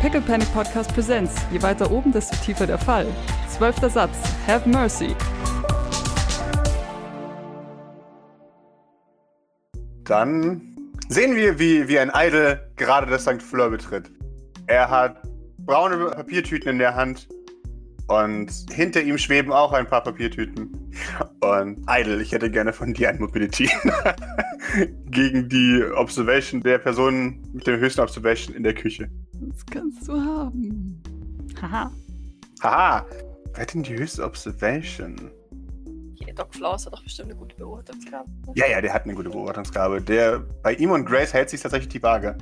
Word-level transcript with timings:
Pickle 0.00 0.22
Panic 0.22 0.50
Podcast 0.54 0.94
Presents. 0.94 1.34
Je 1.52 1.60
weiter 1.60 1.90
oben, 1.90 2.10
desto 2.10 2.34
tiefer 2.36 2.66
der 2.66 2.78
Fall. 2.78 3.06
Zwölfter 3.50 3.90
Satz. 3.90 4.16
Have 4.46 4.66
mercy. 4.66 5.14
Dann 10.04 10.62
sehen 11.10 11.36
wir, 11.36 11.58
wie, 11.58 11.86
wie 11.86 11.98
ein 11.98 12.10
Idol 12.14 12.58
gerade 12.76 13.10
das 13.10 13.24
St. 13.24 13.42
Fleur 13.42 13.68
betritt. 13.68 14.10
Er 14.68 14.88
hat 14.88 15.20
braune 15.58 16.06
Papiertüten 16.06 16.70
in 16.70 16.78
der 16.78 16.94
Hand 16.94 17.28
und 18.08 18.50
hinter 18.72 19.02
ihm 19.02 19.18
schweben 19.18 19.52
auch 19.52 19.74
ein 19.74 19.86
paar 19.86 20.02
Papiertüten. 20.02 20.90
Und 21.40 21.84
Idle, 21.86 22.22
ich 22.22 22.32
hätte 22.32 22.50
gerne 22.50 22.72
von 22.72 22.94
dir 22.94 23.10
ein 23.10 23.20
Mobility 23.20 23.68
gegen 25.10 25.46
die 25.50 25.84
Observation 25.94 26.62
der 26.62 26.78
Person 26.78 27.42
mit 27.52 27.66
der 27.66 27.78
höchsten 27.78 28.00
Observation 28.00 28.56
in 28.56 28.62
der 28.62 28.72
Küche. 28.72 29.10
Das 29.50 29.66
kannst 29.66 30.08
du 30.08 30.12
haben. 30.12 31.02
Haha. 31.60 31.90
Haha, 32.62 33.06
wer 33.52 33.62
hat 33.62 33.74
denn 33.74 33.82
die 33.82 33.96
höchste 33.96 34.24
Observation? 34.24 35.30
Hier, 36.14 36.34
Doc 36.34 36.54
Flowers 36.54 36.86
hat 36.86 36.92
doch 36.92 37.02
bestimmt 37.02 37.30
eine 37.30 37.38
gute 37.38 37.56
Beobachtungsgabe. 37.56 38.28
Ja, 38.54 38.66
ja, 38.66 38.80
der 38.80 38.92
hat 38.92 39.04
eine 39.04 39.14
gute 39.14 39.30
Beobachtungsgabe. 39.30 40.00
Der, 40.00 40.40
bei 40.62 40.74
ihm 40.74 40.90
und 40.90 41.04
Grace 41.04 41.32
hält 41.32 41.50
sich 41.50 41.60
tatsächlich 41.60 41.88
die 41.88 42.02
Waage. 42.02 42.36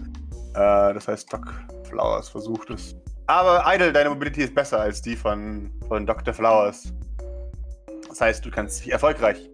Äh, 0.54 0.94
das 0.94 1.08
heißt, 1.08 1.32
Doc 1.32 1.52
Flowers 1.84 2.28
versucht 2.28 2.70
es. 2.70 2.94
Aber 3.26 3.62
Idle, 3.66 3.92
deine 3.92 4.10
Mobility 4.10 4.42
ist 4.42 4.54
besser 4.54 4.80
als 4.80 5.00
die 5.02 5.14
von, 5.14 5.70
von 5.86 6.06
Dr. 6.06 6.34
Flowers. 6.34 6.92
Das 8.08 8.20
heißt, 8.20 8.44
du 8.44 8.50
kannst 8.50 8.84
dich 8.84 8.92
erfolgreich 8.92 9.48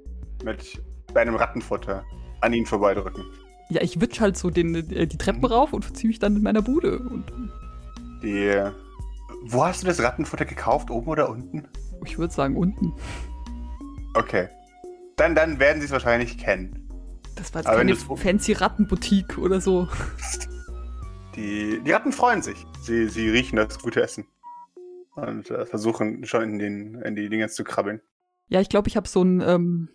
mit 0.44 0.82
deinem 1.12 1.36
Rattenfutter 1.36 2.05
an 2.41 2.52
ihn 2.52 2.66
vorbeidrücken. 2.66 3.24
Ja, 3.70 3.82
ich 3.82 4.00
witsch 4.00 4.20
halt 4.20 4.36
so 4.36 4.50
den, 4.50 4.74
äh, 4.74 5.06
die 5.06 5.18
Treppen 5.18 5.45
rauf 5.45 5.72
und 5.72 5.84
verziehe 5.84 6.09
mich 6.09 6.18
dann 6.18 6.36
in 6.36 6.42
meiner 6.42 6.62
Bude. 6.62 6.98
Und 6.98 7.24
Die. 8.22 8.62
Wo 9.46 9.64
hast 9.64 9.82
du 9.82 9.86
das 9.86 10.00
Rattenfutter 10.00 10.44
gekauft? 10.44 10.91
Oben 10.91 11.08
oder 11.08 11.28
unten? 11.28 11.69
ich 12.05 12.19
würde 12.19 12.33
sagen, 12.33 12.56
unten. 12.56 12.92
Okay. 14.14 14.48
Dann, 15.16 15.34
dann 15.34 15.58
werden 15.58 15.80
sie 15.80 15.86
es 15.86 15.92
wahrscheinlich 15.92 16.38
kennen. 16.38 16.88
Das 17.36 17.53
war 17.55 17.61
jetzt 17.61 17.69
Aber 17.69 17.78
keine 17.78 17.97
fancy 17.97 18.53
Rattenboutique 18.53 19.38
oder 19.38 19.61
so. 19.61 19.88
Die, 21.36 21.81
die 21.81 21.91
Ratten 21.91 22.12
freuen 22.12 22.42
sich. 22.42 22.64
Sie, 22.83 23.08
sie 23.08 23.28
riechen 23.28 23.56
das 23.56 23.81
gute 23.81 24.00
Essen. 24.00 24.25
Und 25.16 25.50
äh, 25.50 25.66
versuchen 25.66 26.25
schon 26.27 26.42
in, 26.44 26.58
den, 26.60 26.94
in 27.03 27.16
die 27.16 27.28
Dinge 27.28 27.48
zu 27.48 27.64
krabbeln. 27.64 28.00
Ja, 28.47 28.60
ich 28.60 28.69
glaube, 28.69 28.86
ich 28.88 28.97
habe 28.97 29.08
so 29.08 29.22
ein, 29.22 29.41
ähm, 29.41 29.88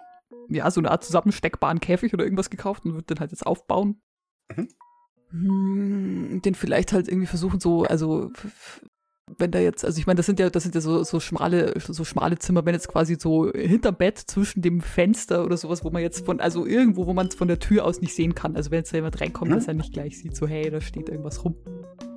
ja, 0.50 0.70
so 0.72 0.82
eine 0.82 0.92
Art 0.92 1.04
zusammensteckbaren 1.04 1.80
Käfig 1.80 2.14
oder 2.14 2.24
irgendwas 2.24 2.50
gekauft 2.50 2.86
und 2.86 2.94
würde 2.94 3.06
den 3.06 3.20
halt 3.20 3.32
jetzt 3.32 3.46
aufbauen. 3.46 4.02
Mhm. 4.56 4.68
Hm, 5.32 6.42
den 6.44 6.56
vielleicht 6.56 6.92
halt 6.94 7.08
irgendwie 7.08 7.28
versuchen, 7.28 7.60
so, 7.60 7.84
also 7.84 8.32
wenn 9.38 9.52
da 9.52 9.60
jetzt, 9.60 9.86
also 9.86 10.00
ich 10.00 10.08
meine, 10.08 10.18
das 10.18 10.26
sind 10.26 10.40
ja, 10.40 10.50
das 10.50 10.64
sind 10.64 10.74
ja 10.74 10.82
so, 10.82 11.04
so 11.04 11.20
schmale, 11.20 11.74
so 11.80 12.04
schmale 12.04 12.40
Zimmer, 12.40 12.66
wenn 12.66 12.74
jetzt 12.74 12.88
quasi 12.88 13.16
so 13.20 13.52
hinterm 13.52 13.96
Bett 13.96 14.18
zwischen 14.18 14.64
dem 14.64 14.82
Fenster 14.82 15.46
oder 15.46 15.56
sowas, 15.56 15.84
wo 15.84 15.92
man 15.92 16.02
jetzt 16.02 16.26
von, 16.26 16.40
also 16.40 16.66
irgendwo, 16.66 17.06
wo 17.06 17.14
man 17.14 17.28
es 17.28 17.36
von 17.36 17.48
der 17.48 17.60
Tür 17.60 17.86
aus 17.86 18.02
nicht 18.02 18.16
sehen 18.16 18.34
kann. 18.34 18.56
Also 18.56 18.72
wenn 18.72 18.80
jetzt 18.80 18.92
da 18.92 18.98
jemand 18.98 19.22
reinkommt, 19.22 19.52
Mhm. 19.52 19.56
dass 19.56 19.68
er 19.68 19.76
nicht 19.76 19.94
gleich 19.94 20.18
sieht, 20.18 20.36
so, 20.36 20.48
hey, 20.48 20.72
da 20.72 20.82
steht 20.82 21.10
irgendwas 21.10 21.46
rum. 21.46 21.56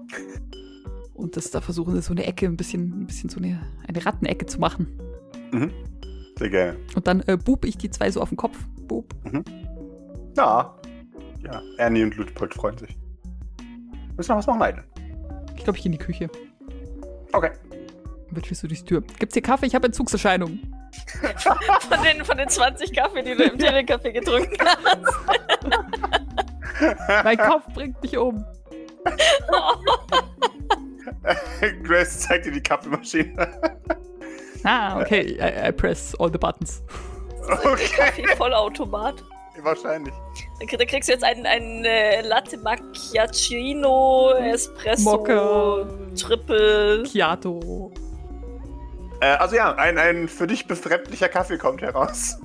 Und 1.14 1.36
das 1.36 1.50
da 1.50 1.60
versuchen, 1.60 2.00
so 2.00 2.12
eine 2.12 2.24
Ecke, 2.24 2.46
ein 2.46 2.56
bisschen, 2.56 3.02
ein 3.02 3.06
bisschen 3.06 3.28
so 3.28 3.38
eine, 3.38 3.60
eine 3.86 4.04
Rattenecke 4.04 4.46
zu 4.46 4.58
machen. 4.58 4.86
Mhm. 5.52 5.70
Sehr 6.42 6.50
gerne. 6.50 6.76
Und 6.96 7.06
dann 7.06 7.20
äh, 7.28 7.36
bub 7.36 7.64
ich 7.64 7.78
die 7.78 7.88
zwei 7.88 8.10
so 8.10 8.20
auf 8.20 8.30
den 8.30 8.36
Kopf. 8.36 8.58
Bub. 8.88 9.14
Ja. 10.36 10.74
Ja, 11.44 11.62
Ernie 11.78 12.02
und 12.02 12.16
Ludwig 12.16 12.52
freuen 12.52 12.76
sich. 12.76 12.98
Müssen 14.16 14.30
wir 14.30 14.34
noch 14.34 14.38
was 14.38 14.48
machen, 14.48 14.60
Idle? 14.60 14.82
Ich 15.56 15.62
glaube, 15.62 15.76
ich 15.76 15.84
gehe 15.84 15.92
in 15.92 15.98
die 15.98 16.04
Küche. 16.04 16.28
Okay. 17.32 17.52
Witschst 18.30 18.64
du 18.64 18.66
durch 18.66 18.80
die 18.80 18.86
Tür. 18.86 19.04
Gibt's 19.20 19.34
hier 19.34 19.42
Kaffee? 19.42 19.66
Ich 19.66 19.76
habe 19.76 19.86
Entzugserscheinungen. 19.86 20.60
Von 21.88 22.02
den, 22.02 22.24
von 22.24 22.36
den 22.36 22.48
20 22.48 22.92
Kaffee, 22.92 23.22
die 23.22 23.36
du 23.36 23.44
im 23.44 23.56
Telencafé 23.56 24.10
getrunken 24.10 24.56
hast. 24.64 24.98
Mein 27.22 27.38
Kopf 27.38 27.72
bringt 27.72 28.02
mich 28.02 28.18
um. 28.18 28.44
Grace 31.84 32.18
zeigt 32.18 32.46
dir 32.46 32.52
die 32.52 32.60
Kaffeemaschine. 32.60 33.48
Ah, 34.64 35.00
okay. 35.00 35.38
I, 35.40 35.68
I 35.68 35.72
press 35.72 36.14
all 36.16 36.30
the 36.30 36.38
buttons. 36.38 36.82
Okay. 37.64 37.86
Kaffee-Vollautomat. 37.96 39.24
Wahrscheinlich. 39.62 40.14
Da 40.60 40.66
krieg- 40.66 40.78
da 40.78 40.84
kriegst 40.84 41.08
du 41.08 41.12
jetzt 41.12 41.24
einen, 41.24 41.44
einen 41.46 41.84
äh, 41.84 42.22
Latte 42.22 42.56
Macchiaccino, 42.58 44.30
Espresso, 44.40 45.10
Mokka. 45.10 45.86
Triple. 46.16 47.02
Chiato. 47.04 47.92
Äh, 49.20 49.26
also 49.36 49.56
ja, 49.56 49.74
ein, 49.74 49.98
ein 49.98 50.28
für 50.28 50.46
dich 50.46 50.66
befremdlicher 50.66 51.28
Kaffee 51.28 51.58
kommt 51.58 51.82
heraus. 51.82 52.38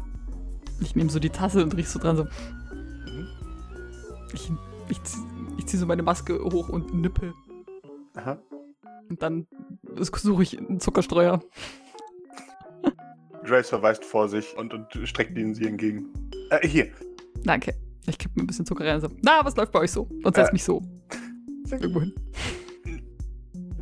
Ich 0.82 0.96
nehme 0.96 1.10
so 1.10 1.20
die 1.20 1.30
Tasse 1.30 1.64
und 1.64 1.76
riech 1.78 1.90
so 1.90 2.00
dran 2.00 2.18
so. 2.18 2.26
Ich, 4.34 4.52
ich, 4.90 4.98
zieh- 5.00 5.26
ich 5.58 5.66
ziehe 5.68 5.80
so 5.80 5.86
meine 5.86 6.04
Maske 6.04 6.38
hoch 6.44 6.70
und 6.70 6.94
nippel. 6.94 7.34
Aha. 8.16 8.38
Und 9.10 9.22
dann 9.22 9.48
suche 9.96 10.44
ich 10.44 10.58
einen 10.58 10.80
Zuckerstreuer. 10.80 11.40
Grace 13.48 13.70
verweist 13.70 14.06
vor 14.06 14.30
sich 14.30 14.56
und, 14.58 14.74
und 14.74 14.88
streckt 15.06 15.38
ihn 15.38 15.56
sie 15.56 15.68
entgegen. 15.68 16.06
Äh, 16.52 16.68
hier. 16.68 16.88
Danke. 17.44 17.74
Ich 18.08 18.18
kipp 18.18 18.36
mir 18.36 18.44
ein 18.44 18.48
bisschen 18.48 18.66
Zucker 18.66 18.86
rein 18.86 18.96
und 18.96 19.02
so. 19.02 19.08
Na, 19.24 19.44
was 19.44 19.56
läuft 19.56 19.72
bei 19.72 19.80
euch 19.80 19.92
so? 19.92 20.08
Und 20.24 20.36
setz 20.36 20.50
Äh. 20.50 20.54
mich 20.54 20.64
so. 20.64 20.82
Irgendwo 21.72 22.02
hin. 22.02 22.14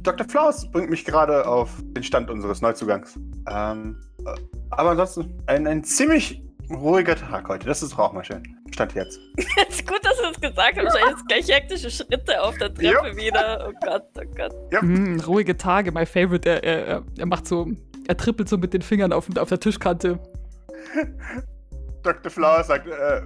Dr. 0.01 0.27
Flaus 0.27 0.69
bringt 0.71 0.89
mich 0.89 1.03
gerade 1.05 1.47
auf 1.47 1.69
den 1.81 2.03
Stand 2.03 2.29
unseres 2.29 2.61
Neuzugangs. 2.61 3.17
Ähm, 3.49 3.97
äh, 4.25 4.29
aber 4.71 4.91
ansonsten 4.91 5.33
ein, 5.47 5.65
ein 5.67 5.83
ziemlich 5.83 6.41
ruhiger 6.69 7.15
Tag 7.15 7.47
heute. 7.47 7.65
Das 7.67 7.81
ist 7.83 7.93
doch 7.93 7.99
auch 7.99 8.13
mal 8.13 8.23
schön. 8.23 8.43
Stand 8.71 8.93
jetzt. 8.93 9.19
ist 9.69 9.87
gut, 9.87 9.99
dass 10.03 10.17
du 10.17 10.23
es 10.31 10.41
gesagt 10.41 10.77
hast. 10.77 10.85
Wahrscheinlich 10.85 11.09
jetzt 11.17 11.27
gleich 11.27 11.47
hektische 11.57 11.89
Schritte 11.89 12.41
auf 12.41 12.57
der 12.57 12.73
Treppe 12.73 13.15
wieder. 13.15 13.67
Oh 13.69 13.73
Gott, 13.85 14.03
oh 14.17 14.21
Gott. 14.35 14.53
Ja. 14.71 14.81
Mm, 14.81 15.19
ruhige 15.21 15.55
Tage, 15.57 15.91
my 15.91 16.05
favorite. 16.05 16.47
Er, 16.49 16.63
er, 16.63 16.85
er- 16.87 17.03
er 17.17 17.25
macht 17.25 17.47
so, 17.47 17.67
er 18.07 18.17
trippelt 18.17 18.49
so 18.49 18.57
mit 18.57 18.73
den 18.73 18.81
Fingern 18.81 19.13
auf, 19.13 19.27
auf 19.37 19.49
der 19.49 19.59
Tischkante. 19.59 20.19
Dr. 22.03 22.31
Flowers 22.31 22.67
sagt, 22.67 22.87
äh, 22.87 23.21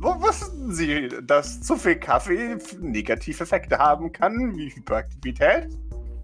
wo 0.00 0.20
wussten 0.20 0.72
Sie, 0.72 1.08
dass 1.22 1.62
zu 1.62 1.76
viel 1.76 1.96
Kaffee 1.96 2.58
negative 2.80 3.44
Effekte 3.44 3.78
haben 3.78 4.10
kann, 4.12 4.56
wie 4.56 4.74
Hyperaktivität? 4.74 5.68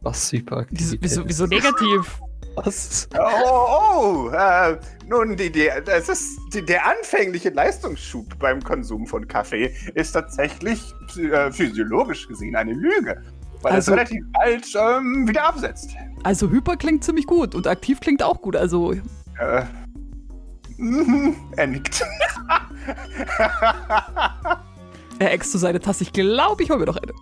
Was 0.01 0.33
Hyperaktivität 0.33 0.99
Wieso, 1.03 1.23
wieso, 1.23 1.23
ist. 1.23 1.29
wieso 1.29 1.47
negativ? 1.47 2.21
Was? 2.57 3.09
Oh, 3.17 4.29
oh 4.29 4.31
äh, 4.31 4.77
nun, 5.07 5.37
die, 5.37 5.53
die, 5.53 5.71
das 5.85 6.09
ist, 6.09 6.41
die, 6.53 6.65
der 6.65 6.85
anfängliche 6.85 7.51
Leistungsschub 7.51 8.39
beim 8.41 8.61
Konsum 8.61 9.07
von 9.07 9.27
Kaffee 9.29 9.73
ist 9.95 10.13
tatsächlich 10.13 10.93
äh, 11.17 11.53
physiologisch 11.53 12.27
gesehen 12.27 12.57
eine 12.57 12.73
Lüge, 12.73 13.23
weil 13.63 13.73
Also- 13.73 13.93
es 13.93 13.97
relativ 13.99 14.25
bald 14.33 14.67
ähm, 14.75 15.27
wieder 15.29 15.45
absetzt. 15.45 15.91
Also 16.23 16.51
Hyper 16.51 16.77
klingt 16.77 17.03
ziemlich 17.05 17.27
gut 17.27 17.55
und 17.55 17.67
aktiv 17.67 18.01
klingt 18.01 18.23
auch 18.23 18.41
gut. 18.43 18.55
Also 18.57 18.93
Äh, 18.93 19.65
mhm, 20.77 21.35
er 21.57 21.67
nickt. 21.67 22.03
er 25.19 25.33
äxt 25.33 25.53
zu 25.53 25.59
seine 25.59 25.81
Tasse. 25.81 26.03
Ich 26.05 26.13
glaube, 26.13 26.63
ich 26.63 26.71
hol 26.71 26.79
mir 26.79 26.87
noch 26.87 26.97
eine. 26.99 27.13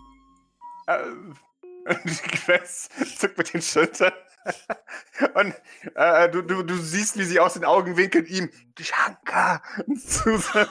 äh, 0.86 1.94
Grace 2.46 2.88
zuckt 3.18 3.38
mit 3.38 3.52
den 3.54 3.62
Schultern. 3.62 4.12
Und 5.34 5.54
äh, 5.94 6.28
du, 6.30 6.42
du, 6.42 6.62
du 6.62 6.74
siehst, 6.76 7.18
wie 7.18 7.24
sie 7.24 7.38
aus 7.40 7.54
den 7.54 7.64
Augenwinkeln 7.64 8.24
ihm 8.26 8.48
Shankar 8.80 9.62
zurufen. 10.06 10.68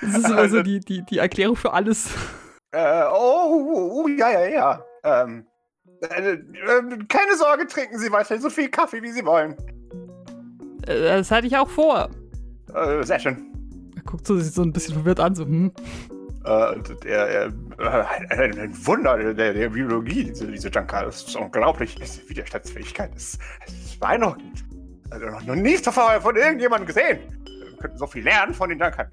Das 0.00 0.14
ist 0.16 0.28
immer 0.28 0.48
so 0.48 0.62
die, 0.62 0.80
die, 0.80 1.02
die 1.04 1.18
Erklärung 1.18 1.56
für 1.56 1.72
alles. 1.72 2.08
Äh, 2.72 3.04
oh, 3.12 4.02
oh, 4.04 4.08
ja, 4.08 4.30
ja, 4.30 4.46
ja. 4.48 4.84
Ähm, 5.04 5.46
äh, 6.00 6.32
äh, 6.32 6.42
keine 7.08 7.36
Sorge, 7.36 7.66
trinken 7.66 7.98
Sie 7.98 8.10
weiter 8.10 8.38
so 8.38 8.50
viel 8.50 8.68
Kaffee, 8.68 9.02
wie 9.02 9.12
Sie 9.12 9.24
wollen. 9.24 9.56
Äh, 10.86 11.18
Das 11.18 11.30
hatte 11.30 11.46
ich 11.46 11.56
auch 11.56 11.68
vor. 11.68 12.10
Äh, 12.74 13.02
sehr 13.04 13.18
schön. 13.18 13.52
Er 13.94 14.02
guckt 14.02 14.26
so, 14.26 14.36
sieht 14.38 14.54
so 14.54 14.62
ein 14.62 14.72
bisschen 14.72 14.94
verwirrt 14.94 15.20
an, 15.20 15.34
so, 15.34 15.44
hm. 15.44 15.72
Äh, 16.44 17.08
er, 17.08 17.52
ein, 18.30 18.86
Wunder 18.86 19.32
der, 19.34 19.52
der 19.52 19.68
Biologie, 19.68 20.24
diese, 20.24 20.46
diese 20.48 20.68
Junker. 20.70 21.04
Das 21.04 21.22
ist 21.22 21.36
unglaublich. 21.36 21.94
Diese 21.94 22.28
Widerstandsfähigkeit 22.28 23.14
ist, 23.14 23.38
ist 23.66 24.00
beeindruckend. 24.00 24.64
Also 25.10 25.26
noch 25.26 25.54
nie 25.54 25.76
zuvor 25.76 26.20
von 26.20 26.34
irgendjemandem 26.34 26.86
gesehen. 26.86 27.18
Wir 27.44 27.76
könnten 27.76 27.98
so 27.98 28.06
viel 28.06 28.24
lernen 28.24 28.54
von 28.54 28.70
den 28.70 28.78
Junkern. 28.80 29.06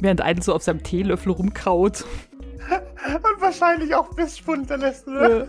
Während 0.00 0.20
einer 0.20 0.42
so 0.42 0.54
auf 0.54 0.62
seinem 0.62 0.82
Teelöffel 0.82 1.32
rumkaut. 1.32 2.04
Und 3.06 3.40
wahrscheinlich 3.40 3.94
auch 3.94 4.08
Bissspund 4.14 4.68
lässt. 4.70 5.08
Äh, 5.08 5.46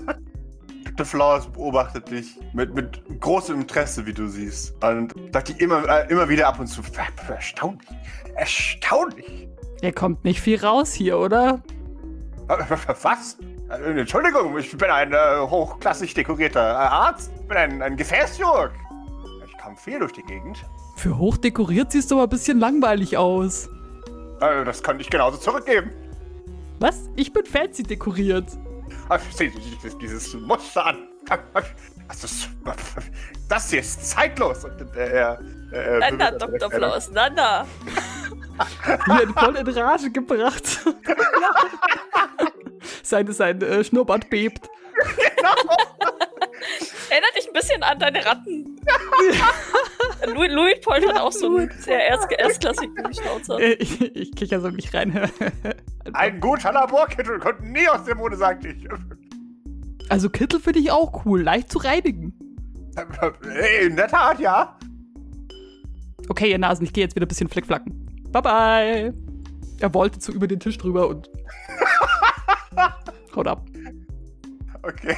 Dr. 0.85 1.05
Flowers 1.05 1.47
beobachtet 1.47 2.09
dich 2.09 2.37
mit, 2.53 2.73
mit 2.73 3.01
großem 3.19 3.61
Interesse, 3.61 4.05
wie 4.05 4.13
du 4.13 4.27
siehst. 4.27 4.73
Und 4.83 5.13
sagt 5.33 5.49
dir 5.49 5.59
immer, 5.61 5.87
äh, 5.87 6.11
immer 6.11 6.27
wieder 6.29 6.47
ab 6.47 6.59
und 6.59 6.67
zu, 6.67 6.81
erstaunlich, 7.27 7.87
erstaunlich. 8.35 9.47
er 9.81 9.91
kommt 9.93 10.23
nicht 10.23 10.41
viel 10.41 10.59
raus 10.63 10.93
hier, 10.93 11.17
oder? 11.17 11.61
Äh, 12.47 12.57
Was? 13.01 13.37
Äh, 13.69 13.99
Entschuldigung, 13.99 14.57
ich 14.57 14.77
bin 14.77 14.89
ein 14.89 15.13
äh, 15.13 15.39
hochklassig 15.39 16.13
dekorierter 16.13 16.59
äh, 16.71 16.75
Arzt. 16.75 17.31
Ich 17.41 17.47
bin 17.47 17.57
ein, 17.57 17.81
ein 17.81 17.95
Gefäßchirurg. 17.97 18.71
Ich 19.45 19.57
kam 19.57 19.77
viel 19.77 19.99
durch 19.99 20.11
die 20.13 20.23
Gegend. 20.23 20.63
Für 20.97 21.17
hochdekoriert 21.17 21.91
siehst 21.91 22.11
du 22.11 22.15
aber 22.15 22.23
ein 22.23 22.29
bisschen 22.29 22.59
langweilig 22.59 23.17
aus. 23.17 23.67
Äh, 24.41 24.65
das 24.65 24.83
könnte 24.83 25.01
ich 25.01 25.09
genauso 25.09 25.37
zurückgeben. 25.37 25.91
Was? 26.81 27.11
Ich 27.15 27.31
bin 27.31 27.45
fancy 27.45 27.83
dekoriert. 27.83 28.47
Dieses, 29.39 29.97
dieses 29.99 30.33
Muster 30.33 30.87
an. 30.87 31.07
Das, 32.07 32.23
ist, 32.23 32.49
das 33.47 33.69
hier 33.69 33.81
ist 33.81 34.09
zeitlos. 34.09 34.65
Und, 34.65 34.81
äh, 34.97 35.37
Nana, 35.99 36.31
berührt 36.31 36.61
Dr. 36.63 36.71
Flaus, 36.71 37.11
Nana. 37.11 37.67
Hier 39.05 39.27
voll 39.33 39.55
in 39.57 39.67
Rage 39.77 40.09
gebracht. 40.09 40.79
sein 43.03 43.31
sein 43.31 43.61
äh, 43.61 43.83
Schnurrbart 43.83 44.29
bebt. 44.29 44.69
Erinnert 47.09 47.35
dich 47.37 47.47
ein 47.47 47.53
bisschen 47.53 47.83
an 47.83 47.99
deine 47.99 48.25
Ratten. 48.25 48.79
Louis, 50.33 50.51
Louis 50.51 50.79
Polt 50.81 51.07
hat 51.07 51.19
auch 51.19 51.31
so 51.31 51.57
einen 51.57 51.71
sehr 51.79 52.05
erst, 52.07 52.31
erstklassigen 52.31 53.13
Schnauzer. 53.13 53.59
Äh, 53.59 53.73
ich, 53.73 54.01
ich 54.15 54.31
kicher 54.35 54.61
so 54.61 54.69
nicht 54.69 54.93
rein. 54.93 55.29
Ein 56.13 56.39
guter 56.39 56.71
Laborkittel 56.71 57.39
kommt 57.39 57.63
nie 57.63 57.87
aus 57.89 58.03
dem 58.05 58.17
Mode, 58.17 58.37
sagte 58.37 58.69
ich. 58.69 58.87
also 60.09 60.29
Kittel 60.29 60.59
finde 60.59 60.79
ich 60.79 60.91
auch 60.91 61.25
cool, 61.25 61.41
leicht 61.41 61.71
zu 61.71 61.79
reinigen. 61.79 62.33
Äh, 62.95 63.85
In 63.85 63.95
der 63.95 64.07
Tat, 64.07 64.39
ja. 64.39 64.77
Okay, 66.29 66.51
ihr 66.51 66.59
Nasen, 66.59 66.85
ich 66.85 66.93
gehe 66.93 67.03
jetzt 67.03 67.15
wieder 67.15 67.25
ein 67.25 67.29
bisschen 67.29 67.49
fleckflacken. 67.49 67.93
Bye 68.31 68.41
bye. 68.41 69.13
Er 69.79 69.93
wollte 69.93 70.21
so 70.21 70.31
über 70.31 70.47
den 70.47 70.59
Tisch 70.59 70.77
drüber 70.77 71.07
und 71.07 71.29
haut 73.35 73.47
ab. 73.47 73.65
Okay. 74.83 75.15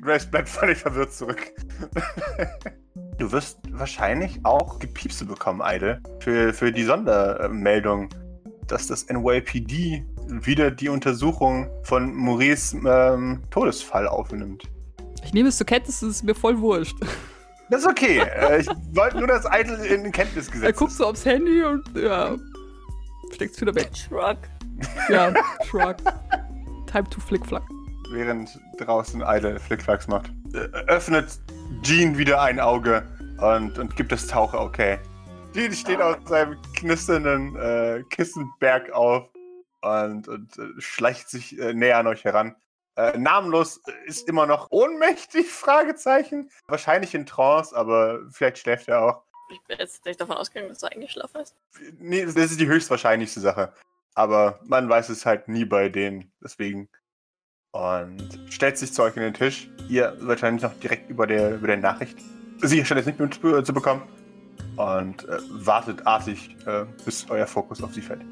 Grace 0.00 0.26
bleibt 0.26 0.48
völlig 0.48 0.78
verwirrt 0.78 1.12
zurück. 1.12 1.52
Du 3.18 3.32
wirst 3.32 3.58
wahrscheinlich 3.70 4.38
auch 4.44 4.78
Gepiepse 4.78 5.24
bekommen, 5.24 5.62
Eide, 5.62 6.00
für, 6.20 6.52
für 6.52 6.70
die 6.70 6.84
Sondermeldung, 6.84 8.10
dass 8.66 8.86
das 8.86 9.06
NYPD 9.08 10.04
wieder 10.28 10.70
die 10.70 10.88
Untersuchung 10.88 11.68
von 11.82 12.14
Maurice 12.14 12.76
ähm, 12.86 13.42
Todesfall 13.50 14.06
aufnimmt. 14.06 14.64
Ich 15.24 15.32
nehme 15.32 15.48
es 15.48 15.56
zur 15.56 15.66
Kenntnis, 15.66 16.02
es 16.02 16.16
ist 16.16 16.22
mir 16.24 16.34
voll 16.34 16.60
wurscht. 16.60 16.96
Das 17.68 17.80
ist 17.80 17.88
okay. 17.88 18.18
äh, 18.20 18.60
ich 18.60 18.68
wollte 18.92 19.18
nur, 19.18 19.26
dass 19.26 19.44
Eide 19.44 19.74
in 19.86 20.12
Kenntnis 20.12 20.46
gesetzt 20.46 20.64
Er 20.64 20.72
guckt 20.72 20.92
so 20.92 21.06
aufs 21.06 21.24
Handy 21.24 21.64
und 21.64 21.84
ja, 21.96 22.36
steckt's 23.32 23.60
wieder 23.60 23.74
weg. 23.74 23.90
Shrug. 23.92 24.36
Ja, 25.08 25.32
shrug. 25.64 25.96
Time 26.96 27.10
to 27.10 27.20
flickflack. 27.20 27.62
während 28.10 28.58
draußen 28.78 29.22
Eide 29.22 29.60
Flickflacks 29.60 30.08
macht. 30.08 30.30
Öffnet 30.86 31.26
Jean 31.82 32.16
wieder 32.16 32.40
ein 32.40 32.58
Auge 32.58 33.06
und, 33.38 33.78
und 33.78 33.96
gibt 33.96 34.12
das 34.12 34.26
Tauche 34.26 34.58
okay. 34.58 34.98
Jean 35.52 35.74
steht 35.74 36.00
aus 36.00 36.16
seinem 36.24 36.56
knisternden 36.74 37.54
äh, 37.56 38.02
Kissenberg 38.08 38.90
auf 38.92 39.28
und, 39.82 40.26
und 40.26 40.58
äh, 40.58 40.80
schleicht 40.80 41.28
sich 41.28 41.58
äh, 41.58 41.74
näher 41.74 41.98
an 41.98 42.06
euch 42.06 42.24
heran. 42.24 42.56
Äh, 42.96 43.18
namenlos 43.18 43.82
ist 44.06 44.26
immer 44.26 44.46
noch 44.46 44.68
ohnmächtig, 44.70 45.46
Fragezeichen. 45.50 46.48
Wahrscheinlich 46.66 47.14
in 47.14 47.26
Trance, 47.26 47.76
aber 47.76 48.20
vielleicht 48.30 48.56
schläft 48.56 48.88
er 48.88 49.02
auch. 49.02 49.22
Ich 49.52 49.60
bin 49.68 49.78
jetzt 49.78 50.02
nicht 50.06 50.18
davon 50.18 50.38
ausgegangen, 50.38 50.70
dass 50.70 50.78
du 50.78 50.86
eingeschlafen 50.86 51.40
hast. 51.40 51.54
Nee, 51.98 52.24
das 52.24 52.36
ist 52.36 52.58
die 52.58 52.66
höchstwahrscheinlichste 52.66 53.40
Sache. 53.40 53.74
Aber 54.16 54.58
man 54.64 54.88
weiß 54.88 55.10
es 55.10 55.26
halt 55.26 55.46
nie 55.46 55.64
bei 55.64 55.88
denen. 55.88 56.32
Deswegen. 56.42 56.88
Und 57.72 58.40
stellt 58.48 58.78
sich 58.78 58.92
zu 58.92 59.02
euch 59.02 59.14
in 59.16 59.22
den 59.22 59.34
Tisch. 59.34 59.68
Ihr 59.88 60.16
wahrscheinlich 60.20 60.62
noch 60.62 60.72
direkt 60.80 61.10
über 61.10 61.26
der, 61.26 61.56
über 61.56 61.66
der 61.66 61.76
Nachricht. 61.76 62.18
Sie 62.62 62.82
scheint 62.84 63.00
es 63.00 63.06
nicht 63.06 63.20
mit 63.20 63.44
äh, 63.44 63.62
zu 63.62 63.74
bekommen. 63.74 64.02
Und 64.76 65.28
äh, 65.28 65.38
wartet 65.50 66.06
artig, 66.06 66.56
äh, 66.66 66.86
bis 67.04 67.26
euer 67.28 67.46
Fokus 67.46 67.82
auf 67.82 67.92
sie 67.92 68.00
fällt. 68.00 68.22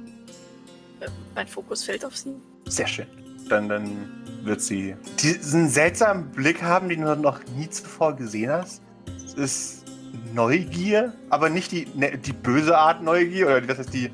Äh, 1.00 1.08
Mein 1.34 1.46
Fokus 1.46 1.84
fällt 1.84 2.04
auf 2.04 2.16
sie. 2.16 2.34
Sehr 2.64 2.86
schön. 2.86 3.06
Dann, 3.50 3.68
dann 3.68 4.10
wird 4.42 4.62
sie 4.62 4.96
diesen 5.20 5.68
seltsamen 5.68 6.30
Blick 6.30 6.62
haben, 6.62 6.88
den 6.88 7.02
du 7.02 7.14
noch 7.14 7.44
nie 7.58 7.68
zuvor 7.68 8.16
gesehen 8.16 8.50
hast. 8.50 8.82
Es 9.26 9.34
ist 9.34 9.84
Neugier, 10.32 11.12
aber 11.28 11.50
nicht 11.50 11.72
die, 11.72 11.86
ne, 11.94 12.16
die 12.16 12.32
böse 12.32 12.78
Art 12.78 13.02
Neugier, 13.02 13.46
oder 13.46 13.60
das 13.60 13.78
heißt 13.78 13.92
die, 13.92 14.10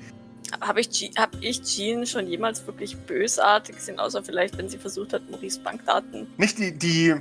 Habe 0.61 0.81
ich, 0.81 1.13
hab 1.17 1.31
ich 1.41 1.63
Jean 1.63 2.07
schon 2.07 2.27
jemals 2.27 2.67
wirklich 2.67 2.97
bösartig 2.97 3.77
gesehen, 3.77 3.99
außer 3.99 4.23
vielleicht, 4.23 4.59
wenn 4.59 4.69
sie 4.69 4.79
versucht 4.79 5.13
hat, 5.13 5.29
Maurice 5.31 5.61
Bankdaten. 5.61 6.27
nicht 6.39 6.59
die, 6.59 6.73
die 6.73 7.15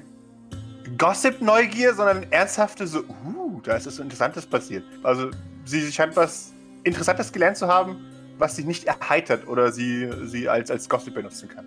Gossip-Neugier, 0.97 1.93
sondern 1.93 2.23
ernsthafte 2.31 2.87
so, 2.87 3.03
uh, 3.03 3.61
da 3.63 3.75
ist 3.75 3.85
was 3.85 3.99
Interessantes 3.99 4.45
passiert. 4.45 4.83
Also 5.03 5.29
sie 5.65 5.91
scheint 5.91 6.15
was 6.15 6.53
Interessantes 6.83 7.31
gelernt 7.31 7.57
zu 7.57 7.67
haben, 7.67 7.97
was 8.37 8.55
sie 8.55 8.63
nicht 8.63 8.85
erheitert 8.85 9.47
oder 9.47 9.71
sie, 9.71 10.09
sie 10.25 10.49
als, 10.49 10.71
als 10.71 10.89
Gossip 10.89 11.13
benutzen 11.13 11.49
kann. 11.49 11.65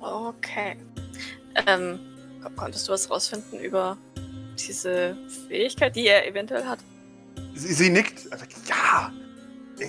Okay. 0.00 0.76
Ähm, 1.66 1.98
ko- 2.42 2.50
konntest 2.56 2.86
du 2.86 2.92
was 2.92 3.10
rausfinden 3.10 3.58
über 3.58 3.96
diese 4.58 5.16
Fähigkeit, 5.48 5.96
die 5.96 6.06
er 6.06 6.28
eventuell 6.28 6.64
hat? 6.64 6.78
Sie, 7.54 7.72
sie 7.72 7.90
nickt, 7.90 8.30
also, 8.30 8.44
ja, 8.68 9.12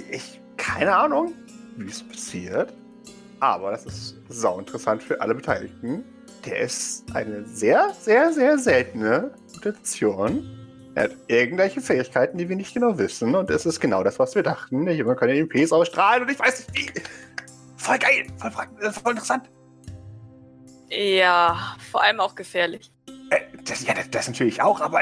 ich, 0.09 0.39
keine 0.57 0.95
Ahnung, 0.95 1.33
wie 1.77 1.89
es 1.89 2.03
passiert, 2.03 2.73
aber 3.39 3.71
das 3.71 3.85
ist 3.85 4.15
sau 4.29 4.59
interessant 4.59 5.03
für 5.03 5.19
alle 5.21 5.35
Beteiligten. 5.35 6.03
Der 6.45 6.59
ist 6.59 7.03
eine 7.13 7.45
sehr, 7.45 7.93
sehr, 7.99 8.31
sehr 8.31 8.57
seltene 8.57 9.31
Mutation. 9.53 10.43
Er 10.95 11.05
hat 11.05 11.11
irgendwelche 11.27 11.81
Fähigkeiten, 11.81 12.37
die 12.37 12.47
wir 12.47 12.55
nicht 12.55 12.73
genau 12.73 12.97
wissen. 12.97 13.35
Und 13.35 13.49
es 13.49 13.65
ist 13.65 13.79
genau 13.79 14.03
das, 14.03 14.17
was 14.19 14.35
wir 14.35 14.43
dachten. 14.43 14.89
Junge 14.89 15.15
kann 15.15 15.29
EMPs 15.29 15.71
ausstrahlen 15.71 16.23
und 16.23 16.31
ich 16.31 16.39
weiß 16.39 16.67
nicht 16.69 16.95
wie. 16.95 17.01
Voll 17.77 17.99
geil, 17.99 18.25
voll, 18.37 18.51
äh, 18.81 18.91
voll 18.91 19.11
interessant. 19.11 19.49
Ja, 20.89 21.75
vor 21.91 22.03
allem 22.03 22.19
auch 22.19 22.33
gefährlich. 22.33 22.91
Äh, 23.29 23.41
das, 23.65 23.85
ja, 23.85 23.93
das, 23.93 24.09
das 24.09 24.27
natürlich 24.27 24.61
auch, 24.61 24.79
aber 24.81 25.01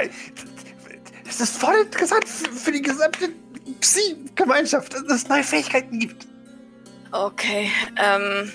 das 1.26 1.40
ist 1.40 1.58
voll 1.58 1.76
interessant 1.76 2.28
für, 2.28 2.52
für 2.52 2.72
die 2.72 2.82
gesamte 2.82 3.30
Psi-Gemeinschaft, 3.80 4.94
dass 4.94 5.04
es 5.04 5.28
neue 5.30 5.44
Fähigkeiten 5.44 6.00
gibt. 6.00 6.28
Okay, 7.12 7.70
ähm, 8.02 8.52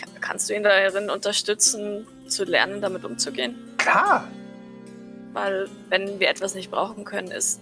ka- 0.00 0.06
kannst 0.20 0.50
du 0.50 0.54
ihn 0.54 0.62
darin 0.62 1.10
unterstützen, 1.10 2.06
zu 2.28 2.44
lernen, 2.44 2.80
damit 2.80 3.04
umzugehen? 3.04 3.54
Klar. 3.78 4.26
Weil, 5.32 5.68
wenn 5.88 6.18
wir 6.20 6.28
etwas 6.28 6.54
nicht 6.54 6.70
brauchen 6.70 7.04
können, 7.04 7.30
ist, 7.30 7.60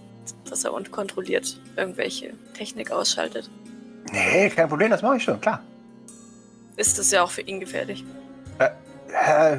dass 0.49 0.63
er 0.63 0.73
unkontrolliert 0.73 1.59
irgendwelche 1.75 2.33
Technik 2.53 2.91
ausschaltet. 2.91 3.49
Nee, 4.11 4.49
kein 4.49 4.69
Problem, 4.69 4.89
das 4.91 5.01
mache 5.01 5.17
ich 5.17 5.23
schon, 5.23 5.39
klar. 5.41 5.61
Ist 6.77 6.97
es 6.99 7.11
ja 7.11 7.23
auch 7.23 7.31
für 7.31 7.41
ihn 7.41 7.59
gefährlich. 7.59 8.03
Äh, 8.59 9.57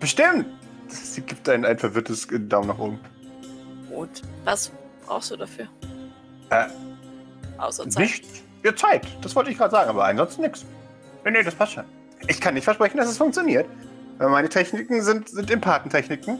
bestimmt. 0.00 0.46
Sie 0.88 1.20
gibt 1.20 1.48
ein, 1.48 1.64
ein 1.64 1.78
verwirrtes 1.78 2.26
Daumen 2.48 2.68
nach 2.68 2.78
oben. 2.78 2.98
Gut. 3.88 4.22
Was 4.44 4.72
brauchst 5.06 5.30
du 5.30 5.36
dafür? 5.36 5.68
Äh, 6.50 6.66
Außer 7.58 7.88
Zeit. 7.88 8.02
nicht 8.02 8.24
ihr 8.62 8.76
Zeit, 8.76 9.06
das 9.22 9.34
wollte 9.34 9.50
ich 9.50 9.58
gerade 9.58 9.70
sagen, 9.70 9.90
aber 9.90 10.04
ansonsten 10.04 10.42
nichts. 10.42 10.64
Nee, 11.24 11.30
nee, 11.32 11.42
das 11.42 11.54
passt 11.54 11.72
schon. 11.72 11.84
Ich 12.28 12.40
kann 12.40 12.54
nicht 12.54 12.64
versprechen, 12.64 12.98
dass 12.98 13.08
es 13.08 13.16
funktioniert. 13.18 13.66
Äh, 14.18 14.26
Meine 14.26 14.48
Techniken 14.48 15.02
sind, 15.02 15.28
sind 15.28 15.50
Empathentechniken. 15.50 16.38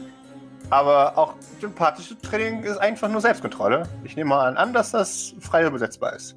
Aber 0.69 1.17
auch 1.17 1.35
empathische 1.61 2.17
Training 2.21 2.63
ist 2.63 2.77
einfach 2.77 3.09
nur 3.09 3.19
Selbstkontrolle. 3.19 3.89
Ich 4.05 4.15
nehme 4.15 4.29
mal 4.29 4.47
an, 4.47 4.55
an 4.57 4.71
dass 4.73 4.91
das 4.91 5.35
frei 5.41 5.65
übersetzbar 5.65 6.15
ist. 6.15 6.35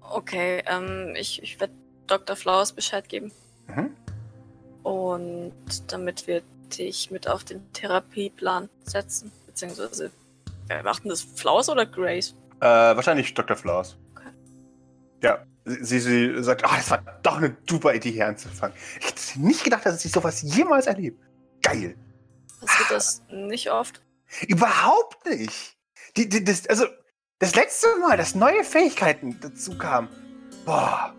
Okay, 0.00 0.62
ähm, 0.66 1.14
ich, 1.16 1.42
ich 1.42 1.58
werde 1.58 1.72
Dr. 2.06 2.36
Flowers 2.36 2.72
Bescheid 2.72 3.08
geben. 3.08 3.32
Mhm. 3.66 3.90
Und 4.84 5.52
damit 5.88 6.26
wir 6.28 6.42
dich 6.78 7.10
mit 7.10 7.26
auf 7.26 7.42
den 7.42 7.72
Therapieplan 7.72 8.68
setzen. 8.84 9.32
Beziehungsweise, 9.46 10.10
wer 10.66 10.82
macht 10.82 11.04
denn 11.04 11.10
das? 11.10 11.22
Flowers 11.22 11.68
oder 11.68 11.86
Grace? 11.86 12.34
Äh, 12.60 12.66
wahrscheinlich 12.66 13.32
Dr. 13.34 13.56
Flowers. 13.56 13.96
Okay. 14.14 14.28
Ja, 15.22 15.44
sie, 15.64 16.00
sie 16.00 16.42
sagt, 16.42 16.64
ah, 16.64 16.76
das 16.76 16.90
war 16.90 17.02
doch 17.22 17.36
eine 17.38 17.56
super 17.68 17.94
Idee, 17.94 18.12
hier 18.12 18.26
anzufangen. 18.28 18.76
Ich 19.00 19.06
hätte 19.08 19.40
nicht 19.40 19.64
gedacht, 19.64 19.84
dass 19.86 20.04
ich 20.04 20.12
sowas 20.12 20.42
jemals 20.42 20.86
erlebe. 20.86 21.16
Geil. 21.62 21.96
Passiert 22.60 22.90
das 22.90 23.22
nicht 23.30 23.70
oft? 23.70 24.02
Überhaupt 24.48 25.26
nicht. 25.26 25.76
Die, 26.16 26.28
die, 26.28 26.42
das, 26.44 26.66
also, 26.68 26.86
das 27.38 27.54
letzte 27.54 27.86
Mal, 28.00 28.16
dass 28.16 28.34
neue 28.34 28.64
Fähigkeiten 28.64 29.38
dazu 29.40 29.76
kamen, 29.76 30.08
boah, 30.64 31.14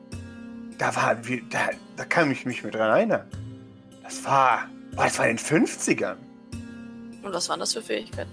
da 0.77 0.95
war, 0.95 1.27
wie- 1.27 1.43
da, 1.49 1.69
da 1.97 2.05
kann 2.05 2.31
ich 2.31 2.45
mich 2.45 2.63
mit 2.63 2.73
dran 2.73 2.89
erinnern. 2.89 3.29
Das 4.03 4.23
war, 4.25 4.67
boah, 4.95 5.03
das 5.05 5.19
war 5.19 5.27
in 5.27 5.37
den 5.37 5.45
50ern. 5.67 6.17
Und 7.23 7.33
was 7.33 7.49
waren 7.49 7.59
das 7.59 7.73
für 7.73 7.81
Fähigkeiten? 7.81 8.31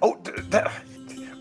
Oh, 0.00 0.16
da, 0.50 0.64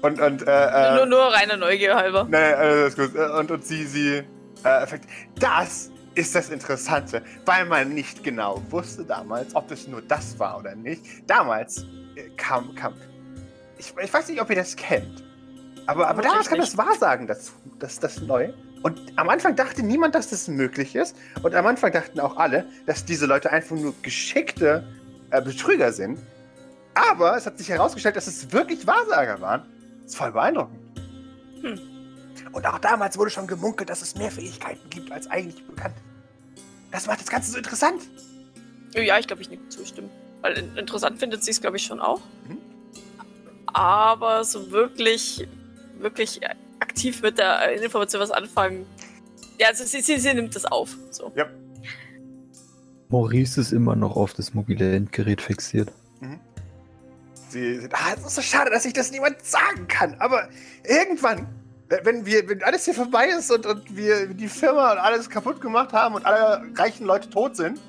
und, 0.02 0.20
und, 0.20 0.48
äh, 0.48 0.92
äh, 0.92 0.96
nur, 0.96 1.06
nur 1.06 1.34
reine 1.34 1.58
Neugier 1.58 1.96
halber. 1.96 2.26
Nee, 2.30 2.38
alles 2.38 2.96
gut. 2.96 3.16
Äh, 3.16 3.30
Und, 3.32 3.52
und 3.52 3.66
sie, 3.66 3.86
sie, 3.86 4.18
äh, 4.64 4.88
fragt, 4.88 5.06
das 5.40 5.92
ist 6.16 6.36
das 6.36 6.50
Interessante, 6.50 7.22
weil 7.46 7.66
man 7.66 7.94
nicht 7.94 8.24
genau 8.24 8.62
wusste 8.70 9.04
damals, 9.04 9.56
ob 9.56 9.72
es 9.72 9.88
nur 9.88 10.02
das 10.02 10.40
war 10.40 10.58
oder 10.58 10.76
nicht. 10.76 11.04
Damals 11.28 11.86
äh, 12.16 12.30
kam, 12.38 12.74
kam 12.76 12.94
ich, 13.78 13.94
ich 14.02 14.14
weiß 14.14 14.28
nicht, 14.28 14.42
ob 14.42 14.50
ihr 14.50 14.58
das 14.58 14.76
kennt, 14.76 15.24
aber, 15.86 16.08
aber 16.10 16.22
damals 16.22 16.50
kam 16.50 16.60
das 16.60 16.78
Wahrsagen 16.78 17.28
dazu, 17.28 17.54
das, 17.80 18.00
das 18.00 18.22
neu. 18.22 18.52
Und 18.84 19.00
am 19.18 19.28
Anfang 19.28 19.56
dachte 19.56 19.84
niemand, 19.84 20.16
dass 20.16 20.30
das 20.30 20.48
möglich 20.48 20.96
ist. 20.96 21.16
Und 21.42 21.54
am 21.54 21.66
Anfang 21.66 21.92
dachten 21.92 22.20
auch 22.22 22.38
alle, 22.38 22.66
dass 22.86 23.04
diese 23.04 23.26
Leute 23.26 23.52
einfach 23.52 23.76
nur 23.76 23.94
geschickte 24.02 24.86
äh, 25.32 25.42
Betrüger 25.42 25.92
sind. 25.92 26.20
Aber 27.00 27.38
es 27.38 27.46
hat 27.46 27.58
sich 27.58 27.70
herausgestellt, 27.70 28.16
dass 28.16 28.28
es 28.28 28.52
wirklich 28.52 28.86
Wahrsager 28.86 29.40
waren. 29.40 29.62
Das 30.02 30.12
ist 30.12 30.18
voll 30.18 30.32
beeindruckend. 30.32 30.80
Hm. 31.62 31.80
Und 32.52 32.66
auch 32.66 32.80
damals 32.80 33.18
wurde 33.18 33.32
schon 33.32 33.48
gemunkelt, 33.48 33.90
dass 33.90 34.02
es 34.02 34.16
mehr 34.16 34.32
Fähigkeiten 34.32 34.90
gibt 34.90 35.12
als 35.12 35.28
eigentlich 35.28 35.66
bekannt. 35.66 35.96
Das 36.92 37.08
macht 37.08 37.22
das 37.22 37.28
Ganze 37.28 37.52
so 37.52 37.58
interessant. 37.58 38.02
Ja, 38.96 39.18
ich 39.18 39.28
glaube, 39.28 39.42
ich 39.42 39.50
nicht 39.50 39.72
zustimmen. 39.72 40.10
Weil 40.42 40.58
interessant 40.76 41.20
findet 41.20 41.44
sie 41.44 41.52
es, 41.52 41.62
glaube 41.62 41.78
ich, 41.78 41.84
schon 41.84 42.00
auch. 42.00 42.22
Mhm. 42.48 42.58
Aber 43.68 44.44
so 44.44 44.72
wirklich, 44.72 45.48
wirklich 46.00 46.42
aktiv 46.80 47.22
mit 47.22 47.38
der 47.38 47.82
Information 47.82 48.22
was 48.22 48.32
anfangen. 48.32 48.86
Ja, 49.60 49.68
also 49.68 49.86
sie, 49.86 50.02
sie, 50.02 50.18
sie 50.18 50.34
nimmt 50.34 50.56
das 50.56 50.66
auf. 50.66 50.98
So. 51.12 51.32
Ja. 51.36 51.46
Maurice 53.10 53.62
ist 53.62 53.72
immer 53.72 53.96
noch 53.96 54.16
auf 54.16 54.34
das 54.34 54.54
mobile 54.54 54.96
Endgerät 54.96 55.42
fixiert. 55.42 55.92
Sie 57.50 57.80
sind, 57.80 57.94
ah, 57.94 58.14
es 58.16 58.26
ist 58.26 58.36
so 58.36 58.42
schade, 58.42 58.70
dass 58.70 58.86
ich 58.86 58.94
das 58.94 59.12
niemand 59.12 59.44
sagen 59.44 59.88
kann. 59.88 60.16
Aber 60.20 60.48
irgendwann, 60.84 61.48
wenn 62.04 62.26
wir, 62.26 62.48
wenn 62.48 62.62
alles 62.64 62.86
hier 62.86 62.94
vorbei 62.94 63.28
ist 63.28 63.52
und, 63.52 63.66
und 63.66 63.96
wir 63.96 64.28
die 64.28 64.48
Firma 64.48 64.92
und 64.92 65.00
alles 65.00 65.30
kaputt 65.30 65.60
gemacht 65.60 65.92
haben 65.92 66.16
und 66.16 66.26
alle 66.26 66.64
reichen 66.78 67.06
Leute 67.06 67.30
tot 67.30 67.56
sind. 67.56 67.80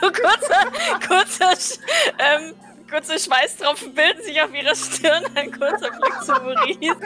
kurzer, 0.00 0.72
kurzer, 1.06 1.52
ähm, 2.18 2.54
kurze 2.90 3.18
Schweißtropfen 3.18 3.94
bilden 3.94 4.22
sich 4.22 4.40
auf 4.42 4.52
ihrer 4.52 4.74
Stirn, 4.74 5.24
ein 5.34 5.52
kurzer 5.52 5.90
Blick 5.90 6.22
zu 6.24 6.32
Maurice. 6.32 6.96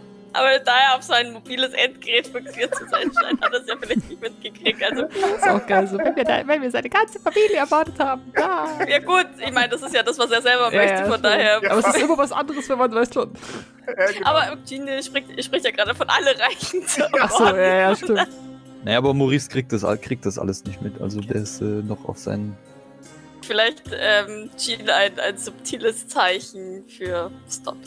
Aber 0.32 0.58
da 0.58 0.72
er 0.72 0.96
auf 0.96 1.02
sein 1.02 1.32
mobiles 1.32 1.72
Endgerät 1.72 2.26
fixiert 2.26 2.74
zu 2.74 2.86
sein 2.88 3.10
scheint, 3.18 3.40
hat 3.40 3.52
er 3.52 3.60
es 3.60 3.66
ja 3.66 3.74
vielleicht 3.80 4.08
nicht 4.08 4.20
mitgekriegt. 4.20 4.82
Also, 4.82 5.02
das 5.02 5.14
ist 5.14 5.48
auch 5.48 5.66
geil, 5.66 5.86
so, 5.86 5.98
wenn, 5.98 6.14
wir 6.14 6.24
da, 6.24 6.46
wenn 6.46 6.62
wir 6.62 6.70
seine 6.70 6.88
ganze 6.88 7.18
Familie 7.18 7.56
erwartet 7.56 7.98
haben. 7.98 8.30
Ja, 8.36 8.68
ja 8.86 8.98
gut, 8.98 9.26
ich 9.38 9.52
meine, 9.52 9.70
das 9.70 9.82
ist 9.82 9.94
ja 9.94 10.02
das, 10.02 10.18
was 10.18 10.30
er 10.30 10.42
selber 10.42 10.72
ja, 10.72 10.78
möchte, 10.78 11.02
ja, 11.02 11.04
von 11.06 11.22
daher. 11.22 11.60
Ja. 11.62 11.70
Aber 11.70 11.80
es 11.80 11.86
ist 11.86 12.02
immer 12.02 12.18
was 12.18 12.32
anderes, 12.32 12.68
wenn 12.68 12.78
man 12.78 12.94
weiß 12.94 13.12
schon. 13.12 13.32
Genau. 13.86 14.28
Aber 14.28 14.56
Gene 14.68 15.02
spricht, 15.02 15.42
spricht 15.42 15.64
ja 15.64 15.70
gerade 15.70 15.94
von 15.94 16.08
alle 16.08 16.38
Reichen 16.38 16.86
zu 16.86 17.10
Achso, 17.14 17.46
ja, 17.46 17.74
ja, 17.74 17.96
stimmt. 17.96 18.28
Naja, 18.84 18.98
aber 18.98 19.14
Maurice 19.14 19.48
kriegt 19.48 19.72
das, 19.72 19.82
kriegt 20.02 20.26
das 20.26 20.38
alles 20.38 20.64
nicht 20.64 20.82
mit. 20.82 21.00
Also 21.00 21.20
der 21.20 21.36
ist 21.36 21.60
äh, 21.60 21.64
noch 21.64 22.04
auf 22.04 22.18
seinen. 22.18 22.56
Vielleicht 23.42 23.84
ähm, 23.98 24.50
Gene 24.62 24.94
ein, 24.94 25.18
ein 25.18 25.38
subtiles 25.38 26.06
Zeichen 26.06 26.84
für 26.86 27.30
Stop. 27.50 27.78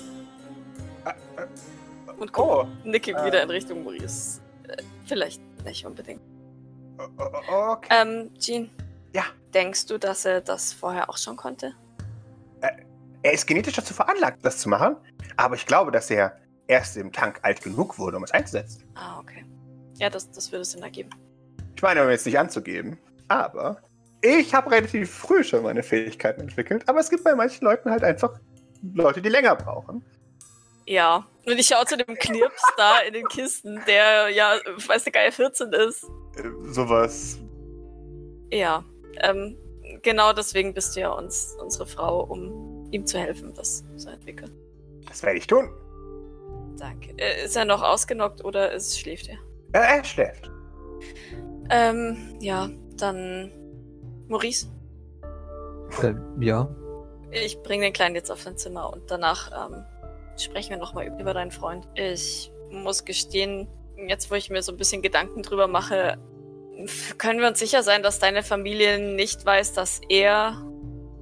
Und 2.17 2.31
guck, 2.33 2.45
oh, 2.45 2.67
nicke 2.83 3.11
äh, 3.11 3.25
wieder 3.25 3.41
in 3.41 3.49
Richtung 3.49 3.83
Maurice. 3.83 4.41
Äh, 4.67 4.81
vielleicht 5.05 5.41
nicht 5.63 5.85
unbedingt. 5.85 6.21
Okay. 6.97 7.87
Ähm, 7.89 8.31
Jean. 8.37 8.69
Ja. 9.13 9.23
Denkst 9.53 9.87
du, 9.87 9.97
dass 9.97 10.25
er 10.25 10.41
das 10.41 10.71
vorher 10.71 11.09
auch 11.09 11.17
schon 11.17 11.35
konnte? 11.35 11.73
Äh, 12.61 12.69
er 13.23 13.33
ist 13.33 13.45
genetisch 13.45 13.75
dazu 13.75 13.93
veranlagt, 13.93 14.45
das 14.45 14.59
zu 14.59 14.69
machen. 14.69 14.95
Aber 15.37 15.55
ich 15.55 15.65
glaube, 15.65 15.91
dass 15.91 16.09
er 16.09 16.37
erst 16.67 16.95
im 16.97 17.11
Tank 17.11 17.39
alt 17.41 17.61
genug 17.61 17.99
wurde, 17.99 18.17
um 18.17 18.23
es 18.23 18.31
einzusetzen. 18.31 18.83
Ah, 18.95 19.19
okay. 19.19 19.45
Ja, 19.97 20.09
das, 20.09 20.31
das 20.31 20.51
würde 20.51 20.63
Sinn 20.63 20.81
ergeben. 20.81 21.09
Ich 21.75 21.81
meine, 21.81 22.03
um 22.03 22.09
jetzt 22.09 22.25
nicht 22.25 22.39
anzugeben, 22.39 22.97
aber 23.27 23.81
ich 24.21 24.53
habe 24.53 24.71
relativ 24.71 25.11
früh 25.11 25.43
schon 25.43 25.63
meine 25.63 25.83
Fähigkeiten 25.83 26.41
entwickelt. 26.41 26.87
Aber 26.87 26.99
es 26.99 27.09
gibt 27.09 27.23
bei 27.23 27.35
manchen 27.35 27.65
Leuten 27.65 27.89
halt 27.89 28.03
einfach 28.03 28.39
Leute, 28.93 29.21
die 29.21 29.29
länger 29.29 29.55
brauchen. 29.55 30.03
Ja, 30.85 31.27
und 31.45 31.57
ich 31.57 31.67
schaue 31.67 31.85
zu 31.85 31.97
dem 31.97 32.15
Knirps 32.15 32.61
da 32.77 32.99
in 32.99 33.13
den 33.13 33.27
Kisten, 33.27 33.81
der 33.87 34.29
ja, 34.29 34.55
weiß 34.87 35.03
der 35.05 35.11
Geil 35.11 35.31
14 35.31 35.73
ist. 35.73 36.03
Äh, 36.35 36.71
sowas. 36.71 37.39
Ja, 38.51 38.83
ähm, 39.21 39.57
genau 40.01 40.33
deswegen 40.33 40.73
bist 40.73 40.95
du 40.95 41.01
ja 41.01 41.11
uns, 41.11 41.55
unsere 41.59 41.85
Frau, 41.85 42.23
um 42.23 42.89
ihm 42.91 43.05
zu 43.05 43.17
helfen, 43.17 43.53
das 43.53 43.83
zu 43.97 44.09
entwickeln. 44.09 44.51
Das 45.07 45.23
werde 45.23 45.37
ich 45.37 45.47
tun. 45.47 45.69
Danke. 46.77 47.13
Äh, 47.17 47.45
ist 47.45 47.55
er 47.55 47.65
noch 47.65 47.81
ausgenockt 47.81 48.43
oder 48.43 48.71
ist, 48.71 48.99
schläft 48.99 49.29
er? 49.29 49.37
Ja, 49.73 49.95
er 49.95 50.03
schläft. 50.03 50.51
Ähm, 51.69 52.37
ja, 52.39 52.69
dann 52.97 53.51
Maurice. 54.27 54.67
Äh, 56.01 56.13
ja. 56.39 56.69
Ich 57.31 57.61
bringe 57.63 57.85
den 57.85 57.93
Kleinen 57.93 58.15
jetzt 58.15 58.29
auf 58.29 58.41
sein 58.41 58.57
Zimmer 58.57 58.91
und 58.91 59.09
danach 59.09 59.51
ähm, 59.51 59.83
sprechen 60.37 60.71
wir 60.71 60.77
nochmal 60.77 61.07
über 61.07 61.33
deinen 61.33 61.51
Freund. 61.51 61.87
Ich 61.95 62.51
muss 62.69 63.05
gestehen, 63.05 63.67
jetzt 64.07 64.31
wo 64.31 64.35
ich 64.35 64.49
mir 64.49 64.61
so 64.61 64.71
ein 64.71 64.77
bisschen 64.77 65.01
Gedanken 65.01 65.43
drüber 65.43 65.67
mache, 65.67 66.17
können 67.17 67.39
wir 67.39 67.47
uns 67.47 67.59
sicher 67.59 67.83
sein, 67.83 68.01
dass 68.03 68.19
deine 68.19 68.43
Familie 68.43 68.99
nicht 68.99 69.45
weiß, 69.45 69.73
dass 69.73 70.01
er 70.09 70.65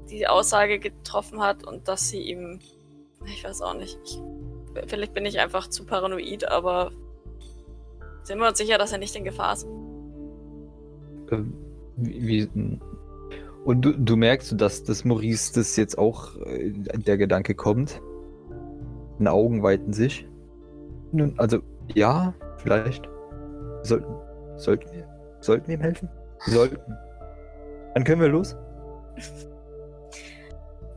die 0.10 0.28
Aussage 0.28 0.80
getroffen 0.80 1.42
hat 1.42 1.66
und 1.66 1.88
dass 1.88 2.10
sie 2.10 2.22
ihm. 2.22 2.60
Ich 3.26 3.44
weiß 3.44 3.62
auch 3.62 3.74
nicht. 3.74 4.00
Ich, 4.06 4.20
vielleicht 4.88 5.14
bin 5.14 5.26
ich 5.26 5.40
einfach 5.40 5.68
zu 5.70 5.86
paranoid, 5.86 6.46
aber 6.46 6.92
sind 8.24 8.40
wir 8.40 8.48
uns 8.48 8.58
sicher, 8.58 8.78
dass 8.78 8.92
er 8.92 8.98
nicht 8.98 9.16
in 9.16 9.24
Gefahr 9.24 9.54
ist? 9.54 9.66
Ähm, 11.32 11.54
wie, 11.98 12.50
und 13.66 13.82
du, 13.82 13.92
du 13.92 14.16
merkst, 14.16 14.60
dass 14.60 14.84
das 14.84 15.04
Maurice 15.04 15.54
das 15.54 15.76
jetzt 15.76 15.98
auch 15.98 16.36
äh, 16.38 16.72
der 16.74 17.18
Gedanke 17.18 17.56
kommt 17.56 18.02
in 19.20 19.28
Augen 19.28 19.64
weiten 19.64 19.94
sich. 19.94 20.28
Nun, 21.12 21.34
also, 21.38 21.60
ja, 21.94 22.34
vielleicht. 22.58 23.08
Sollten, 23.84 24.14
sollten 24.58 24.92
wir, 24.92 25.08
sollten 25.40 25.68
wir 25.68 25.76
ihm 25.76 25.82
helfen? 25.82 26.10
Sollten. 26.46 26.98
Dann 27.94 28.04
können 28.04 28.22
wir 28.22 28.30
los. 28.30 28.56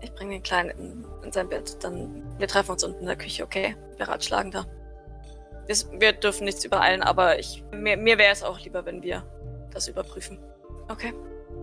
Ich 0.00 0.12
bringe 0.14 0.32
den 0.32 0.42
Kleinen 0.42 0.70
in, 0.70 1.04
in, 1.24 1.32
sein 1.32 1.48
Bett. 1.48 1.82
Dann, 1.82 2.22
wir 2.38 2.48
treffen 2.48 2.72
uns 2.72 2.84
unten 2.84 3.00
in 3.00 3.06
der 3.06 3.16
Küche, 3.16 3.44
okay? 3.44 3.76
Wir 3.96 4.08
ratschlagen 4.08 4.50
da. 4.50 4.66
Wir, 5.66 5.76
wir 6.00 6.12
dürfen 6.12 6.44
nichts 6.44 6.64
übereilen, 6.64 7.02
aber 7.02 7.38
ich, 7.38 7.64
mir, 7.72 7.96
mir 7.96 8.18
wäre 8.18 8.32
es 8.32 8.42
auch 8.42 8.60
lieber, 8.60 8.84
wenn 8.84 9.02
wir 9.02 9.24
das 9.72 9.88
überprüfen. 9.88 10.38
Okay? 10.88 11.12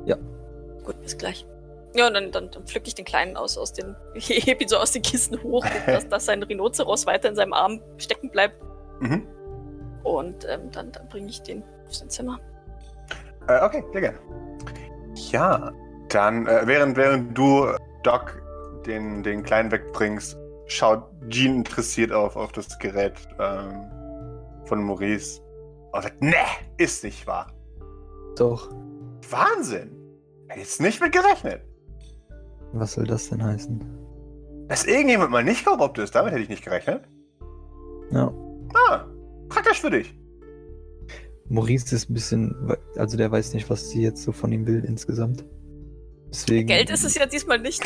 Ja. 0.05 0.17
Gut, 0.83 1.01
bis 1.01 1.17
gleich. 1.17 1.45
Ja, 1.95 2.07
und 2.07 2.13
dann, 2.13 2.31
dann, 2.31 2.51
dann 2.51 2.65
pflücke 2.65 2.87
ich 2.87 2.95
den 2.95 3.05
Kleinen 3.05 3.35
aus, 3.35 3.57
aus 3.57 3.73
den, 3.73 3.95
hebe 4.13 4.63
ihn 4.63 4.69
so 4.69 4.77
aus 4.77 4.91
den 4.91 5.01
Kisten 5.01 5.41
hoch, 5.41 5.65
dass, 5.85 6.07
dass 6.07 6.25
sein 6.25 6.43
Rhinoceros 6.43 7.05
weiter 7.05 7.29
in 7.29 7.35
seinem 7.35 7.53
Arm 7.53 7.81
stecken 7.97 8.29
bleibt. 8.29 8.61
Mhm. 8.99 9.27
Und 10.03 10.45
ähm, 10.47 10.71
dann, 10.71 10.91
dann 10.91 11.09
bringe 11.09 11.29
ich 11.29 11.41
den 11.41 11.63
auf 11.87 11.95
sein 11.95 12.09
Zimmer. 12.09 12.39
Äh, 13.47 13.63
okay, 13.63 13.83
sehr 13.91 14.01
gerne. 14.01 14.19
Ja, 15.31 15.71
dann, 16.09 16.47
äh, 16.47 16.61
während, 16.65 16.95
während 16.95 17.37
du 17.37 17.67
Doc 18.03 18.41
den, 18.85 19.23
den 19.23 19.43
Kleinen 19.43 19.71
wegbringst, 19.71 20.37
schaut 20.67 21.03
Jean 21.29 21.55
interessiert 21.55 22.11
auf, 22.11 22.35
auf 22.35 22.51
das 22.51 22.77
Gerät 22.79 23.15
ähm, 23.39 23.85
von 24.65 24.83
Maurice 24.83 25.41
und 25.91 26.03
sagt, 26.03 26.21
ne, 26.21 26.35
ist 26.77 27.03
nicht 27.03 27.25
wahr. 27.27 27.51
Doch. 28.37 28.69
Wahnsinn. 29.29 29.95
Hätte 30.47 30.61
jetzt 30.61 30.81
nicht 30.81 31.01
mit 31.01 31.11
gerechnet. 31.11 31.61
Was 32.73 32.93
soll 32.93 33.05
das 33.05 33.29
denn 33.29 33.43
heißen? 33.43 33.83
Dass 34.67 34.85
irgendjemand 34.85 35.31
mal 35.31 35.43
nicht 35.43 35.65
korrupt 35.65 35.97
ist, 35.97 36.13
damit 36.13 36.31
hätte 36.31 36.43
ich 36.43 36.49
nicht 36.49 36.63
gerechnet. 36.63 37.03
Ja. 38.11 38.31
Ah, 38.73 39.05
praktisch 39.49 39.81
für 39.81 39.89
dich. 39.89 40.15
Maurice 41.47 41.95
ist 41.95 42.09
ein 42.09 42.13
bisschen, 42.13 42.55
also 42.95 43.17
der 43.17 43.31
weiß 43.31 43.53
nicht, 43.53 43.69
was 43.69 43.89
sie 43.89 44.03
jetzt 44.03 44.23
so 44.23 44.31
von 44.31 44.51
ihm 44.51 44.67
will 44.67 44.85
insgesamt. 44.85 45.43
Deswegen, 46.29 46.67
Geld 46.67 46.91
ist 46.91 47.03
es 47.03 47.15
ja 47.15 47.25
diesmal 47.25 47.59
nicht. 47.59 47.81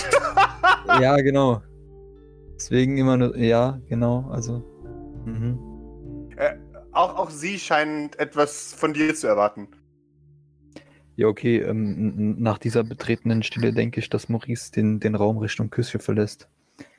ja, 1.01 1.15
genau. 1.17 1.61
Deswegen 2.55 2.97
immer 2.97 3.15
nur, 3.15 3.37
ja, 3.37 3.79
genau, 3.87 4.29
also. 4.29 4.61
Mhm. 5.25 6.29
Äh, 6.35 6.57
auch, 6.91 7.15
auch 7.15 7.29
sie 7.29 7.57
scheint 7.57 8.19
etwas 8.19 8.73
von 8.73 8.93
dir 8.93 9.15
zu 9.15 9.27
erwarten. 9.27 9.69
Ja, 11.15 11.27
okay. 11.27 11.57
Ähm, 11.59 12.41
nach 12.41 12.57
dieser 12.57 12.83
betretenen 12.83 13.43
Stille 13.43 13.71
denke 13.73 13.99
ich, 13.99 14.09
dass 14.09 14.29
Maurice 14.29 14.71
den, 14.71 14.99
den 14.99 15.15
Raum 15.15 15.37
Richtung 15.37 15.69
Küche 15.69 15.99
verlässt. 15.99 16.47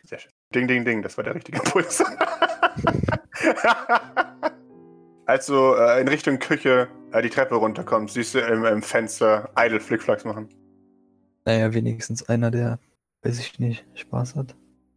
Sehr 0.05 0.19
schön. 0.19 0.31
Ding, 0.55 0.69
ding, 0.69 0.85
ding, 0.85 1.03
das 1.03 1.17
war 1.17 1.25
der 1.25 1.35
richtige 1.35 1.59
Impuls. 1.59 2.03
Als 5.27 5.47
du 5.47 5.75
äh, 5.75 6.01
in 6.01 6.09
Richtung 6.09 6.39
Küche 6.39 6.89
äh, 7.13 7.23
die 7.23 7.31
Treppe 7.31 7.55
runterkommst, 7.57 8.15
siehst 8.15 8.35
du 8.35 8.41
im, 8.41 8.65
im 8.65 8.83
Fenster 8.83 9.51
Idle 9.59 9.81
Flickflacks 9.81 10.25
machen. 10.25 10.49
Naja, 11.47 11.73
wenigstens 11.75 12.29
einer, 12.29 12.51
der, 12.51 12.79
weiß 13.23 13.41
ich 13.41 13.59
nicht, 13.59 13.85
Spaß 13.95 14.37
hat. 14.37 14.55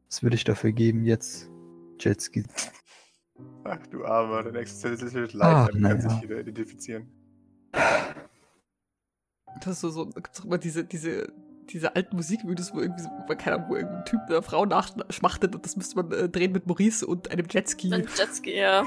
Was 0.09 0.21
würde 0.23 0.35
ich 0.35 0.43
dafür 0.43 0.71
geben, 0.73 1.05
jetzt 1.05 1.49
Jetski? 1.99 2.43
Ach 3.63 3.79
du 3.87 4.05
Armer, 4.05 4.43
dein 4.43 4.55
existenzielles 4.55 5.33
Ah, 5.35 5.65
Leid, 5.65 5.69
damit 5.69 5.71
kann 5.71 5.81
naja. 5.81 6.09
sich 6.09 6.21
wieder 6.23 6.39
identifizieren. 6.39 7.07
Das 9.61 9.73
ist 9.73 9.81
so, 9.81 9.89
so 9.89 10.05
gibt's 10.07 10.37
doch 10.39 10.45
immer 10.45 10.57
diese, 10.57 10.83
diese, 10.83 11.31
diese 11.69 11.95
alten 11.95 12.15
Musikvideos, 12.15 12.73
wo 12.73 12.79
irgendwie, 12.79 13.03
so, 13.03 13.09
keine 13.37 13.57
Ahnung, 13.57 13.69
wo 13.69 13.75
irgendein 13.75 14.05
Typ 14.05 14.19
einer 14.29 14.41
Frau 14.41 14.65
nachschmachtet 14.65 15.53
und 15.55 15.65
das 15.65 15.75
müsste 15.75 15.95
man 15.97 16.11
äh, 16.11 16.29
drehen 16.29 16.51
mit 16.51 16.65
Maurice 16.67 17.05
und 17.05 17.29
einem 17.31 17.45
Jetski. 17.49 17.93
Ein 17.93 18.07
Jetski, 18.17 18.57
ja. 18.57 18.83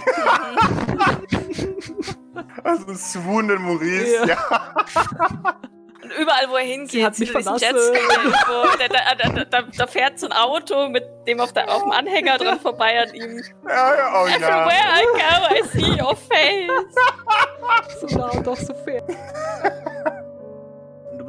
Also 2.65 2.87
ein 2.89 2.97
swoonenden 2.97 3.63
Maurice, 3.67 4.17
Ja. 4.17 4.27
ja. 4.27 5.57
Und 6.03 6.11
überall, 6.19 6.49
wo 6.49 6.57
er 6.57 6.65
hingeht, 6.65 6.91
Sie 6.93 7.05
hat 7.05 7.15
sieht 7.15 7.29
mich 7.35 7.37
er 7.37 7.43
verlassen. 7.43 7.77
Jetski. 7.77 7.99
Da, 8.79 8.89
da, 8.89 9.29
da, 9.29 9.45
da, 9.45 9.63
da 9.77 9.87
fährt 9.87 10.19
so 10.19 10.27
ein 10.27 10.33
Auto 10.33 10.89
mit 10.89 11.05
dem 11.27 11.41
auf, 11.41 11.53
der, 11.53 11.69
auf 11.71 11.83
dem 11.83 11.91
Anhänger 11.93 12.39
dran 12.39 12.59
vorbei 12.59 13.03
an 13.03 13.15
ihm. 13.15 13.43
Ja, 13.69 13.95
ja, 13.95 14.23
oh 14.23 14.27
ja. 14.27 14.37
Everywhere 14.37 14.89
I 14.97 15.05
go, 15.13 15.55
I 15.55 15.69
see 15.69 16.03
your 16.03 16.17
face. 16.17 16.71
so 18.01 18.19
nah 18.19 18.31
und 18.31 18.47
doch 18.47 18.57
so 18.57 18.73
fair. 18.85 19.03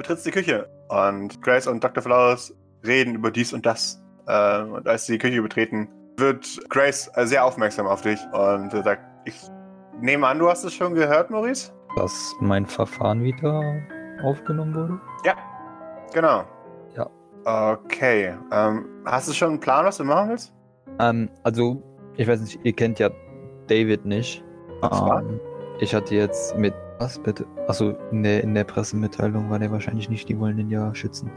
Du 0.01 0.07
betrittst 0.07 0.25
die 0.25 0.31
Küche 0.31 0.67
und 0.89 1.43
Grace 1.43 1.67
und 1.67 1.83
Dr. 1.83 2.01
Flowers 2.01 2.51
reden 2.83 3.13
über 3.13 3.29
dies 3.29 3.53
und 3.53 3.67
das. 3.67 4.01
Äh, 4.25 4.63
und 4.63 4.87
als 4.87 5.05
sie 5.05 5.13
die 5.13 5.17
Küche 5.19 5.43
betreten, 5.43 5.89
wird 6.17 6.43
Grace 6.69 7.11
äh, 7.13 7.27
sehr 7.27 7.45
aufmerksam 7.45 7.85
auf 7.85 8.01
dich 8.01 8.19
und 8.33 8.71
sagt, 8.71 9.03
ich 9.25 9.39
nehme 9.99 10.25
an, 10.25 10.39
du 10.39 10.49
hast 10.49 10.63
es 10.63 10.73
schon 10.73 10.95
gehört, 10.95 11.29
Maurice? 11.29 11.71
Dass 11.95 12.33
mein 12.39 12.65
Verfahren 12.65 13.21
wieder 13.21 13.79
aufgenommen 14.23 14.73
wurde? 14.73 14.99
Genau. 16.15 16.45
Ja. 16.95 17.07
Okay. 17.45 18.35
Ähm, 18.51 18.87
hast 19.05 19.29
du 19.29 19.33
schon 19.33 19.49
einen 19.49 19.59
Plan, 19.59 19.85
was 19.85 19.97
du 19.97 20.03
machen 20.03 20.31
willst? 20.31 20.51
Ähm, 20.97 21.29
also, 21.43 21.79
ich 22.17 22.27
weiß 22.27 22.41
nicht, 22.41 22.59
ihr 22.63 22.73
kennt 22.73 22.97
ja 22.97 23.11
David 23.67 24.03
nicht. 24.03 24.43
Zwar? 24.79 25.21
Ähm, 25.21 25.39
ich 25.79 25.93
hatte 25.93 26.15
jetzt 26.15 26.57
mit. 26.57 26.73
Was 27.01 27.17
bitte? 27.17 27.47
Achso, 27.67 27.95
in 28.11 28.21
der, 28.21 28.43
in 28.43 28.53
der 28.53 28.63
Pressemitteilung 28.63 29.49
war 29.49 29.57
der 29.57 29.71
wahrscheinlich 29.71 30.07
nicht, 30.07 30.29
die 30.29 30.39
wollen 30.39 30.57
den 30.57 30.69
ja 30.69 30.93
schützen. 30.93 31.31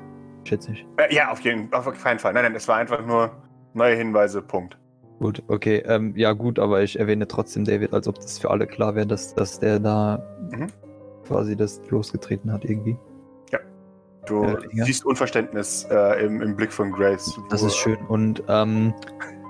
Schätze 0.45 0.73
ich. 0.73 0.87
Äh, 0.99 1.15
ja, 1.15 1.31
auf 1.31 1.41
jeden 1.41 1.73
auf 1.73 1.91
keinen 2.03 2.19
Fall. 2.19 2.35
Nein, 2.35 2.43
nein, 2.45 2.55
es 2.55 2.69
war 2.69 2.77
einfach 2.77 3.05
nur 3.07 3.31
neue 3.73 3.97
Hinweise, 3.97 4.43
Punkt. 4.43 4.77
Gut, 5.21 5.43
okay. 5.49 5.83
Ähm, 5.87 6.13
ja, 6.17 6.33
gut, 6.33 6.59
aber 6.59 6.83
ich 6.83 6.99
erwähne 6.99 7.27
trotzdem 7.27 7.65
David, 7.65 7.95
als 7.95 8.07
ob 8.07 8.17
das 8.17 8.39
für 8.39 8.51
alle 8.51 8.67
klar 8.67 8.95
wäre, 8.95 9.07
dass, 9.07 9.35
dass 9.35 9.59
der 9.59 9.81
da 9.81 10.23
Mhm. 10.51 10.67
quasi 11.27 11.57
das 11.57 11.81
losgetreten 11.89 12.53
hat 12.53 12.67
irgendwie. 12.67 12.99
Du 14.27 14.43
Ja, 14.43 14.59
ja. 14.73 14.85
siehst 14.87 15.05
Unverständnis 15.05 15.87
äh, 15.91 16.25
im, 16.25 16.41
im 16.41 16.57
Blick 16.57 16.73
von 16.73 16.91
Grace. 16.93 17.39
Das 17.51 17.63
ist 17.63 17.77
schön. 17.77 17.99
Und 18.09 18.43
ähm, 18.49 18.95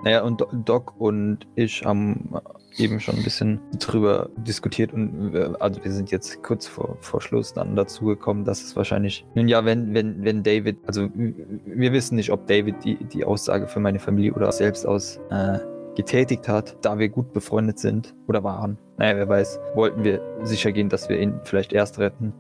naja, 0.05 0.23
und 0.23 0.41
Do- 0.41 0.49
Doc 0.53 0.95
und 1.01 1.47
ich 1.57 1.85
haben 1.85 2.31
eben 2.77 3.01
schon 3.01 3.17
ein 3.17 3.23
bisschen 3.25 3.61
drüber 3.79 4.29
diskutiert 4.37 4.93
und 4.93 5.33
wir, 5.33 5.57
also 5.61 5.83
wir 5.83 5.91
sind 5.93 6.11
jetzt 6.11 6.43
kurz 6.43 6.67
vor, 6.67 6.97
vor 7.01 7.21
Schluss 7.21 7.55
dann 7.55 7.75
dazu 7.75 8.05
gekommen, 8.07 8.45
dass 8.45 8.63
es 8.63 8.77
wahrscheinlich, 8.77 9.25
nun 9.35 9.49
ja, 9.49 9.65
wenn, 9.65 9.95
wenn, 9.95 10.25
wenn 10.25 10.43
David, 10.43 10.79
also 10.87 11.09
wir 11.15 11.93
wissen 11.93 12.17
nicht, 12.17 12.31
ob 12.31 12.47
David 12.47 12.85
die, 12.85 12.97
die 12.97 13.25
Aussage 13.25 13.67
für 13.67 13.81
meine 13.81 13.99
Familie 13.99 14.35
oder 14.35 14.53
selbst 14.53 14.87
aus 14.87 15.19
äh, 15.31 15.59
getätigt 15.97 16.49
hat, 16.49 16.77
da 16.83 16.99
wir 16.99 17.09
gut 17.09 17.33
befreundet 17.33 17.79
sind 17.79 18.15
oder 18.27 18.43
waren. 18.43 18.77
Naja, 18.99 19.17
wer 19.17 19.29
weiß, 19.29 19.61
wollten 19.75 20.05
wir 20.05 20.21
sicher 20.43 20.73
gehen, 20.73 20.89
dass 20.89 21.09
wir 21.09 21.21
ihn 21.21 21.41
vielleicht 21.45 21.73
erst 21.73 21.99
retten 21.99 22.33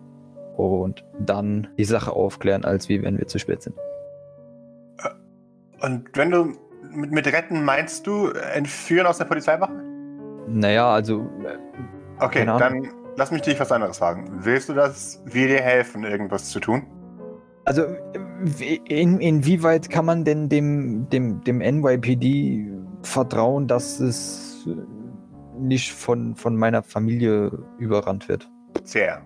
und 0.56 1.04
dann 1.18 1.68
die 1.78 1.84
Sache 1.84 2.12
aufklären, 2.12 2.64
als 2.64 2.88
wie 2.88 3.02
wenn 3.02 3.18
wir 3.18 3.26
zu 3.26 3.38
spät 3.38 3.62
sind. 3.62 3.76
Und 5.80 6.08
wenn 6.14 6.30
du 6.30 6.52
mit, 6.94 7.10
mit 7.10 7.26
retten 7.26 7.64
meinst 7.64 8.06
du 8.06 8.28
äh, 8.28 8.38
entführen 8.54 9.06
aus 9.06 9.18
der 9.18 9.24
Polizeiwache? 9.26 9.72
Naja, 10.48 10.92
also 10.92 11.20
äh, 11.44 11.58
Okay, 12.20 12.44
dann 12.46 12.88
lass 13.16 13.30
mich 13.30 13.42
dich 13.42 13.58
was 13.58 13.72
anderes 13.72 13.98
fragen. 13.98 14.30
Willst 14.44 14.68
du, 14.68 14.74
dass 14.74 15.22
wir 15.24 15.48
dir 15.48 15.60
helfen, 15.60 16.04
irgendwas 16.04 16.50
zu 16.50 16.60
tun? 16.60 16.86
Also, 17.64 17.82
wie- 18.42 18.80
in, 18.88 19.20
inwieweit 19.20 19.88
kann 19.90 20.04
man 20.04 20.24
denn 20.24 20.48
dem, 20.48 21.08
dem, 21.08 21.42
dem 21.42 21.58
NYPD 21.58 22.70
vertrauen, 23.02 23.66
dass 23.66 24.00
es 24.00 24.66
äh, 24.66 24.76
nicht 25.58 25.92
von, 25.92 26.36
von 26.36 26.56
meiner 26.56 26.82
Familie 26.82 27.50
überrannt 27.78 28.28
wird? 28.28 28.48
Sehr. 28.84 29.22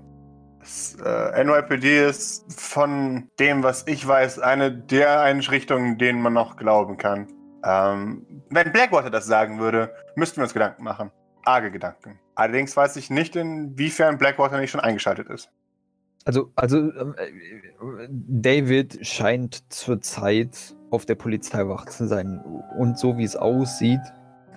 Das, 0.61 0.97
äh, 1.05 1.45
NYPD 1.45 2.07
ist 2.09 2.45
von 2.61 3.29
dem, 3.39 3.63
was 3.63 3.85
ich 3.87 4.07
weiß, 4.07 4.39
eine 4.39 4.73
der 4.73 5.21
Einrichtungen, 5.21 5.99
denen 5.99 6.23
man 6.23 6.33
noch 6.33 6.57
glauben 6.57 6.97
kann. 6.97 7.27
Ähm, 7.65 8.27
wenn 8.51 8.73
Blackwater 8.73 9.11
das 9.11 9.27
sagen 9.27 9.59
würde, 9.59 9.93
müssten 10.15 10.37
wir 10.37 10.45
uns 10.45 10.53
Gedanken 10.55 10.85
machen. 10.85 11.11
Arge 11.45 11.71
Gedanken. 11.71 12.19
Allerdings 12.35 12.77
weiß 12.77 12.97
ich 12.97 13.11
nicht, 13.11 13.37
inwiefern 13.37 14.19
Blackwater 14.19 14.59
nicht 14.59 14.71
schon 14.71 14.81
eingeschaltet 14.81 15.29
ist. 15.29 15.51
Also, 16.25 16.51
also 16.57 16.91
äh, 16.91 18.09
David 18.11 19.07
scheint 19.07 19.73
zurzeit 19.73 20.75
auf 20.91 21.07
der 21.07 21.15
Polizeiwache 21.15 21.87
zu 21.89 22.07
sein. 22.07 22.41
Und 22.79 22.99
so 22.99 23.17
wie 23.17 23.25
es 23.25 23.37
aussieht, 23.37 24.01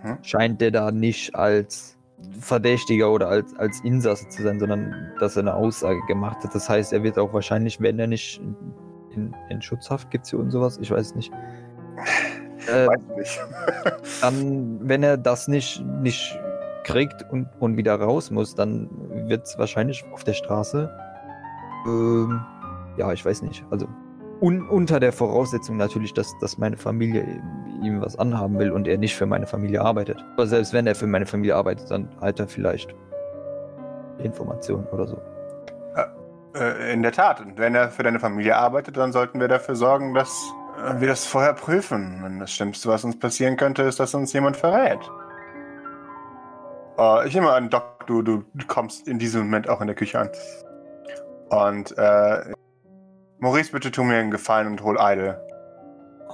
Mhm. 0.04 0.18
scheint 0.24 0.62
der 0.62 0.72
da 0.72 0.92
nicht 0.92 1.36
als 1.36 1.98
Verdächtiger 2.40 3.12
oder 3.12 3.28
als, 3.30 3.56
als 3.56 3.82
Insasse 3.82 4.28
zu 4.30 4.44
sein, 4.44 4.60
sondern 4.60 5.12
dass 5.20 5.36
er 5.36 5.42
eine 5.42 5.54
Aussage 5.54 6.02
gemacht 6.08 6.44
hat. 6.44 6.54
Das 6.54 6.70
heißt, 6.70 6.94
er 6.94 7.04
wird 7.04 7.18
auch 7.18 7.34
wahrscheinlich, 7.34 7.80
wenn 7.82 8.00
er 8.00 8.08
nicht 8.08 8.42
in, 9.12 9.36
in 9.50 9.62
Schutzhaft 9.62 10.12
gibt 10.12 10.32
und 10.34 10.52
sowas, 10.52 10.78
ich 10.82 10.92
weiß 10.92 11.16
nicht. 11.16 11.32
Äh, 12.68 12.88
Weiß 12.88 13.02
ich 13.10 13.18
nicht. 13.18 13.42
dann, 14.22 14.80
wenn 14.82 15.04
er 15.04 15.18
das 15.18 15.48
nicht, 15.48 15.84
nicht 16.02 16.40
kriegt 16.84 17.26
und, 17.32 17.48
und 17.60 17.78
wieder 17.78 17.96
raus 17.96 18.32
muss, 18.32 18.56
dann 18.56 18.90
wird 19.28 19.46
es 19.46 19.58
wahrscheinlich 19.58 20.04
auf 20.14 20.24
der 20.24 20.34
Straße. 20.34 20.90
Ähm, 21.86 22.42
ja, 22.98 23.12
ich 23.14 23.24
weiß 23.26 23.42
nicht. 23.44 23.64
Also 23.72 23.88
un, 24.42 24.68
unter 24.68 25.00
der 25.00 25.12
Voraussetzung 25.14 25.78
natürlich, 25.78 26.14
dass, 26.14 26.36
dass 26.40 26.58
meine 26.58 26.78
Familie 26.78 27.24
ihm- 27.82 28.02
was 28.02 28.18
anhaben 28.18 28.60
will 28.60 28.72
und 28.72 28.88
er 28.88 28.98
nicht 28.98 29.16
für 29.16 29.26
meine 29.26 29.48
Familie 29.48 29.82
arbeitet. 29.82 30.24
Aber 30.36 30.48
selbst 30.48 30.74
wenn 30.74 30.86
er 30.88 30.96
für 30.96 31.08
meine 31.08 31.26
Familie 31.26 31.56
arbeitet, 31.56 31.90
dann 31.90 32.10
hat 32.20 32.40
er 32.40 32.48
vielleicht 32.48 32.94
Informationen 34.20 34.86
oder 34.88 35.08
so. 35.08 35.20
Äh, 36.54 36.94
in 36.94 37.02
der 37.02 37.14
Tat. 37.14 37.40
Und 37.40 37.58
wenn 37.58 37.76
er 37.76 37.90
für 37.90 38.04
deine 38.04 38.20
Familie 38.20 38.58
arbeitet, 38.58 38.98
dann 38.98 39.12
sollten 39.14 39.40
wir 39.40 39.48
dafür 39.48 39.76
sorgen, 39.76 40.14
dass 40.14 40.30
äh, 40.30 40.61
wir 41.00 41.08
das 41.08 41.26
vorher 41.26 41.54
prüfen. 41.54 42.22
Denn 42.24 42.40
das 42.40 42.52
Schlimmste, 42.52 42.90
was 42.90 43.04
uns 43.04 43.18
passieren 43.20 43.58
könnte, 43.58 43.84
ist, 43.84 44.00
dass 44.00 44.14
uns 44.14 44.34
jemand 44.34 44.58
verrät. 44.58 45.00
Äh, 46.98 47.28
ich 47.28 47.34
nehme 47.34 47.52
an, 47.52 47.70
Doc, 47.70 48.06
du, 48.08 48.22
du 48.22 48.44
kommst 48.68 49.08
in 49.08 49.20
diesem 49.20 49.42
Moment 49.42 49.70
auch 49.70 49.82
in 49.82 49.88
der 49.88 49.96
Küche 49.96 50.20
an. 50.20 50.30
Und 51.50 51.98
äh, 51.98 52.54
Maurice, 53.40 53.72
bitte 53.72 53.92
tu 53.92 54.04
mir 54.04 54.18
einen 54.18 54.32
Gefallen 54.32 54.68
und 54.68 54.84
hol 54.84 55.00
Eile. 55.00 55.46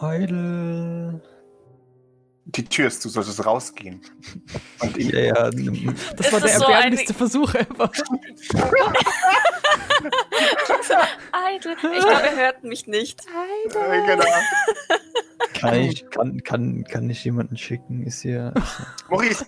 Idle. 0.01 1.21
Die 2.45 2.63
Tür 2.63 2.88
ist 2.88 3.01
zu, 3.01 3.10
solltest 3.10 3.45
rausgehen. 3.45 4.01
Und 4.79 4.97
ihn, 5.01 5.10
Ja, 5.10 5.19
ja. 5.19 5.49
Das 5.51 6.27
Ist 6.27 6.33
war 6.33 6.39
der 6.39 6.49
das 6.49 6.57
so 6.60 6.63
erbärmlichste 6.65 7.13
Versuch 7.13 7.53
ever. 7.55 7.91
Idle. 11.56 11.74
Ich 11.74 12.06
glaube, 12.06 12.28
er 12.28 12.36
hört 12.36 12.63
mich 12.63 12.88
nicht. 12.88 13.26
Äh, 13.26 14.06
genau. 14.06 14.26
Kann 15.54 15.76
ich, 15.76 16.10
kann, 16.10 16.41
kann, 16.43 16.84
kann 16.84 17.10
ich 17.10 17.23
jemanden 17.23 17.58
schicken? 17.58 18.06
Ist 18.06 18.21
hier. 18.21 18.54
Maurice, 19.10 19.45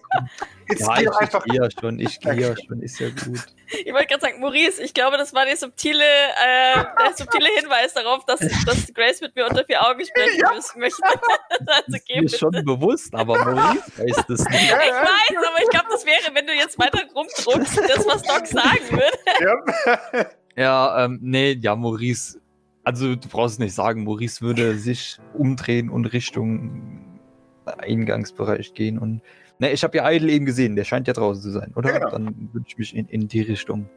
jetzt 0.67 0.81
Ja, 0.81 0.95
geh 0.95 1.01
ich, 1.03 1.07
doch 1.09 1.17
einfach. 1.19 1.45
ich 1.45 1.51
gehe 1.51 1.61
ja 1.61 1.69
schon, 1.81 1.99
ich 1.99 2.19
gehe 2.19 2.33
ja 2.35 2.55
schon, 2.55 2.81
ist 2.81 2.99
ja 2.99 3.09
gut. 3.09 3.45
Ich 3.85 3.91
wollte 3.93 4.07
gerade 4.07 4.21
sagen, 4.21 4.39
Maurice, 4.39 4.81
ich 4.81 4.93
glaube, 4.93 5.17
das 5.17 5.33
war 5.33 5.45
der 5.45 5.55
subtile, 5.57 6.03
äh, 6.03 6.73
der 6.75 7.15
subtile 7.15 7.49
Hinweis 7.57 7.93
darauf, 7.93 8.25
dass, 8.25 8.39
dass 8.39 8.93
Grace 8.93 9.21
mit 9.21 9.35
mir 9.35 9.47
unter 9.47 9.63
vier 9.65 9.85
Augen 9.87 10.03
sprechen 10.05 10.39
Ja. 10.39 10.53
müssen 10.53 10.79
möchte. 10.79 11.01
also 11.67 11.97
Ist 11.97 12.05
geh 12.07 12.15
mir 12.15 12.21
bitte. 12.25 12.37
schon 12.37 12.51
bewusst, 12.51 13.13
aber 13.13 13.37
Maurice 13.43 13.83
weiß 13.97 14.25
das 14.27 14.45
nicht. 14.45 14.63
Ich 14.63 14.71
weiß, 14.71 15.37
aber 15.37 15.63
ich 15.63 15.69
glaube, 15.69 15.87
das 15.91 16.05
wäre, 16.05 16.33
wenn 16.33 16.47
du 16.47 16.53
jetzt 16.53 16.77
weiter 16.79 17.01
rumdruckst, 17.15 17.77
das, 17.77 18.05
was 18.07 18.21
Doc 18.23 18.47
sagen 18.47 18.89
würde. 18.91 19.17
Ja. 19.41 20.29
Ja, 20.55 21.05
ähm, 21.05 21.19
nee, 21.21 21.57
ja, 21.61 21.73
Maurice. 21.73 22.37
Also, 22.83 23.15
du 23.15 23.27
brauchst 23.29 23.59
nicht 23.59 23.73
sagen, 23.73 24.03
Maurice 24.03 24.41
würde 24.41 24.77
sich 24.77 25.19
umdrehen 25.33 25.89
und 25.89 26.05
Richtung 26.07 27.19
Eingangsbereich 27.65 28.73
gehen. 28.73 28.97
Und. 28.97 29.21
Ne, 29.59 29.71
ich 29.71 29.83
habe 29.83 29.97
ja 29.97 30.09
Idle 30.09 30.31
eben 30.31 30.45
gesehen, 30.45 30.75
der 30.77 30.85
scheint 30.85 31.07
ja 31.07 31.13
draußen 31.13 31.43
zu 31.43 31.51
sein, 31.51 31.73
oder? 31.75 31.89
Ja, 31.91 31.99
genau. 31.99 32.11
Dann 32.11 32.49
würde 32.53 32.65
ich 32.67 32.77
mich 32.77 32.95
in, 32.95 33.07
in 33.07 33.27
die 33.27 33.41
Richtung 33.41 33.89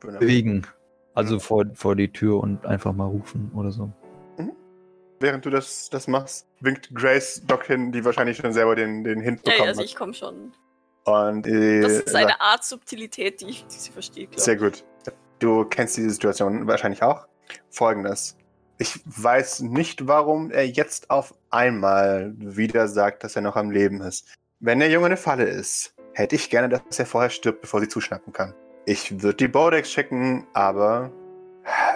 bewegen. 0.00 0.66
Also 1.14 1.40
vor, 1.40 1.64
vor 1.74 1.96
die 1.96 2.12
Tür 2.12 2.40
und 2.40 2.64
einfach 2.64 2.92
mal 2.92 3.06
rufen 3.06 3.50
oder 3.56 3.72
so. 3.72 3.92
Während 5.20 5.44
du 5.44 5.50
das, 5.50 5.90
das 5.90 6.06
machst, 6.06 6.46
winkt 6.60 6.94
Grace 6.94 7.42
Doc 7.44 7.64
hin, 7.64 7.90
die 7.90 8.04
wahrscheinlich 8.04 8.36
schon 8.36 8.52
selber 8.52 8.76
den, 8.76 9.02
den 9.02 9.20
Hint 9.20 9.40
Ja, 9.40 9.52
bekommen 9.52 9.58
ja, 9.58 9.68
also 9.70 9.80
hat. 9.80 9.86
ich 9.86 9.96
komme 9.96 10.14
schon. 10.14 10.52
Und, 11.04 11.46
äh, 11.46 11.80
Das 11.80 11.92
ist 11.92 12.14
eine 12.14 12.40
Art 12.40 12.64
Subtilität, 12.64 13.40
die, 13.40 13.46
die 13.46 13.64
sie 13.66 13.90
versteht. 13.90 14.38
Sehr 14.38 14.54
ich. 14.54 14.60
gut. 14.60 14.84
Du 15.40 15.64
kennst 15.64 15.96
diese 15.96 16.10
Situation 16.10 16.66
wahrscheinlich 16.66 17.02
auch. 17.02 17.26
Folgendes. 17.70 18.36
Ich 18.78 19.00
weiß 19.04 19.60
nicht, 19.60 20.06
warum 20.06 20.50
er 20.50 20.66
jetzt 20.66 21.10
auf 21.10 21.34
einmal 21.50 22.32
wieder 22.38 22.86
sagt, 22.88 23.24
dass 23.24 23.34
er 23.34 23.42
noch 23.42 23.56
am 23.56 23.70
Leben 23.70 24.00
ist. 24.00 24.34
wenn 24.60 24.80
der 24.80 24.90
Junge 24.90 25.06
eine 25.06 25.16
Falle 25.16 25.44
ist, 25.44 25.94
hätte 26.14 26.34
ich 26.34 26.50
gerne, 26.50 26.68
dass 26.68 26.98
er 26.98 27.06
vorher 27.06 27.30
stirbt, 27.30 27.60
bevor 27.60 27.80
sie 27.80 27.88
zuschnappen 27.88 28.32
kann. 28.32 28.54
Ich 28.86 29.22
würde 29.22 29.36
die 29.36 29.48
Bodex 29.48 29.90
checken, 29.90 30.46
aber 30.52 31.12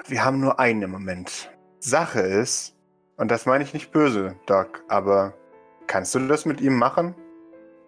wir 0.07 0.25
haben 0.25 0.41
nur 0.41 0.61
einen 0.61 0.83
im 0.83 0.91
Moment. 0.91 1.51
Sache 1.81 2.21
ist, 2.21 2.77
und 3.17 3.31
das 3.31 3.47
meine 3.47 3.65
ich 3.65 3.75
nicht 3.75 3.91
böse, 3.93 4.37
Doc, 4.47 4.85
aber 4.89 5.35
kannst 5.87 6.15
du 6.15 6.21
das 6.21 6.45
mit 6.45 6.61
ihm 6.61 6.77
machen? 6.77 7.15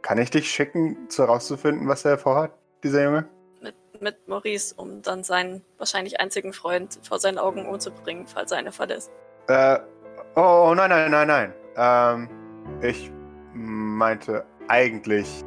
Kann 0.03 0.18
ich 0.18 0.31
dich 0.31 0.50
schicken, 0.50 1.09
zu 1.09 1.22
herauszufinden, 1.22 1.88
was 1.88 2.05
er 2.05 2.18
vorhat, 2.18 2.53
dieser 2.83 3.05
Junge? 3.05 3.29
Mit, 4.05 4.29
Maurice, 4.29 4.75
um 4.77 5.01
dann 5.03 5.25
seinen 5.25 5.64
wahrscheinlich 5.79 6.21
einzigen 6.21 6.53
Freund 6.53 7.01
vor 7.03 7.19
seinen 7.19 7.38
Augen 7.38 7.67
umzubringen, 7.67 8.27
falls 8.27 8.53
er 8.53 8.59
eine 8.59 8.71
Falle 8.71 8.95
ist. 8.95 9.11
Äh, 9.49 9.79
oh, 10.37 10.69
oh 10.69 10.75
nein, 10.75 10.90
nein, 10.90 11.11
nein, 11.11 11.27
nein. 11.27 11.55
Ähm, 11.77 12.29
ich 12.83 13.11
meinte 13.55 14.45
eigentlich, 14.69 15.43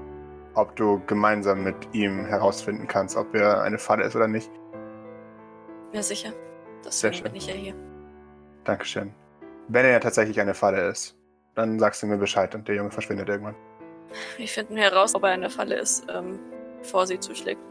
ob 0.55 0.75
du 0.75 0.99
gemeinsam 1.05 1.63
mit 1.63 1.75
ihm 1.93 2.25
herausfinden 2.25 2.87
kannst, 2.87 3.15
ob 3.15 3.33
er 3.35 3.61
eine 3.61 3.77
Falle 3.77 4.03
ist 4.03 4.15
oder 4.15 4.27
nicht. 4.27 4.49
Ja, 5.93 6.01
sicher. 6.01 6.33
Deswegen 6.83 7.23
bin 7.23 7.35
ich 7.35 7.47
ja 7.47 7.53
hier. 7.53 7.75
Dankeschön. 8.63 9.13
Wenn 9.67 9.85
er 9.85 9.91
ja 9.91 9.99
tatsächlich 9.99 10.39
eine 10.41 10.55
Falle 10.55 10.89
ist, 10.89 11.15
dann 11.53 11.79
sagst 11.79 12.01
du 12.01 12.07
mir 12.07 12.17
Bescheid 12.17 12.53
und 12.55 12.67
der 12.67 12.75
Junge 12.75 12.89
verschwindet 12.91 13.29
irgendwann. 13.29 13.55
Wir 14.37 14.47
finden 14.47 14.77
heraus, 14.77 15.13
ob 15.15 15.23
er 15.23 15.29
eine 15.29 15.49
Falle 15.49 15.75
ist, 15.75 16.05
ähm, 16.09 16.39
bevor 16.79 17.05
sie 17.05 17.19
zuschlägt. 17.19 17.61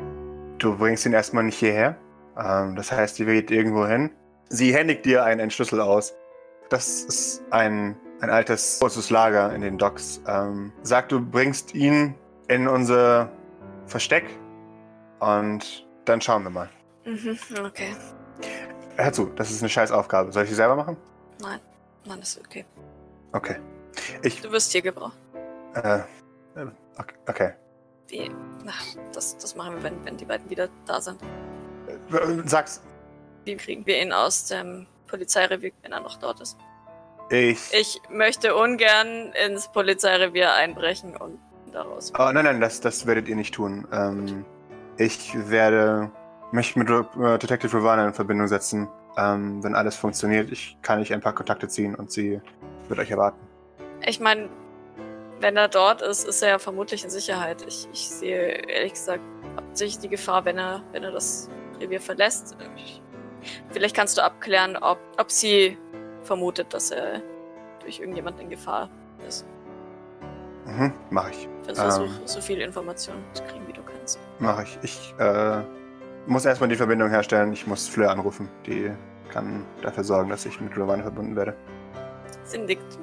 Du 0.58 0.76
bringst 0.76 1.04
ihn 1.06 1.12
erstmal 1.12 1.44
nicht 1.44 1.58
hierher. 1.58 1.96
Ähm, 2.38 2.76
das 2.76 2.92
heißt, 2.92 3.18
die 3.18 3.24
geht 3.24 3.50
irgendwo 3.50 3.86
hin. 3.86 4.10
Sie 4.48 4.74
händigt 4.74 5.04
dir 5.04 5.24
einen, 5.24 5.40
einen 5.40 5.50
Schlüssel 5.50 5.80
aus. 5.80 6.14
Das 6.70 7.02
ist 7.02 7.42
ein, 7.50 7.96
ein 8.20 8.30
altes, 8.30 8.78
großes 8.80 9.10
Lager 9.10 9.54
in 9.54 9.60
den 9.60 9.78
Docks. 9.78 10.20
Ähm, 10.26 10.72
sag, 10.82 11.08
du 11.08 11.20
bringst 11.20 11.74
ihn 11.74 12.14
in 12.48 12.68
unser 12.68 13.30
Versteck 13.86 14.24
und 15.20 15.86
dann 16.04 16.20
schauen 16.20 16.42
wir 16.44 16.50
mal. 16.50 16.68
Mhm, 17.04 17.38
okay. 17.64 17.94
Hör 18.96 19.12
zu, 19.12 19.26
das 19.26 19.50
ist 19.50 19.62
eine 19.62 19.68
scheiß 19.68 19.90
Aufgabe. 19.92 20.32
Soll 20.32 20.44
ich 20.44 20.50
sie 20.50 20.56
selber 20.56 20.76
machen? 20.76 20.96
Nein, 21.40 21.60
nein, 22.06 22.18
das 22.20 22.30
ist 22.30 22.44
okay. 22.44 22.64
Okay. 23.32 23.56
Ich, 24.22 24.40
Du 24.40 24.50
wirst 24.50 24.72
hier 24.72 24.82
gebraucht. 24.82 25.18
äh, 25.74 25.98
äh, 25.98 26.66
okay. 27.28 27.52
Wie, 28.08 28.30
na, 28.64 28.72
das, 29.12 29.36
das 29.36 29.56
machen 29.56 29.76
wir, 29.76 29.82
wenn, 29.82 30.04
wenn 30.04 30.16
die 30.16 30.24
beiden 30.24 30.48
wieder 30.48 30.68
da 30.86 31.00
sind. 31.00 31.20
Äh, 31.88 32.42
Sag's, 32.44 32.82
Wie 33.44 33.56
kriegen 33.56 33.84
wir 33.86 34.00
ihn 34.00 34.12
aus 34.12 34.46
dem 34.46 34.86
Polizeirevier, 35.06 35.72
wenn 35.82 35.92
er 35.92 36.00
noch 36.00 36.16
dort 36.18 36.40
ist? 36.40 36.56
ich. 37.30 37.72
Ich 37.72 38.00
möchte 38.10 38.54
ungern 38.54 39.32
ins 39.46 39.68
Polizeirevier 39.72 40.52
einbrechen 40.54 41.16
und 41.16 41.38
daraus. 41.72 42.12
Oh, 42.18 42.30
nein, 42.32 42.44
nein, 42.44 42.60
das, 42.60 42.80
das 42.80 43.06
werdet 43.06 43.28
ihr 43.28 43.36
nicht 43.36 43.54
tun. 43.54 43.86
Ähm, 43.92 44.44
ich 44.96 45.34
werde 45.48 46.10
mich 46.52 46.76
mit 46.76 46.88
äh, 46.88 47.38
Detective 47.38 47.76
Ravana 47.76 48.06
in 48.06 48.14
Verbindung 48.14 48.48
setzen. 48.48 48.88
Ähm, 49.18 49.62
wenn 49.64 49.74
alles 49.74 49.96
funktioniert, 49.96 50.50
ich 50.52 50.76
kann 50.82 51.00
ich 51.00 51.12
ein 51.12 51.20
paar 51.20 51.34
Kontakte 51.34 51.68
ziehen 51.68 51.94
und 51.94 52.12
sie 52.12 52.40
wird 52.88 53.00
euch 53.00 53.10
erwarten. 53.10 53.38
Ich 54.06 54.20
meine, 54.20 54.48
wenn 55.40 55.56
er 55.56 55.68
dort 55.68 56.02
ist, 56.02 56.26
ist 56.26 56.42
er 56.42 56.48
ja 56.50 56.58
vermutlich 56.58 57.04
in 57.04 57.10
Sicherheit. 57.10 57.64
Ich, 57.66 57.88
ich 57.92 58.08
sehe 58.08 58.68
ehrlich 58.68 58.92
gesagt 58.94 59.20
hauptsächlich 59.56 59.98
die 59.98 60.08
Gefahr, 60.08 60.44
wenn 60.44 60.58
er, 60.58 60.82
wenn 60.92 61.02
er 61.02 61.12
das 61.12 61.48
Revier 61.80 62.00
verlässt. 62.00 62.56
Ich, 62.76 63.02
vielleicht 63.70 63.94
kannst 63.94 64.16
du 64.16 64.22
abklären, 64.22 64.76
ob, 64.76 64.98
ob 65.18 65.30
sie 65.30 65.76
vermutet, 66.22 66.72
dass 66.72 66.90
er 66.90 67.22
durch 67.80 68.00
irgendjemanden 68.00 68.42
in 68.42 68.50
Gefahr 68.50 68.88
ist. 69.26 69.46
Mhm, 70.64 70.92
mach 71.10 71.30
ich. 71.30 71.48
Versuch, 71.72 72.04
Ähm. 72.04 72.10
so 72.24 72.40
viele 72.40 72.64
Informationen 72.64 73.24
zu 73.32 73.42
kriegen, 73.44 73.66
wie 73.68 73.72
du 73.72 73.82
kannst. 73.82 74.18
Mach 74.40 74.60
ich. 74.62 74.78
Ich 74.82 75.14
äh, 75.18 75.62
muss 76.26 76.44
erstmal 76.44 76.68
die 76.68 76.76
Verbindung 76.76 77.08
herstellen. 77.08 77.52
Ich 77.52 77.66
muss 77.66 77.86
Fleur 77.86 78.10
anrufen. 78.10 78.48
Die 78.66 78.90
kann 79.32 79.64
dafür 79.82 80.02
sorgen, 80.02 80.30
dass 80.30 80.44
ich 80.44 80.60
mit 80.60 80.76
Ravana 80.76 81.02
verbunden 81.02 81.36
werde. 81.36 81.54
Sie 82.44 82.58
nickt. 82.58 82.98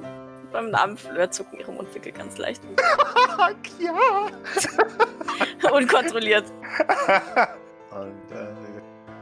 Beim 0.54 0.70
Namen 0.70 0.96
Fleur 0.96 1.28
zucken 1.32 1.58
ihre 1.58 1.72
Mundwinkel 1.72 2.12
ganz 2.12 2.38
leicht. 2.38 2.62
ja! 3.80 3.92
Unkontrolliert. 5.72 6.44
und, 7.90 8.30
äh, 8.30 8.46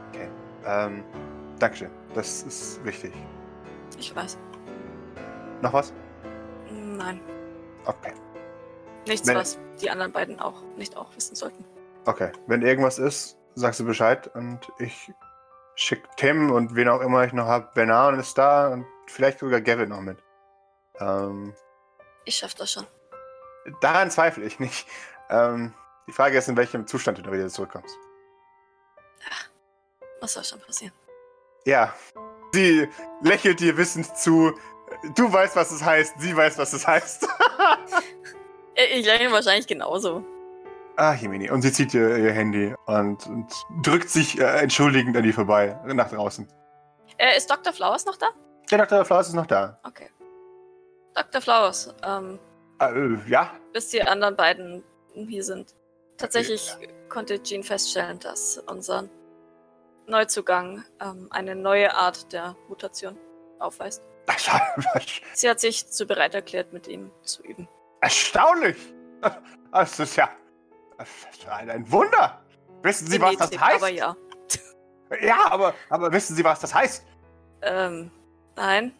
okay. 0.09 0.29
Ähm, 0.63 1.03
Dankeschön. 1.57 1.89
Das 2.13 2.43
ist 2.43 2.85
wichtig. 2.85 3.11
Ich 3.97 4.15
weiß. 4.15 4.37
Noch 5.63 5.73
was? 5.73 5.91
Nein. 6.69 7.19
Okay. 7.85 8.13
Nichts, 9.07 9.27
Wenn- 9.27 9.37
was 9.37 9.57
die 9.81 9.89
anderen 9.89 10.11
beiden 10.11 10.39
auch 10.39 10.61
nicht 10.77 10.95
auch 10.95 11.15
wissen 11.15 11.33
sollten. 11.33 11.65
Okay, 12.05 12.31
wenn 12.45 12.61
irgendwas 12.61 12.99
ist, 12.99 13.39
sagst 13.55 13.79
du 13.79 13.85
Bescheid 13.85 14.29
und 14.35 14.59
ich 14.77 15.11
schick 15.73 16.03
Tim 16.15 16.51
und 16.51 16.75
wen 16.75 16.89
auch 16.89 17.01
immer 17.01 17.23
ich 17.23 17.33
noch 17.33 17.47
hab. 17.47 17.73
Benan 17.73 18.19
ist 18.19 18.37
da 18.37 18.67
und 18.67 18.85
vielleicht 19.07 19.39
sogar 19.39 19.61
Gavin 19.61 19.89
noch 19.89 20.01
mit. 20.01 20.22
Ähm, 20.99 21.53
Ich 22.25 22.35
schaff 22.37 22.53
das 22.55 22.71
schon. 22.71 22.85
daran 23.81 24.11
zweifle 24.11 24.43
ich 24.45 24.59
nicht. 24.59 24.87
Ähm, 25.29 25.73
die 26.07 26.11
Frage 26.11 26.37
ist, 26.37 26.47
in 26.49 26.57
welchem 26.57 26.85
Zustand 26.87 27.17
du 27.17 27.21
da 27.21 27.31
wieder 27.31 27.47
zurückkommst. 27.49 27.95
Was 30.21 30.33
soll 30.33 30.43
schon 30.43 30.59
passieren? 30.61 30.93
Ja, 31.65 31.93
sie 32.53 32.87
lächelt 33.21 33.59
dir 33.59 33.75
wissend 33.77 34.15
zu. 34.17 34.53
Du 35.15 35.31
weißt, 35.31 35.55
was 35.55 35.71
es 35.71 35.83
heißt, 35.83 36.15
sie 36.19 36.35
weiß, 36.35 36.57
was 36.57 36.73
es 36.73 36.85
heißt. 36.87 37.27
Ich 38.75 39.05
lächle 39.05 39.31
wahrscheinlich 39.31 39.67
genauso. 39.67 40.23
ah, 40.95 41.13
Jemini. 41.13 41.51
Und 41.51 41.61
sie 41.61 41.71
zieht 41.71 41.93
ihr, 41.93 42.17
ihr 42.17 42.31
Handy 42.31 42.73
und, 42.87 43.23
und 43.27 43.53
drückt 43.83 44.09
sich 44.09 44.39
äh, 44.39 44.61
entschuldigend 44.61 45.15
an 45.15 45.21
die 45.21 45.31
vorbei, 45.31 45.79
nach 45.85 46.09
draußen. 46.09 46.51
Äh, 47.19 47.37
ist 47.37 47.47
Dr. 47.51 47.71
Flowers 47.71 48.05
noch 48.05 48.17
da? 48.17 48.29
Der 48.71 48.79
Dr. 48.79 49.05
Flaus 49.05 49.27
ist 49.27 49.35
noch 49.35 49.45
da. 49.45 49.79
Okay. 49.83 50.09
Dr. 51.15 51.41
Flowers, 51.41 51.93
ähm, 52.03 52.39
Äh, 52.79 53.29
ja, 53.29 53.51
bis 53.71 53.89
die 53.89 54.01
anderen 54.01 54.35
beiden 54.35 54.83
hier 55.13 55.43
sind. 55.43 55.75
Tatsächlich 56.17 56.75
konnte 57.09 57.41
Jean 57.41 57.63
feststellen, 57.63 58.19
dass 58.19 58.57
unser 58.67 59.09
Neuzugang 60.07 60.83
ähm, 60.99 61.27
eine 61.29 61.55
neue 61.55 61.93
Art 61.93 62.31
der 62.33 62.55
Mutation 62.67 63.17
aufweist. 63.59 64.03
Sie 65.33 65.49
hat 65.49 65.59
sich 65.59 65.87
zu 65.89 66.05
bereit 66.05 66.33
erklärt, 66.33 66.73
mit 66.73 66.87
ihm 66.87 67.11
zu 67.23 67.43
üben. 67.43 67.67
Erstaunlich! 68.01 68.77
Das 69.71 69.97
ist 69.99 70.17
ja 70.17 70.29
das 70.97 71.09
ist 71.31 71.47
ein 71.47 71.91
Wunder! 71.91 72.41
Wissen 72.81 73.07
Sie, 73.07 73.19
was 73.19 73.37
das 73.37 73.59
heißt? 73.59 73.75
Aber 73.75 73.89
ja. 73.89 74.15
Ja, 75.21 75.51
aber, 75.51 75.73
aber 75.89 76.11
wissen 76.11 76.35
Sie, 76.35 76.43
was 76.43 76.59
das 76.59 76.73
heißt? 76.73 77.05
Ähm, 77.61 78.11
nein. 78.55 78.93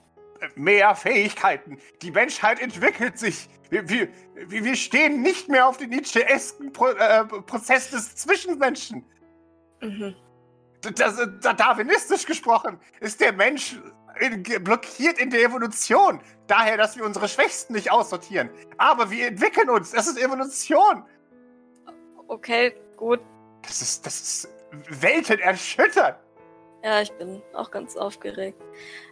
Mehr 0.56 0.96
Fähigkeiten. 0.96 1.78
Die 2.02 2.12
Menschheit 2.12 2.60
entwickelt 2.60 3.18
sich. 3.18 3.50
Wir, 3.70 3.88
wir, 3.90 4.10
wir 4.48 4.76
stehen 4.76 5.22
nicht 5.22 5.50
mehr 5.50 5.68
auf 5.68 5.78
dem 5.78 5.90
Nietzscheesken 5.90 6.72
Pro, 6.72 6.88
äh, 6.90 7.26
Prozess 7.26 7.90
des 7.90 8.16
Zwischenmenschen. 8.16 9.06
Mhm. 9.82 10.16
Das, 10.82 11.16
das, 11.16 11.56
darwinistisch 11.56 12.26
gesprochen 12.26 12.80
ist 13.00 13.22
der 13.22 13.32
Mensch 13.34 13.78
in, 14.20 14.44
ge- 14.44 14.60
blockiert 14.60 15.18
in 15.18 15.30
der 15.30 15.44
Evolution. 15.44 16.22
Daher, 16.48 16.78
dass 16.78 16.98
wir 16.98 17.06
unsere 17.06 17.28
Schwächsten 17.28 17.74
nicht 17.74 17.92
aussortieren. 17.92 18.50
Aber 18.78 19.10
wir 19.10 19.28
entwickeln 19.28 19.70
uns. 19.70 19.92
Das 19.92 20.08
ist 20.08 20.20
Evolution. 20.20 21.04
Okay, 22.28 22.76
gut. 22.98 23.22
Das 23.62 23.82
ist, 23.82 24.06
das 24.06 24.22
ist 24.22 24.50
weltenerschütternd. 24.90 26.18
Ja, 26.84 27.02
ich 27.02 27.12
bin 27.14 27.42
auch 27.54 27.72
ganz 27.72 27.96
aufgeregt. 27.96 28.62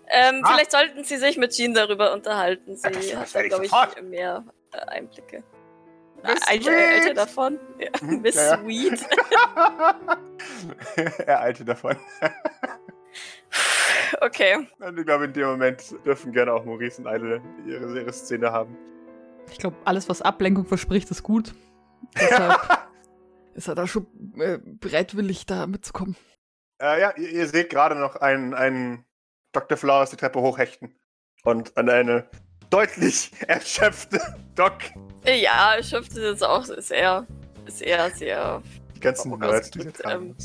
Ähm, 0.07 0.41
Ah. 0.43 0.51
Vielleicht 0.53 0.71
sollten 0.71 1.03
Sie 1.05 1.17
sich 1.17 1.37
mit 1.37 1.51
Jean 1.51 1.73
darüber 1.73 2.13
unterhalten. 2.13 2.75
Sie 2.75 2.83
Ja, 2.87 2.91
das- 2.93 3.09
das 3.11 3.35
hat 3.35 3.45
glaube 3.45 3.65
ich, 3.65 3.71
sofort. 3.71 4.01
mehr 4.03 4.43
äh, 4.73 4.77
Einblicke. 4.87 5.43
Sweet. 6.23 6.67
Alte 6.67 7.13
davon. 7.15 7.59
Ja, 7.79 7.89
Mhm, 8.01 8.21
Miss 8.21 8.35
ja, 8.35 8.41
ja. 8.43 8.57
Sweet. 8.59 9.05
er 11.27 11.41
eilte 11.41 11.65
davon. 11.65 11.95
Okay. 14.21 14.67
Und 14.79 14.99
ich 14.99 15.05
glaube, 15.05 15.25
in 15.25 15.33
dem 15.33 15.47
Moment 15.47 15.95
dürfen 16.05 16.31
gerne 16.31 16.53
auch 16.53 16.63
Maurice 16.65 17.01
und 17.01 17.07
Eile 17.07 17.41
ihre, 17.65 17.99
ihre 17.99 18.13
Szene 18.13 18.51
haben. 18.51 18.77
Ich 19.51 19.57
glaube, 19.57 19.75
alles, 19.85 20.07
was 20.09 20.21
Ablenkung 20.21 20.65
verspricht, 20.65 21.09
ist 21.11 21.23
gut. 21.23 21.53
Deshalb 22.19 22.59
ist 23.53 23.67
er 23.67 23.75
da 23.75 23.87
schon 23.87 24.05
äh, 24.37 24.59
bereitwillig, 24.63 25.45
da 25.45 25.65
mitzukommen. 25.67 26.15
Äh, 26.81 27.01
ja, 27.01 27.13
ihr, 27.17 27.29
ihr 27.29 27.47
seht 27.47 27.69
gerade 27.69 27.95
noch 27.95 28.15
einen, 28.17 28.53
einen 28.53 29.05
Dr. 29.51 29.77
Flowers 29.77 30.09
die 30.09 30.17
Treppe 30.17 30.41
hochhechten. 30.41 30.95
Und 31.43 31.75
an 31.77 31.89
eine 31.89 32.27
deutlich 32.69 33.31
erschöpfte 33.47 34.19
Doc. 34.55 34.73
Ja, 35.25 35.75
erschöpft 35.75 36.11
ist 36.11 36.17
jetzt 36.23 36.43
auch 36.43 36.65
sehr, 36.65 37.25
sehr, 37.67 38.09
sehr. 38.11 38.61
Die 38.95 38.99
ganzen 38.99 39.33
Oh, 39.33 39.37
Nerds, 39.37 39.71
die 39.71 39.79
haben. 40.03 40.29
ähm, 40.29 40.35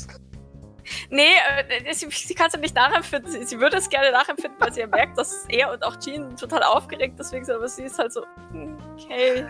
Nee, 1.09 1.33
äh, 1.67 1.93
sie, 1.93 2.09
sie 2.09 2.33
kann 2.33 2.47
es 2.47 2.53
ja 2.53 2.59
nicht 2.59 2.75
nachempfinden. 2.75 3.29
Sie, 3.29 3.43
sie 3.43 3.59
würde 3.59 3.77
es 3.77 3.89
gerne 3.89 4.11
nachempfinden, 4.11 4.59
weil 4.59 4.73
sie 4.73 4.79
ja 4.81 4.87
merkt, 4.87 5.17
dass 5.17 5.45
er 5.49 5.71
und 5.73 5.83
auch 5.83 5.99
Jean 5.99 6.35
total 6.37 6.63
aufgeregt 6.63 7.15
deswegen 7.19 7.43
sind, 7.43 7.55
aber 7.55 7.67
sie 7.67 7.83
ist 7.83 7.99
halt 7.99 8.13
so, 8.13 8.23
hm, 8.51 8.77
okay. 8.93 9.45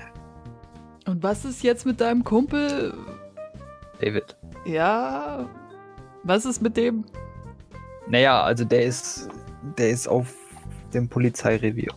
Und 1.06 1.21
was 1.21 1.45
ist 1.45 1.62
jetzt 1.63 1.86
mit 1.86 2.02
deinem 2.02 2.23
Kumpel? 2.23 2.93
David. 4.02 4.36
Ja. 4.65 5.47
Was 6.28 6.44
ist 6.44 6.62
mit 6.62 6.76
dem? 6.76 7.06
Naja, 8.10 8.44
also 8.44 8.66
der 8.66 8.84
ist, 8.84 9.30
der 9.78 9.92
ist 9.92 10.10
auf 10.10 10.36
dem 10.94 11.08
Polizeirevier. 11.08 11.94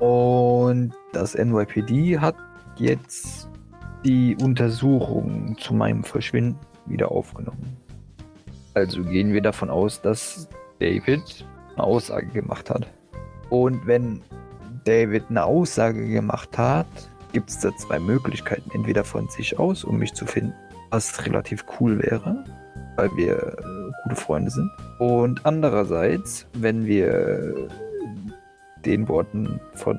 Und 0.00 0.92
das 1.12 1.36
NYPD 1.36 2.18
hat 2.18 2.34
jetzt 2.76 3.48
die 4.04 4.36
Untersuchung 4.42 5.56
zu 5.60 5.74
meinem 5.74 6.02
Verschwinden 6.02 6.58
wieder 6.86 7.12
aufgenommen. 7.12 7.76
Also 8.74 9.04
gehen 9.04 9.32
wir 9.32 9.40
davon 9.40 9.70
aus, 9.70 10.02
dass 10.02 10.48
David 10.80 11.46
eine 11.76 11.84
Aussage 11.84 12.26
gemacht 12.26 12.68
hat. 12.68 12.88
Und 13.48 13.86
wenn 13.86 14.22
David 14.84 15.26
eine 15.28 15.44
Aussage 15.44 16.08
gemacht 16.08 16.58
hat, 16.58 16.88
gibt 17.32 17.48
es 17.48 17.60
da 17.60 17.70
zwei 17.76 18.00
Möglichkeiten. 18.00 18.68
Entweder 18.74 19.04
von 19.04 19.28
sich 19.28 19.56
aus, 19.56 19.84
um 19.84 19.98
mich 19.98 20.14
zu 20.14 20.26
finden, 20.26 20.52
was 20.90 21.24
relativ 21.26 21.64
cool 21.78 22.02
wäre, 22.02 22.42
weil 22.96 23.10
wir 23.16 23.36
äh, 23.36 23.90
gute 24.04 24.16
Freunde 24.16 24.50
sind. 24.50 24.70
Und 24.98 25.44
andererseits, 25.44 26.46
wenn 26.54 26.86
wir 26.86 27.68
den 28.84 29.08
Worten 29.08 29.60
von 29.74 29.98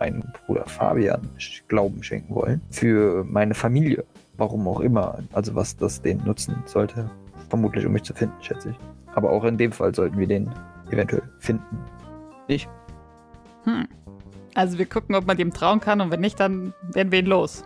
meinem 0.00 0.22
Bruder 0.46 0.64
Fabian 0.66 1.28
Glauben 1.68 2.02
schenken 2.02 2.34
wollen, 2.34 2.60
für 2.70 3.24
meine 3.24 3.54
Familie, 3.54 4.04
warum 4.36 4.66
auch 4.68 4.80
immer, 4.80 5.18
also 5.32 5.54
was 5.54 5.76
das 5.76 6.00
denen 6.00 6.24
nutzen 6.24 6.62
sollte, 6.66 7.10
vermutlich 7.48 7.84
um 7.86 7.92
mich 7.92 8.04
zu 8.04 8.14
finden, 8.14 8.34
schätze 8.40 8.70
ich. 8.70 8.76
Aber 9.14 9.30
auch 9.30 9.44
in 9.44 9.58
dem 9.58 9.72
Fall 9.72 9.94
sollten 9.94 10.18
wir 10.18 10.26
den 10.26 10.50
eventuell 10.90 11.22
finden. 11.40 11.78
Ich? 12.46 12.68
Hm. 13.64 13.88
Also 14.54 14.78
wir 14.78 14.86
gucken, 14.86 15.14
ob 15.14 15.26
man 15.26 15.36
dem 15.36 15.52
trauen 15.52 15.80
kann 15.80 16.00
und 16.00 16.10
wenn 16.10 16.20
nicht, 16.20 16.38
dann 16.40 16.72
werden 16.92 17.12
wir 17.12 17.20
ihn 17.20 17.26
los. 17.26 17.64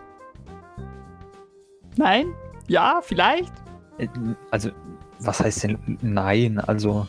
Nein? 1.97 2.33
Ja, 2.67 3.01
vielleicht? 3.01 3.62
Äh, 3.97 4.07
Also, 4.51 4.71
was 5.19 5.39
heißt 5.39 5.63
denn 5.63 5.97
nein? 6.01 6.59
Also, 6.59 7.07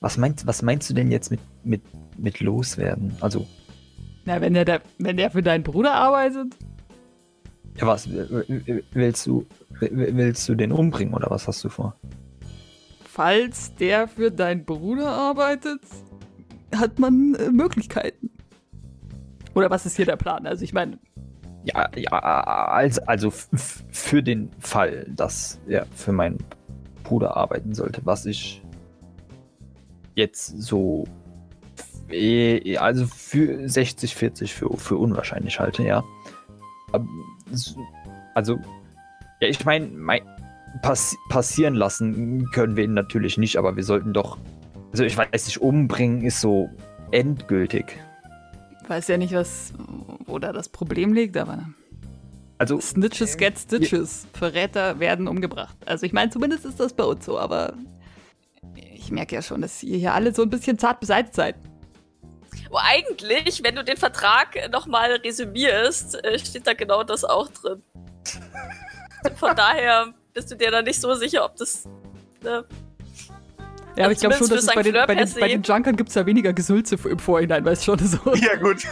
was 0.00 0.16
meinst, 0.16 0.46
was 0.46 0.62
meinst 0.62 0.88
du 0.90 0.94
denn 0.94 1.10
jetzt 1.10 1.30
mit, 1.30 1.40
mit, 1.64 1.82
mit 2.18 2.40
loswerden? 2.40 3.16
Also, 3.20 3.46
Na, 4.24 4.40
wenn 4.40 4.54
der, 4.54 4.64
da, 4.64 4.78
wenn 4.98 5.16
der 5.16 5.30
für 5.30 5.42
deinen 5.42 5.62
Bruder 5.64 5.92
arbeitet? 5.94 6.54
ja, 7.76 7.86
was 7.86 8.08
willst 8.10 9.26
du, 9.26 9.46
willst 9.80 10.48
du 10.48 10.54
den 10.56 10.72
umbringen 10.72 11.14
oder 11.14 11.30
was 11.30 11.46
hast 11.46 11.62
du 11.62 11.68
vor? 11.68 11.94
Falls 13.04 13.74
der 13.76 14.08
für 14.08 14.30
deinen 14.32 14.64
Bruder 14.64 15.08
arbeitet, 15.08 15.80
hat 16.74 16.98
man 16.98 17.34
äh, 17.36 17.50
Möglichkeiten. 17.50 18.30
Oder 19.54 19.70
was 19.70 19.86
ist 19.86 19.96
hier 19.96 20.06
der 20.06 20.16
Plan? 20.16 20.46
Also 20.46 20.62
ich 20.64 20.72
meine, 20.72 20.98
Ja, 21.74 21.88
ja, 21.96 22.10
also, 22.18 23.02
also 23.06 23.30
für 23.90 24.22
den 24.22 24.48
Fall, 24.58 25.06
dass 25.08 25.58
er 25.66 25.86
für 25.94 26.12
meinen 26.12 26.38
Bruder 27.04 27.36
arbeiten 27.36 27.74
sollte, 27.74 28.00
was 28.04 28.24
ich 28.26 28.62
jetzt 30.14 30.60
so 30.62 31.04
eh, 32.10 32.76
also 32.78 33.06
für 33.06 33.68
60, 33.68 34.14
40 34.14 34.54
für, 34.54 34.74
für 34.76 34.96
unwahrscheinlich 34.96 35.60
halte, 35.60 35.82
ja. 35.84 36.02
S- 37.52 37.76
Also, 38.34 38.58
ja, 39.40 39.48
ich 39.48 39.64
meine, 39.64 39.86
mein, 39.88 40.20
pass, 40.82 41.14
passieren 41.28 41.74
lassen 41.74 42.46
können 42.52 42.76
wir 42.76 42.84
ihn 42.84 42.94
natürlich 42.94 43.36
nicht, 43.36 43.56
aber 43.58 43.76
wir 43.76 43.84
sollten 43.84 44.12
doch, 44.14 44.38
also 44.92 45.04
ich 45.04 45.16
weiß 45.16 45.46
nicht, 45.46 45.60
umbringen 45.60 46.22
ist 46.22 46.40
so 46.40 46.70
endgültig. 47.10 47.84
Weiß 48.88 49.08
ja 49.08 49.16
nicht, 49.16 49.32
was, 49.34 49.72
wo 50.26 50.38
da 50.38 50.52
das 50.52 50.68
Problem 50.68 51.12
liegt, 51.12 51.36
aber 51.36 51.64
Also, 52.58 52.80
Snitches 52.80 53.36
get 53.36 53.58
Stitches. 53.58 54.26
Verräter 54.32 54.98
werden 55.00 55.28
umgebracht. 55.28 55.76
Also 55.86 56.06
ich 56.06 56.12
meine, 56.12 56.30
zumindest 56.30 56.64
ist 56.64 56.80
das 56.80 56.92
bei 56.92 57.04
uns 57.04 57.24
so, 57.24 57.38
aber 57.38 57.74
ich 58.94 59.10
merke 59.10 59.34
ja 59.36 59.42
schon, 59.42 59.62
dass 59.62 59.82
ihr 59.82 59.98
hier 59.98 60.14
alle 60.14 60.34
so 60.34 60.42
ein 60.42 60.50
bisschen 60.50 60.78
zart 60.78 61.00
beseitigt 61.00 61.34
seid. 61.34 61.56
Wo 62.70 62.78
eigentlich, 62.78 63.62
wenn 63.62 63.76
du 63.76 63.84
den 63.84 63.96
Vertrag 63.96 64.70
nochmal 64.70 65.12
resümierst, 65.12 66.22
äh, 66.24 66.38
steht 66.38 66.66
da 66.66 66.74
genau 66.74 67.02
das 67.02 67.24
auch 67.24 67.48
drin. 67.48 67.82
Von 69.36 69.56
daher 69.56 70.12
bist 70.34 70.50
du 70.50 70.56
dir 70.56 70.70
da 70.70 70.82
nicht 70.82 71.00
so 71.00 71.14
sicher, 71.14 71.44
ob 71.44 71.56
das. 71.56 71.84
Ne? 72.42 72.64
Ja, 73.98 74.04
aber 74.04 74.12
ich 74.12 74.20
glaube 74.20 74.36
schon, 74.36 74.48
dass 74.48 74.60
es 74.60 74.66
bei 74.66 74.82
den, 74.82 74.92
bei, 74.94 75.14
den, 75.14 75.34
bei 75.40 75.48
den 75.48 75.62
Junkern 75.62 75.96
gibt 75.96 76.08
es 76.10 76.14
ja 76.14 76.24
weniger 76.24 76.52
Gesülze 76.52 76.96
im 77.08 77.18
Vorhinein, 77.18 77.64
weißt 77.64 77.84
schon 77.84 77.98
so. 77.98 78.18
Ja, 78.34 78.54
gut. 78.56 78.84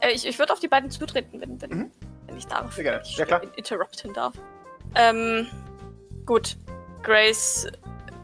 Äh, 0.00 0.12
ich 0.12 0.26
ich 0.26 0.38
würde 0.38 0.52
auf 0.52 0.60
die 0.60 0.68
beiden 0.68 0.90
zutreten, 0.90 1.40
wenn, 1.40 1.60
wenn, 1.60 1.70
Mhm. 1.70 1.90
wenn 2.26 2.36
ich 2.36 2.46
darf. 2.46 2.72
Sehr 2.74 2.84
gerne. 2.84 3.02
Ich 3.04 3.16
Ja, 3.16 3.24
klar. 3.26 3.42
in- 3.42 3.50
interrupten 3.54 4.12
darf. 4.14 4.34
Ähm, 4.94 5.46
gut. 6.24 6.56
Grace 7.02 7.66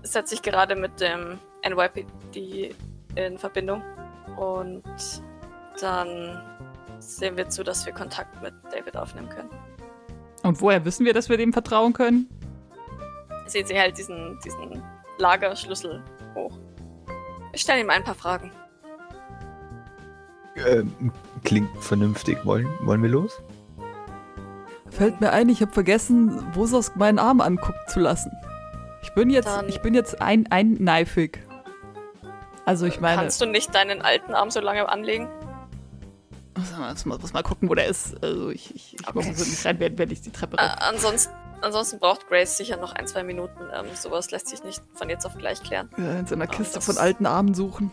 setzt 0.02 0.30
sich 0.30 0.40
gerade 0.42 0.76
mit 0.76 1.00
dem 1.00 1.38
NYPD 1.62 2.74
in 3.16 3.38
Verbindung. 3.38 3.82
Und 4.36 4.82
dann 5.80 6.40
sehen 6.98 7.36
wir 7.36 7.48
zu, 7.48 7.62
dass 7.62 7.84
wir 7.86 7.92
Kontakt 7.92 8.40
mit 8.42 8.54
David 8.72 8.96
aufnehmen 8.96 9.28
können. 9.28 9.50
Und 10.42 10.60
woher 10.60 10.84
wissen 10.84 11.04
wir, 11.06 11.12
dass 11.14 11.28
wir 11.28 11.36
dem 11.36 11.52
vertrauen 11.52 11.92
können? 11.92 12.28
Sehen 13.46 13.66
Sie 13.66 13.78
halt 13.78 13.96
diesen, 13.98 14.38
diesen 14.44 14.82
Lagerschlüssel 15.18 16.02
hoch. 16.34 16.58
Ich 17.52 17.60
stelle 17.62 17.80
ihm 17.80 17.90
ein 17.90 18.02
paar 18.04 18.14
Fragen. 18.14 18.50
ähm, 20.56 21.12
klingt 21.44 21.70
vernünftig. 21.82 22.38
Wollen, 22.44 22.68
wollen 22.80 23.02
wir 23.02 23.10
los? 23.10 23.40
Fällt 24.90 25.20
mir 25.20 25.32
ein, 25.32 25.48
ich 25.48 25.60
habe 25.60 25.72
vergessen, 25.72 26.54
Wosos 26.54 26.94
meinen 26.94 27.18
Arm 27.18 27.40
angucken 27.40 27.78
zu 27.88 27.98
lassen. 28.00 28.30
Ich 29.02 29.12
bin 29.14 29.28
jetzt, 29.30 29.48
Dann- 29.48 29.68
ich 29.68 29.80
bin 29.82 29.94
jetzt 29.94 30.20
ein, 30.20 30.46
einkneifig. 30.50 31.40
Also 32.64 32.86
ich 32.86 33.00
meine, 33.00 33.20
Kannst 33.22 33.40
du 33.40 33.46
nicht 33.46 33.74
deinen 33.74 34.00
alten 34.02 34.32
Arm 34.34 34.50
so 34.50 34.60
lange 34.60 34.88
anlegen? 34.88 35.28
muss 36.56 37.04
mal, 37.04 37.18
muss 37.18 37.32
mal 37.32 37.42
gucken, 37.42 37.68
wo 37.68 37.74
der 37.74 37.88
ist. 37.88 38.22
Also 38.22 38.50
ich, 38.50 38.74
ich, 38.74 38.94
ich 39.00 39.14
muss 39.14 39.26
Okay. 39.26 39.34
so 39.34 39.44
nicht 39.44 39.66
rein, 39.66 39.80
wenn, 39.80 39.98
wenn 39.98 40.10
ich 40.10 40.22
die 40.22 40.30
Treppe 40.30 40.56
Äh, 40.56 40.60
ansonsten, 40.78 41.32
ansonsten 41.64 41.98
braucht 41.98 42.28
Grace 42.28 42.56
sicher 42.56 42.76
noch 42.76 42.92
ein, 42.94 43.06
zwei 43.06 43.22
Minuten. 43.22 43.60
Ähm, 43.72 43.86
sowas 43.94 44.30
lässt 44.30 44.48
sich 44.48 44.62
nicht 44.64 44.82
von 44.94 45.08
jetzt 45.08 45.24
auf 45.26 45.36
gleich 45.36 45.62
klären. 45.62 45.88
äh, 45.98 46.20
in 46.20 46.26
seiner 46.26 46.44
Ah, 46.44 46.48
Kiste 46.48 46.76
das- 46.76 46.86
von 46.86 46.98
alten 46.98 47.26
Armen 47.26 47.54
suchen. 47.54 47.90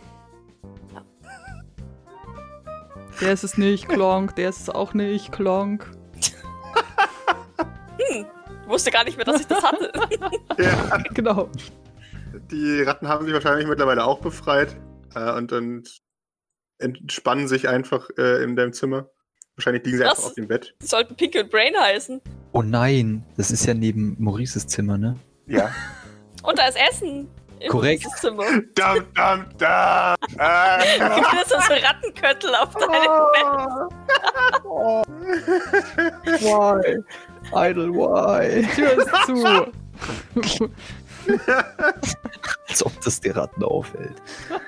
Ja. 0.94 1.02
Der 3.20 3.32
ist 3.32 3.44
es 3.44 3.58
nicht, 3.58 3.88
Klonk. 3.88 4.34
Der 4.36 4.48
ist 4.50 4.60
es 4.60 4.70
auch 4.70 4.94
nicht, 4.94 5.32
Klonk. 5.32 5.90
Ich 6.16 6.34
wusste 8.66 8.90
gar 8.90 9.04
nicht 9.04 9.16
mehr, 9.16 9.26
dass 9.26 9.40
ich 9.40 9.46
das 9.46 9.62
hatte. 9.62 9.92
Ja, 10.58 10.98
Genau. 11.14 11.48
die 12.50 12.82
Ratten 12.82 13.08
haben 13.08 13.24
sich 13.24 13.34
wahrscheinlich 13.34 13.66
mittlerweile 13.66 14.04
auch 14.04 14.20
befreit 14.20 14.76
äh, 15.14 15.32
und, 15.32 15.52
und 15.52 16.00
entspannen 16.78 17.48
sich 17.48 17.68
einfach 17.68 18.08
äh, 18.18 18.42
in 18.42 18.56
deinem 18.56 18.72
Zimmer. 18.72 19.08
Wahrscheinlich 19.62 19.84
liegen 19.84 19.98
sie 19.98 20.04
Was? 20.04 20.10
einfach 20.18 20.24
auf 20.30 20.34
dem 20.34 20.48
Bett. 20.48 20.74
Sollten 20.82 21.14
Pink 21.14 21.36
and 21.36 21.48
Brain 21.48 21.72
heißen. 21.78 22.20
Oh 22.50 22.62
nein, 22.62 23.24
das 23.36 23.52
ist 23.52 23.64
ja 23.64 23.74
neben 23.74 24.16
Maurices 24.18 24.66
Zimmer, 24.66 24.98
ne? 24.98 25.16
Ja. 25.46 25.70
Und 26.42 26.58
da 26.58 26.66
ist 26.66 26.76
Essen. 26.76 27.28
Im 27.60 27.70
Korrekt. 27.70 28.04
Dam, 28.74 29.06
dam, 29.14 29.46
dam. 29.56 30.16
Gibt 30.18 30.40
es 31.44 31.48
so 31.48 31.54
Rattenköttel 31.74 32.52
auf 32.56 32.74
deinem 32.74 32.90
Bett? 32.90 33.46
Why? 36.42 36.98
Idle, 37.54 37.92
why? 37.92 38.66
Tür 38.74 38.98
ist 38.98 39.10
zu. 39.26 39.70
Als 42.68 42.84
ob 42.84 43.00
das 43.02 43.20
die 43.20 43.30
Ratten 43.30 43.62
auffällt. 43.62 44.20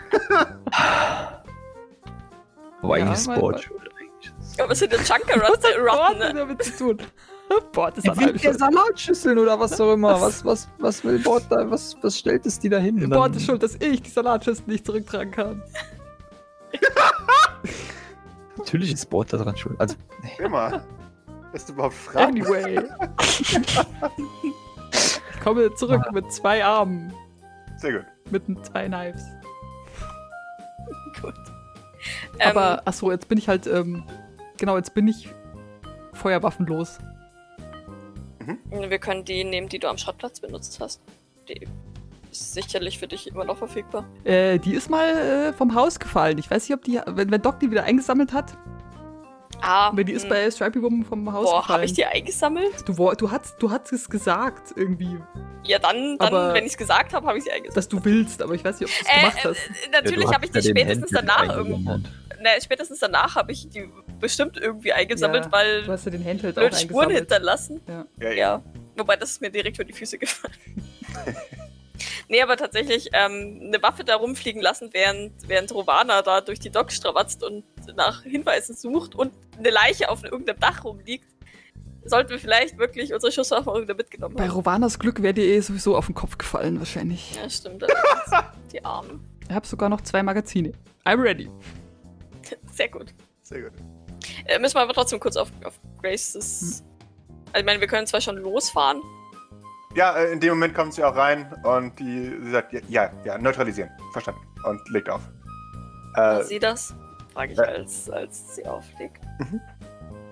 Aber 2.83 2.99
Ja, 2.99 3.17
Sport. 3.17 3.69
Aber 4.61 4.73
es 4.73 4.79
sind 4.79 4.93
ja 4.93 4.99
Junker 4.99 5.41
Was 5.41 5.51
hat 5.51 5.65
Ratten. 5.79 6.19
Gott 6.19 6.19
ne? 6.19 6.35
damit 6.35 6.63
zu 6.63 6.77
tun? 6.77 6.99
Boah, 7.73 7.91
das 7.91 8.05
ist 8.05 8.15
Die 8.15 8.25
will 8.25 8.33
der 8.33 8.55
Salatschüsseln 8.55 9.39
oder 9.39 9.59
was 9.59 9.81
auch 9.81 9.93
immer. 9.93 10.21
Was, 10.21 10.45
was, 10.45 10.69
was 10.79 11.05
will 11.05 11.19
Bord 11.19 11.45
da? 11.51 11.71
Was, 11.71 11.97
was 12.03 12.19
stellt 12.19 12.47
es 12.47 12.59
die 12.59 12.69
da 12.69 12.79
hin? 12.79 13.11
Das 13.11 13.37
ist 13.37 13.45
schuld, 13.45 13.63
dass 13.63 13.75
ich 13.77 14.03
die 14.03 14.11
Salatschüssel 14.11 14.65
nicht 14.67 14.87
zurücktragen 14.87 15.31
kann. 15.31 15.63
Natürlich 18.57 18.93
ist 18.93 19.11
Bord 19.11 19.33
da 19.33 19.37
dran 19.37 19.57
schuld. 19.57 19.79
Also, 19.79 19.97
Immer. 20.39 20.83
Bist 21.53 21.69
du 21.69 21.75
überhaupt 21.75 21.95
frei? 21.95 22.25
Anyway. 22.25 22.81
ich 23.21 25.41
komme 25.43 25.73
zurück 25.75 26.03
mit 26.13 26.33
zwei 26.33 26.65
Armen. 26.65 27.13
Sehr 27.77 27.93
gut. 27.93 28.07
Mit 28.31 28.67
zwei 28.67 28.87
Knives. 28.87 29.23
Gut. 31.21 31.35
Aber, 32.41 32.83
achso, 32.85 33.11
jetzt 33.11 33.29
bin 33.29 33.39
ich 33.39 33.49
halt, 33.49 33.67
ähm, 33.67 34.05
genau, 34.59 34.77
jetzt 34.77 34.95
bin 34.95 35.09
ich 35.09 35.29
feuerwaffenlos. 36.13 36.99
Ähm, 38.47 38.91
wir 38.91 38.99
können 38.99 39.25
die 39.25 39.45
nehmen, 39.45 39.69
die 39.69 39.79
du 39.79 39.89
am 39.89 39.97
Schrottplatz 39.99 40.41
benutzt 40.41 40.79
hast. 40.81 41.01
Die 41.49 41.67
ist 42.31 42.55
sicherlich 42.55 42.99
für 42.99 43.07
dich 43.07 43.27
immer 43.29 43.45
noch 43.45 43.59
verfügbar. 43.59 44.05
Äh, 44.25 44.59
die 44.59 44.75
ist 44.75 44.91
mal 44.91 45.09
äh, 45.09 45.53
vom 45.53 45.75
Haus 45.75 45.99
gefallen. 45.99 46.39
Ich 46.39 46.51
weiß 46.51 46.69
nicht, 46.69 46.77
ob 46.77 46.85
die, 46.85 47.01
wenn, 47.07 47.31
wenn 47.31 47.43
Doc 47.43 47.61
die 47.61 47.71
wieder 47.71 47.85
eingesammelt 47.85 48.33
hat. 48.33 48.57
Ah, 49.63 49.93
Weil 49.95 50.05
die 50.05 50.13
ist 50.13 50.25
hm. 50.25 50.31
bei 50.31 50.51
Stripey 50.51 50.83
Woman 50.83 51.05
vom 51.05 51.33
Haus 51.33 51.47
Boah, 51.47 51.61
gefallen. 51.61 51.75
habe 51.77 51.85
ich 51.87 51.93
die 51.95 52.05
eingesammelt? 52.05 52.87
du, 52.87 52.93
du, 53.15 53.31
hast, 53.31 53.55
du 53.63 53.71
hast 53.71 53.93
es 53.93 54.11
gesagt, 54.11 54.75
irgendwie, 54.77 55.17
Ja, 55.65 55.79
dann, 55.79 56.19
dann 56.19 56.29
Aber- 56.29 56.53
wenn 56.55 56.65
ich 56.65 56.73
es 56.73 56.77
gesagt 56.77 57.15
habe, 57.15 57.27
habe 57.27 57.39
ich 57.39 57.45
sie 57.45 57.51
eingesammelt. 57.53 57.77
dass 57.77 57.89
du 57.89 58.05
willst, 58.05 58.43
aber 58.43 58.53
ich 58.55 58.65
weiß 58.65 58.81
nicht, 58.81 58.91
ob 58.91 58.99
du 58.99 59.05
es 59.09 59.17
Äh, 59.17 59.21
gemacht 59.21 59.45
äh, 59.45 59.49
hast. 59.49 59.87
äh, 59.87 59.91
natürlich 59.91 60.25
Ja, 60.25 60.35
habe 60.35 60.45
ich 60.45 60.51
die 60.51 60.63
spätestens 60.69 61.11
danach 61.13 61.57
irgendwo. 61.57 61.93
Ne, 61.97 62.51
spätestens 62.63 62.99
danach 62.99 63.37
habe 63.37 63.53
ich 63.53 63.67
die 63.71 63.89
bestimmt 64.25 64.57
irgendwie 64.57 64.93
eingesammelt, 64.93 65.45
Ja, 65.45 65.53
weil 65.53 65.83
Du 65.85 65.93
hast 65.93 66.05
ja 66.07 66.11
den 66.11 66.25
Handheld 66.25 66.57
auch 66.57 66.63
blöde 66.63 66.77
Spuren 66.77 67.09
eingesammelt. 67.11 67.19
hinterlassen. 67.19 67.81
Ja. 67.87 68.07
Ja, 68.21 68.33
Ja. 68.33 68.63
Wobei, 68.97 69.17
das 69.17 69.31
ist 69.33 69.41
mir 69.41 69.51
direkt 69.51 69.77
vor 69.77 69.85
die 69.85 69.93
Füße 69.93 70.19
gefallen. 70.19 70.55
nee, 72.29 72.41
aber 72.43 72.57
tatsächlich 72.57 73.11
ähm, 73.13 73.61
eine 73.65 73.83
Waffe 73.83 74.05
da 74.05 74.17
rumfliegen 74.17 74.63
lassen, 74.63 74.91
während, 74.93 75.33
während 75.49 75.75
Rovana 75.75 76.23
da 76.23 76.41
durch 76.41 76.59
die 76.61 76.71
Docks 76.71 76.97
strawatzt 76.97 77.43
und 77.43 77.65
nach 77.97 78.23
Hinweisen 78.23 78.75
sucht 78.77 79.15
und 79.15 79.33
eine 79.59 79.71
Leiche 79.71 80.09
auf 80.11 80.25
irgendeinem 80.25 80.61
Dach 80.61 80.85
rumliegt, 80.85 81.29
sollten 82.05 82.31
wir 82.31 82.39
vielleicht 82.39 82.79
wirklich 82.79 83.13
unsere 83.15 83.33
Schusswaffe 83.33 83.71
irgendwo 83.71 83.95
mitgenommen 83.95 84.37
Bei 84.37 84.45
haben. 84.45 84.53
Rovanas 84.53 84.99
Glück 84.99 85.23
wäre 85.23 85.35
dir 85.35 85.45
eh 85.45 85.61
sowieso 85.61 85.97
auf 85.97 86.07
den 86.07 86.15
Kopf 86.15 86.39
gefallen, 86.39 86.79
wahrscheinlich. 86.79 87.35
Ja, 87.35 87.49
stimmt. 87.51 87.85
die 88.73 88.85
Armen. 88.85 89.25
Ich 89.49 89.55
habe 89.55 89.67
sogar 89.67 89.89
noch 89.89 90.01
zwei 90.03 90.23
Magazine. 90.23 90.73
I'm 91.05 91.21
ready. 91.21 91.51
Sehr 92.73 92.89
gut. 92.89 93.13
Sehr 93.43 93.63
gut. 93.63 93.73
Äh, 94.47 94.59
müssen 94.59 94.75
wir 94.75 94.83
aber 94.83 94.93
trotzdem 94.93 95.21
kurz 95.21 95.37
auf, 95.37 95.51
auf 95.65 95.79
Graces. 96.03 96.85
Also, 97.53 97.61
ich 97.61 97.65
meine, 97.65 97.81
wir 97.81 97.87
können 97.87 98.07
zwar 98.07 98.21
schon 98.21 98.37
losfahren. 98.37 99.01
Ja, 99.95 100.17
äh, 100.17 100.33
in 100.33 100.41
dem 100.41 100.51
Moment 100.51 100.75
kommt 100.75 100.95
sie 100.95 101.05
auch 101.05 101.15
rein 101.15 101.53
und 101.63 101.99
die 101.99 102.37
sie 102.43 102.51
sagt, 102.51 102.73
ja, 102.89 103.11
ja, 103.25 103.39
neutralisieren. 103.39 103.91
Verstanden. 104.13 104.41
Und 104.65 104.89
legt 104.91 105.09
auf. 105.09 105.23
Äh, 106.17 106.43
sie 106.43 106.59
das? 106.59 106.95
Frage 107.33 107.53
ich, 107.53 107.59
ja. 107.59 107.65
als, 107.65 108.11
als 108.11 108.57
sie 108.57 108.67
auflegt. 108.67 109.21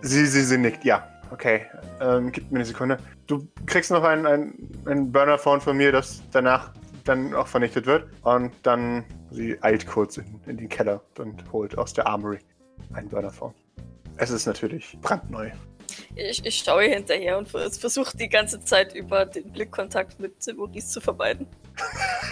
sie, 0.03 0.27
sie, 0.27 0.43
sie 0.43 0.59
nickt, 0.59 0.85
ja. 0.85 1.07
Okay, 1.31 1.67
ähm, 2.01 2.31
gib 2.31 2.51
mir 2.51 2.59
eine 2.59 2.67
Sekunde. 2.67 2.99
Du 3.27 3.49
kriegst 3.67 3.91
noch 3.91 4.03
ein, 4.03 4.27
ein, 4.27 4.55
ein 4.85 5.11
Burner-Phone 5.11 5.63
von 5.63 5.77
mir, 5.77 5.91
das 5.91 6.23
danach 6.31 6.73
dann 7.05 7.35
auch 7.35 7.47
vernichtet 7.47 7.87
wird. 7.87 8.07
Und 8.23 8.53
dann, 8.63 9.05
sie 9.31 9.57
eilt 9.63 9.87
kurz 9.87 10.19
in, 10.19 10.41
in 10.47 10.59
den 10.59 10.69
Keller 10.69 11.01
und 11.19 11.51
holt 11.51 11.79
aus 11.79 11.95
der 11.95 12.07
Armory 12.07 12.39
ein 12.93 13.09
Burner-Phone. 13.09 13.55
Es 14.23 14.31
ist 14.31 14.47
natürlich 14.47 14.97
brandneu. 15.01 15.51
Ich, 16.15 16.47
ich 16.47 16.59
schaue 16.59 16.85
hinterher 16.85 17.39
und 17.39 17.49
vers- 17.49 17.77
versuche 17.77 18.17
die 18.17 18.29
ganze 18.29 18.61
Zeit 18.61 18.95
über 18.95 19.27
den 19.27 19.51
Blickkontakt 19.51 20.21
mit 20.21 20.35
Maurice 20.57 20.89
zu 20.89 21.01
vermeiden. 21.01 21.49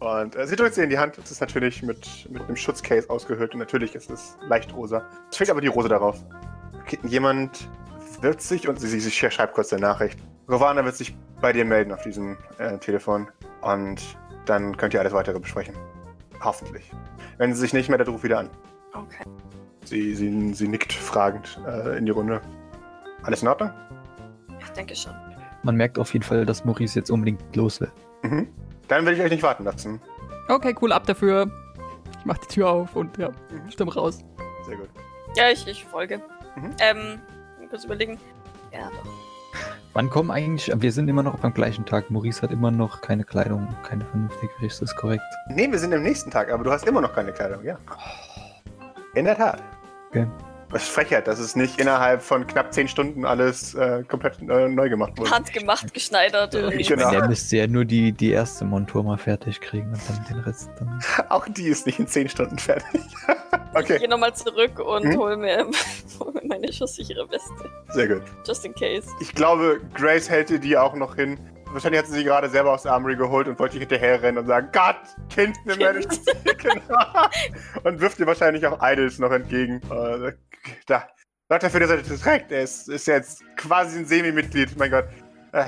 Und 0.00 0.36
äh, 0.36 0.46
sie 0.46 0.54
drückt 0.54 0.74
sie 0.74 0.82
in 0.82 0.90
die 0.90 0.98
Hand. 0.98 1.18
Es 1.18 1.30
ist 1.30 1.40
natürlich 1.40 1.82
mit, 1.82 2.28
mit 2.30 2.42
einem 2.42 2.56
Schutzcase 2.56 3.10
ausgehöhlt 3.10 3.52
und 3.54 3.58
natürlich 3.58 3.96
ist 3.96 4.08
es 4.10 4.36
leicht 4.46 4.72
rosa. 4.72 5.02
Es 5.28 5.38
fehlt 5.38 5.50
aber 5.50 5.60
die 5.60 5.66
Rose 5.66 5.88
darauf. 5.88 6.22
Okay, 6.82 7.00
jemand 7.02 7.68
wird 8.20 8.40
sich, 8.40 8.68
und 8.68 8.78
sie, 8.78 8.86
sie, 8.86 9.00
sie 9.00 9.10
schreibt 9.10 9.54
kurz 9.54 9.72
eine 9.72 9.82
Nachricht. 9.82 10.20
Rovana 10.48 10.84
wird 10.84 10.94
sich 10.94 11.16
bei 11.40 11.52
dir 11.52 11.64
melden 11.64 11.90
auf 11.90 12.02
diesem 12.02 12.36
äh, 12.58 12.78
Telefon 12.78 13.28
und 13.62 14.00
dann 14.46 14.76
könnt 14.76 14.94
ihr 14.94 15.00
alles 15.00 15.14
weitere 15.14 15.40
besprechen. 15.40 15.74
Hoffentlich. 16.44 16.88
Wenn 17.38 17.52
sie 17.52 17.60
sich 17.60 17.72
nicht 17.72 17.88
meldet, 17.88 18.08
ruf 18.08 18.22
wieder 18.22 18.38
an. 18.38 18.50
Okay. 18.92 19.24
Sie, 19.88 20.14
sie, 20.14 20.52
sie 20.54 20.68
nickt 20.68 20.92
fragend 20.92 21.58
äh, 21.66 21.96
in 21.96 22.04
die 22.04 22.12
Runde. 22.12 22.40
Alles 23.22 23.42
in 23.42 23.48
Ordnung? 23.48 23.70
Ich 24.60 24.68
denke 24.70 24.94
schon. 24.94 25.14
Man 25.62 25.76
merkt 25.76 25.98
auf 25.98 26.12
jeden 26.12 26.24
Fall, 26.24 26.44
dass 26.44 26.64
Maurice 26.64 26.98
jetzt 26.98 27.10
unbedingt 27.10 27.56
los 27.56 27.80
will. 27.80 27.90
Mhm. 28.22 28.48
Dann 28.88 29.06
will 29.06 29.14
ich 29.14 29.20
euch 29.20 29.30
nicht 29.30 29.42
warten 29.42 29.64
lassen. 29.64 30.00
Okay, 30.48 30.74
cool, 30.82 30.92
ab 30.92 31.06
dafür. 31.06 31.50
Ich 32.18 32.24
mach 32.26 32.38
die 32.38 32.46
Tür 32.48 32.68
auf 32.70 32.94
und 32.96 33.16
ja, 33.16 33.28
Mhm. 33.28 33.70
stimme 33.70 33.94
raus. 33.94 34.24
Sehr 34.66 34.76
gut. 34.76 34.88
Ja, 35.36 35.48
ich, 35.50 35.66
ich 35.66 35.84
folge. 35.84 36.18
Mhm. 36.56 36.70
Ähm, 36.80 37.20
kurz 37.70 37.84
überlegen. 37.84 38.18
Ja, 38.72 38.90
doch. 38.90 39.10
Wann 39.94 40.10
kommen 40.10 40.30
eigentlich, 40.30 40.70
wir 40.74 40.92
sind 40.92 41.08
immer 41.08 41.22
noch 41.22 41.38
beim 41.38 41.54
gleichen 41.54 41.86
Tag. 41.86 42.10
Maurice 42.10 42.42
hat 42.42 42.50
immer 42.52 42.70
noch 42.70 43.00
keine 43.00 43.24
Kleidung, 43.24 43.66
keine 43.82 44.04
vernünftige, 44.04 44.52
ist 44.60 44.82
das 44.82 44.94
korrekt? 44.94 45.22
Nee, 45.48 45.70
wir 45.70 45.78
sind 45.78 45.94
am 45.94 46.02
nächsten 46.02 46.30
Tag, 46.30 46.52
aber 46.52 46.62
du 46.62 46.70
hast 46.70 46.86
immer 46.86 47.00
noch 47.00 47.14
keine 47.14 47.32
Kleidung, 47.32 47.64
ja. 47.64 47.78
In 49.14 49.24
der 49.24 49.36
Tat. 49.36 49.62
Okay. 50.10 50.26
Das 50.70 50.82
ist 50.82 50.90
Frechheit, 50.90 51.26
dass 51.26 51.38
es 51.38 51.56
nicht 51.56 51.80
innerhalb 51.80 52.20
von 52.20 52.46
knapp 52.46 52.74
10 52.74 52.88
Stunden 52.88 53.24
alles 53.24 53.74
äh, 53.74 54.02
komplett 54.06 54.38
äh, 54.42 54.68
neu 54.68 54.90
gemacht 54.90 55.16
wurde. 55.16 55.30
Handgemacht, 55.30 55.94
geschneidert 55.94 56.54
und 56.54 56.72
Ich 56.74 56.88
Genau. 56.88 57.06
meine, 57.06 57.22
er 57.22 57.28
müsste 57.28 57.56
ja 57.56 57.66
nur 57.66 57.86
die, 57.86 58.12
die 58.12 58.32
erste 58.32 58.66
Montur 58.66 59.02
mal 59.02 59.16
fertig 59.16 59.62
kriegen 59.62 59.88
und 59.88 60.00
dann 60.06 60.26
den 60.28 60.40
Rest 60.40 60.68
dann. 60.78 61.00
Auch 61.30 61.48
die 61.48 61.68
ist 61.68 61.86
nicht 61.86 61.98
in 61.98 62.06
10 62.06 62.28
Stunden 62.28 62.58
fertig. 62.58 63.00
Ich 63.74 63.84
okay, 63.84 63.98
gehe 63.98 64.08
nochmal 64.08 64.34
zurück 64.34 64.78
und 64.80 65.16
hole 65.16 65.36
mir, 65.36 65.66
hol 66.20 66.32
mir 66.32 66.42
meine 66.46 66.72
schusssichere 66.72 67.30
Weste. 67.30 67.70
sehr 67.90 68.08
gut. 68.08 68.22
Just 68.46 68.64
in 68.64 68.74
case. 68.74 69.08
Ich 69.20 69.32
glaube, 69.34 69.80
Grace 69.94 70.28
hält 70.28 70.48
dir 70.50 70.58
die 70.58 70.76
auch 70.76 70.94
noch 70.94 71.14
hin. 71.14 71.38
Wahrscheinlich 71.72 71.98
hat 72.00 72.06
sie 72.08 72.14
sie 72.14 72.24
gerade 72.24 72.48
selber 72.48 72.72
aus 72.72 72.82
der 72.82 72.92
Armory 72.92 73.16
geholt 73.16 73.46
und 73.48 73.58
wollte 73.58 73.78
hinterher 73.78 74.22
rennen 74.22 74.38
und 74.38 74.46
sagen, 74.46 74.68
Gott, 74.72 74.96
Kind, 75.28 75.56
nimm 75.64 75.78
meine 75.78 76.00
genau. 76.58 77.28
Und 77.84 78.00
wirft 78.00 78.18
dir 78.18 78.26
wahrscheinlich 78.26 78.66
auch 78.66 78.78
Idols 78.82 79.18
noch 79.18 79.30
entgegen. 79.30 79.80
Äh, 79.90 80.32
da. 80.86 81.06
Gott 81.50 81.62
dafür, 81.62 81.80
dass 81.80 81.90
er 81.90 81.98
das 81.98 82.20
trägt. 82.20 82.52
Er 82.52 82.62
ist, 82.62 82.88
ist 82.88 83.06
jetzt 83.06 83.42
quasi 83.56 83.98
ein 83.98 84.06
Semi-Mitglied, 84.06 84.76
mein 84.76 84.90
Gott. 84.90 85.04
Äh, 85.52 85.64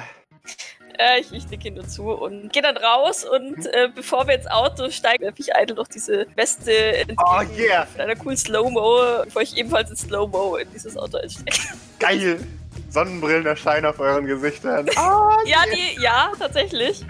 Äh, 0.98 1.20
ich, 1.20 1.32
ich 1.32 1.48
nicke 1.48 1.70
nur 1.70 1.86
zu 1.88 2.10
und 2.10 2.52
gehe 2.52 2.60
dann 2.62 2.76
raus 2.76 3.24
und 3.24 3.56
Mhm. 3.58 3.66
äh, 3.72 3.88
bevor 3.94 4.26
wir 4.26 4.34
ins 4.34 4.46
Auto 4.46 4.90
steigen, 4.90 5.22
werfe 5.24 5.40
ich 5.40 5.48
Idle 5.58 5.76
noch 5.76 5.88
diese 5.88 6.26
Weste 6.36 6.72
entgegen 6.98 7.22
Oh, 7.24 7.40
yeah. 7.56 7.86
mit 7.92 8.00
einer 8.02 8.16
coolen 8.16 8.36
Slow-Mo, 8.36 9.24
bevor 9.24 9.40
ich 9.42 9.56
ebenfalls 9.56 9.88
in 9.90 9.96
Slow-Mo 9.96 10.56
in 10.56 10.70
dieses 10.72 10.96
Auto 10.98 11.16
einsteige. 11.18 11.56
geil. 11.98 12.40
Sonnenbrillen 12.90 13.46
erscheinen 13.46 13.87
auf 13.87 14.00
euren 14.00 14.26
Gesichtern. 14.26 14.88
Ah, 14.96 15.37
ja, 15.46 15.59
die, 15.72 16.00
ja, 16.03 16.33
tatsächlich. 16.38 17.05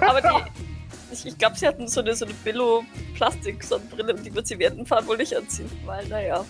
Aber 0.00 0.20
die, 0.20 0.62
ich, 1.12 1.26
ich 1.26 1.38
glaube, 1.38 1.56
sie 1.56 1.66
hatten 1.66 1.88
so 1.88 2.00
eine, 2.00 2.14
so 2.14 2.24
eine 2.24 2.34
Billo-Plastik-Sonnenbrille 2.44 4.14
und 4.14 4.24
die 4.24 4.34
wird 4.34 4.46
sie 4.46 4.58
während 4.58 4.86
Fahren 4.88 5.06
wohl 5.06 5.16
nicht 5.16 5.34
anziehen, 5.34 5.70
weil, 5.84 6.06
naja. 6.08 6.44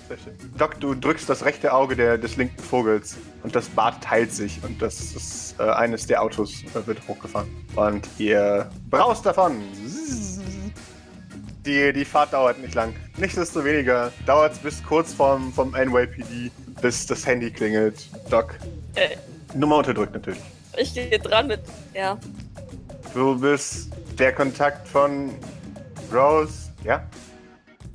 Doc, 0.56 0.80
du 0.80 0.94
drückst 0.94 1.28
das 1.28 1.44
rechte 1.44 1.72
Auge 1.72 1.96
der, 1.96 2.18
des 2.18 2.36
linken 2.36 2.62
Vogels 2.62 3.16
und 3.42 3.54
das 3.54 3.68
Bad 3.68 4.02
teilt 4.02 4.32
sich 4.32 4.58
und 4.62 4.80
das 4.82 5.00
ist 5.00 5.56
äh, 5.58 5.62
eines 5.62 6.06
der 6.06 6.22
Autos 6.22 6.62
äh, 6.74 6.86
wird 6.86 6.98
hochgefahren. 7.06 7.48
Und 7.76 8.08
ihr 8.18 8.70
braust 8.90 9.26
davon. 9.26 9.62
Die, 11.64 11.92
die 11.92 12.04
Fahrt 12.04 12.32
dauert 12.32 12.58
nicht 12.60 12.74
lang. 12.74 12.94
Nichtsdestoweniger 13.18 14.10
dauert 14.24 14.52
es 14.52 14.58
bis 14.58 14.82
kurz 14.82 15.12
vorm, 15.12 15.52
vom 15.52 15.72
NYPD, 15.72 16.50
bis 16.80 17.06
das 17.06 17.26
Handy 17.26 17.50
klingelt. 17.50 18.08
Doc, 18.30 18.58
Äh, 18.94 19.16
Nummer 19.54 19.78
unterdrückt 19.78 20.12
natürlich. 20.14 20.40
ich 20.76 20.94
gehe 20.94 21.18
dran 21.18 21.46
mit, 21.48 21.60
ja, 21.94 22.18
Du 23.14 23.38
bist 23.40 23.90
der 24.18 24.34
Kontakt 24.34 24.86
von 24.86 25.30
Rose, 26.12 26.70
ja? 26.84 27.02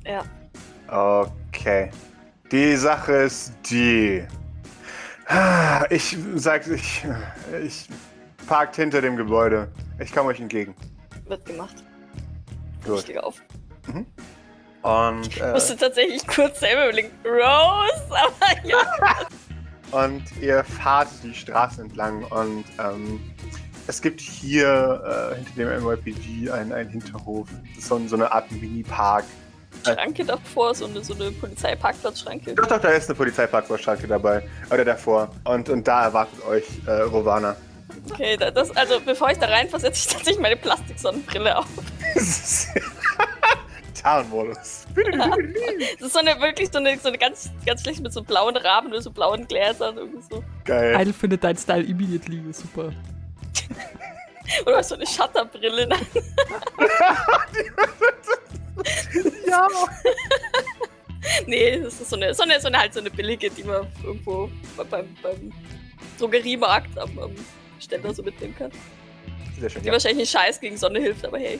ja. 0.04 0.24
Okay. 0.88 1.90
Die 2.50 2.76
Sache 2.76 3.12
ist 3.12 3.52
die. 3.70 4.24
Ich 5.90 6.16
sag, 6.34 6.66
ich, 6.66 7.04
ich 7.64 7.88
parkt 8.46 8.76
hinter 8.76 9.00
dem 9.00 9.16
Gebäude. 9.16 9.68
Ich 9.98 10.12
komme 10.12 10.28
euch 10.30 10.40
entgegen. 10.40 10.74
Wird 11.26 11.46
gemacht. 11.46 11.76
Ich 12.80 12.86
Gut. 12.86 13.00
stehe 13.00 13.22
auf. 13.24 13.40
Und, 14.84 15.26
Ich 15.28 15.40
äh, 15.40 15.52
musste 15.52 15.76
tatsächlich 15.76 16.26
kurz 16.26 16.60
selber 16.60 16.84
überlegen, 16.84 17.10
Rose, 17.24 18.04
aber 18.10 18.68
ja. 18.68 18.78
und 19.90 20.22
ihr 20.42 20.62
fahrt 20.62 21.08
die 21.22 21.34
Straße 21.34 21.80
entlang 21.80 22.22
und 22.24 22.64
ähm, 22.78 23.18
es 23.86 24.02
gibt 24.02 24.20
hier 24.20 25.32
äh, 25.32 25.36
hinter 25.36 25.52
dem 25.74 25.82
NYPG 25.84 26.50
einen, 26.50 26.72
einen 26.72 26.90
Hinterhof. 26.90 27.48
Das 27.74 27.78
ist 27.84 27.88
so, 27.88 27.98
so 28.06 28.16
eine 28.16 28.30
Art 28.30 28.50
Mini-Park. 28.52 29.24
Schranke 29.84 30.24
davor, 30.24 30.74
so 30.74 30.84
eine, 30.86 31.02
so 31.02 31.14
eine 31.14 31.30
Polizeiparkplatzschranke. 31.32 32.54
Doch, 32.54 32.66
doch, 32.66 32.80
da 32.80 32.88
ist 32.90 33.08
eine 33.08 33.16
Polizeiparkschranke 33.16 34.06
dabei. 34.06 34.46
Oder 34.70 34.84
davor. 34.84 35.30
Und, 35.44 35.68
und 35.70 35.86
da 35.88 36.04
erwartet 36.04 36.44
euch 36.46 36.64
äh, 36.86 36.90
Rovana. 37.02 37.56
Okay, 38.10 38.36
da- 38.36 38.50
das, 38.50 38.74
also 38.76 39.00
bevor 39.00 39.30
ich 39.30 39.38
da 39.38 39.46
reinfahre, 39.46 39.80
setze 39.80 39.98
ich 40.00 40.06
tatsächlich 40.14 40.38
meine 40.40 40.56
Plastiksonnenbrille 40.56 41.58
auf. 41.58 41.66
Tarnmodus. 44.04 44.86
Das 45.98 46.08
ist 46.08 46.12
so 46.12 46.18
eine 46.18 46.38
wirklich 46.40 46.68
so 46.70 46.78
eine, 46.78 46.98
so 46.98 47.08
eine 47.08 47.18
ganz, 47.18 47.50
ganz 47.64 47.80
schlecht 47.82 48.00
mit 48.02 48.12
so 48.12 48.22
blauen 48.22 48.56
Rahmen 48.56 48.88
oder 48.92 49.00
so 49.00 49.10
blauen 49.10 49.48
Gläsern 49.48 49.96
irgendwie 49.96 50.22
so. 50.30 50.44
Geil. 50.64 50.94
Idle 51.00 51.14
findet 51.14 51.42
dein 51.42 51.56
Style 51.56 51.82
immediately, 51.84 52.40
super. 52.52 52.92
Oder 54.66 54.82
so 54.82 54.94
eine 54.96 55.06
Shutterbrille. 55.06 55.88
ja. 59.48 59.66
nee, 61.46 61.80
das 61.80 61.98
ist 61.98 62.10
so 62.10 62.16
eine, 62.16 62.34
so 62.34 62.42
eine, 62.42 62.60
so 62.60 62.68
eine 62.68 62.78
halt 62.78 62.92
so 62.92 63.00
eine 63.00 63.10
billige, 63.10 63.48
die 63.48 63.64
man 63.64 63.86
irgendwo 64.04 64.50
beim, 64.90 65.16
beim 65.22 65.50
Drogeriemarkt 66.18 66.98
am, 66.98 67.18
am 67.18 67.34
Ständer 67.80 68.12
so 68.12 68.22
mitnehmen 68.22 68.54
kann. 68.54 68.70
Sehr 69.58 69.70
schön. 69.70 69.80
Die 69.80 69.86
Ja. 69.86 69.94
wahrscheinlich 69.94 70.18
nicht 70.18 70.32
scheiß 70.32 70.60
gegen 70.60 70.76
Sonne 70.76 71.00
hilft, 71.00 71.24
aber 71.24 71.38
hey. 71.38 71.58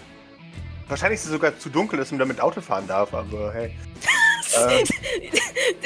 Wahrscheinlich 0.89 1.21
ist 1.21 1.27
es 1.27 1.33
sogar 1.33 1.59
zu 1.59 1.71
dunkel, 1.71 1.99
dass 1.99 2.11
man 2.11 2.19
damit 2.19 2.41
Auto 2.41 2.61
fahren 2.61 2.87
darf, 2.87 3.15
aber 3.15 3.53
hey. 3.53 3.75
Äh, 4.57 4.85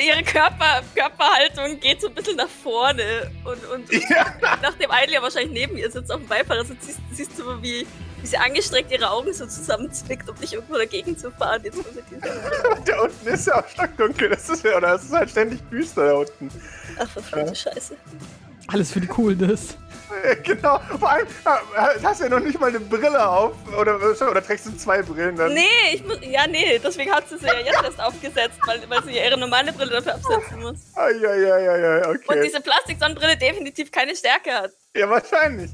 Ihre 0.08 0.22
Körper, 0.22 0.82
Körperhaltung 0.94 1.80
geht 1.80 2.00
so 2.00 2.08
ein 2.08 2.14
bisschen 2.14 2.36
nach 2.36 2.48
vorne 2.48 3.30
und, 3.44 3.64
und 3.70 3.92
ja. 3.92 4.26
nachdem 4.62 4.90
Idle 4.90 5.14
ja 5.14 5.22
wahrscheinlich 5.22 5.52
neben 5.52 5.76
ihr 5.76 5.90
sitzt 5.90 6.10
auf 6.10 6.18
dem 6.18 6.28
Beifahrersitz, 6.28 6.86
siehst, 6.86 7.00
siehst 7.12 7.38
du, 7.38 7.62
wie, 7.62 7.86
wie 8.20 8.26
sie 8.26 8.36
angestrengt 8.36 8.90
ihre 8.90 9.10
Augen 9.10 9.32
so 9.32 9.46
zusammenzwickt, 9.46 10.28
um 10.28 10.36
dich 10.36 10.54
irgendwo 10.54 10.76
dagegen 10.76 11.16
zu 11.16 11.30
fahren. 11.30 11.62
Jetzt 11.64 11.76
muss 11.76 11.86
ich 11.96 12.04
diese 12.10 12.20
Da 12.84 13.00
unten 13.00 13.28
ist 13.28 13.46
ja 13.46 13.60
auch 13.60 13.68
stockdunkel. 13.68 14.30
Das 14.30 14.48
ist 14.48 14.64
ja, 14.64 14.76
oder 14.76 14.94
es 14.94 15.04
ist 15.04 15.12
halt 15.12 15.30
ständig 15.30 15.60
düster 15.70 16.06
da 16.06 16.14
unten. 16.14 16.50
Ach, 16.98 17.08
verfluchte 17.08 17.54
Scheiße. 17.54 17.96
Alles 18.68 18.92
für 18.92 19.00
die 19.00 19.06
Coolness. 19.06 19.76
Äh, 20.24 20.36
Genau. 20.42 20.80
Vor 20.98 21.10
allem, 21.10 21.26
äh, 21.26 22.02
hast 22.02 22.20
du 22.20 22.24
ja 22.24 22.30
noch 22.30 22.40
nicht 22.40 22.58
mal 22.58 22.68
eine 22.68 22.80
Brille 22.80 23.28
auf. 23.28 23.54
Oder, 23.78 23.96
oder 23.96 24.42
trägst 24.44 24.66
du 24.66 24.76
zwei 24.76 25.02
Brillen 25.02 25.36
dann? 25.36 25.52
Nee, 25.54 25.66
ich 25.92 26.04
muss. 26.04 26.18
Ja, 26.22 26.46
nee, 26.46 26.78
deswegen 26.78 27.12
hat 27.12 27.28
sie 27.28 27.38
sie 27.38 27.46
ja 27.46 27.58
jetzt 27.60 27.82
erst 27.82 28.00
aufgesetzt, 28.00 28.58
weil, 28.66 28.88
weil 28.88 29.02
sie 29.04 29.12
ja 29.12 29.24
ihre 29.26 29.38
normale 29.38 29.72
Brille 29.72 29.90
dafür 29.90 30.14
absetzen 30.14 30.60
muss. 30.60 30.78
Eieieiei, 30.94 32.08
okay. 32.08 32.18
Und 32.26 32.42
diese 32.42 32.60
Plastiksonnenbrille 32.60 33.36
definitiv 33.36 33.90
keine 33.92 34.14
Stärke 34.16 34.52
hat. 34.52 34.72
ja, 34.94 35.08
wahrscheinlich. 35.08 35.70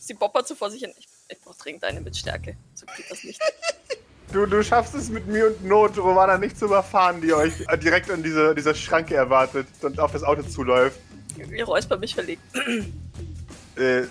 Sie 0.00 0.14
boppert 0.14 0.46
so 0.46 0.54
vor 0.54 0.70
sich 0.70 0.80
hin. 0.82 0.92
Ich, 0.98 1.08
ich 1.28 1.40
brauch 1.40 1.56
dringend 1.56 1.82
eine 1.84 2.00
mit 2.00 2.16
Stärke. 2.16 2.56
So 2.74 2.86
geht 2.96 3.10
das 3.10 3.24
nicht. 3.24 3.40
Du, 4.32 4.44
du 4.44 4.60
schaffst 4.64 4.92
es 4.96 5.08
mit 5.08 5.28
Mühe 5.28 5.46
und 5.46 5.64
Not, 5.64 5.96
Romana 5.96 6.36
nicht 6.36 6.58
zu 6.58 6.64
überfahren, 6.64 7.20
die 7.20 7.32
euch 7.32 7.52
äh, 7.68 7.78
direkt 7.78 8.10
an 8.10 8.24
diese, 8.24 8.56
dieser 8.56 8.74
Schranke 8.74 9.14
erwartet 9.14 9.68
und 9.82 10.00
auf 10.00 10.10
das 10.10 10.24
Auto 10.24 10.42
zuläuft. 10.42 10.98
Ihr 11.36 11.64
Räusper 11.64 11.96
mich 11.96 12.12
verlegt. 12.14 12.42
Äh, 13.76 14.02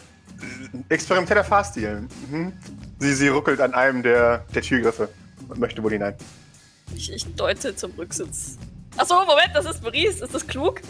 experimenteller 0.90 1.44
Fahrstil. 1.44 2.08
Mhm. 2.30 2.54
Sie, 3.00 3.14
sie 3.14 3.28
ruckelt 3.30 3.62
an 3.62 3.74
einem 3.74 4.04
der, 4.04 4.44
der 4.54 4.62
Türgriffe 4.62 5.10
und 5.48 5.60
möchte 5.60 5.82
wohl 5.84 5.92
hinein. 5.92 6.16
Ich, 6.96 7.12
ich 7.12 7.26
deute 7.36 7.76
zum 7.76 7.92
Rücksitz. 7.98 8.58
Achso, 8.98 9.16
Moment, 9.26 9.52
das 9.54 9.66
ist 9.66 9.84
Maurice. 9.84 10.24
Ist 10.24 10.34
das 10.34 10.46
klug? 10.46 10.82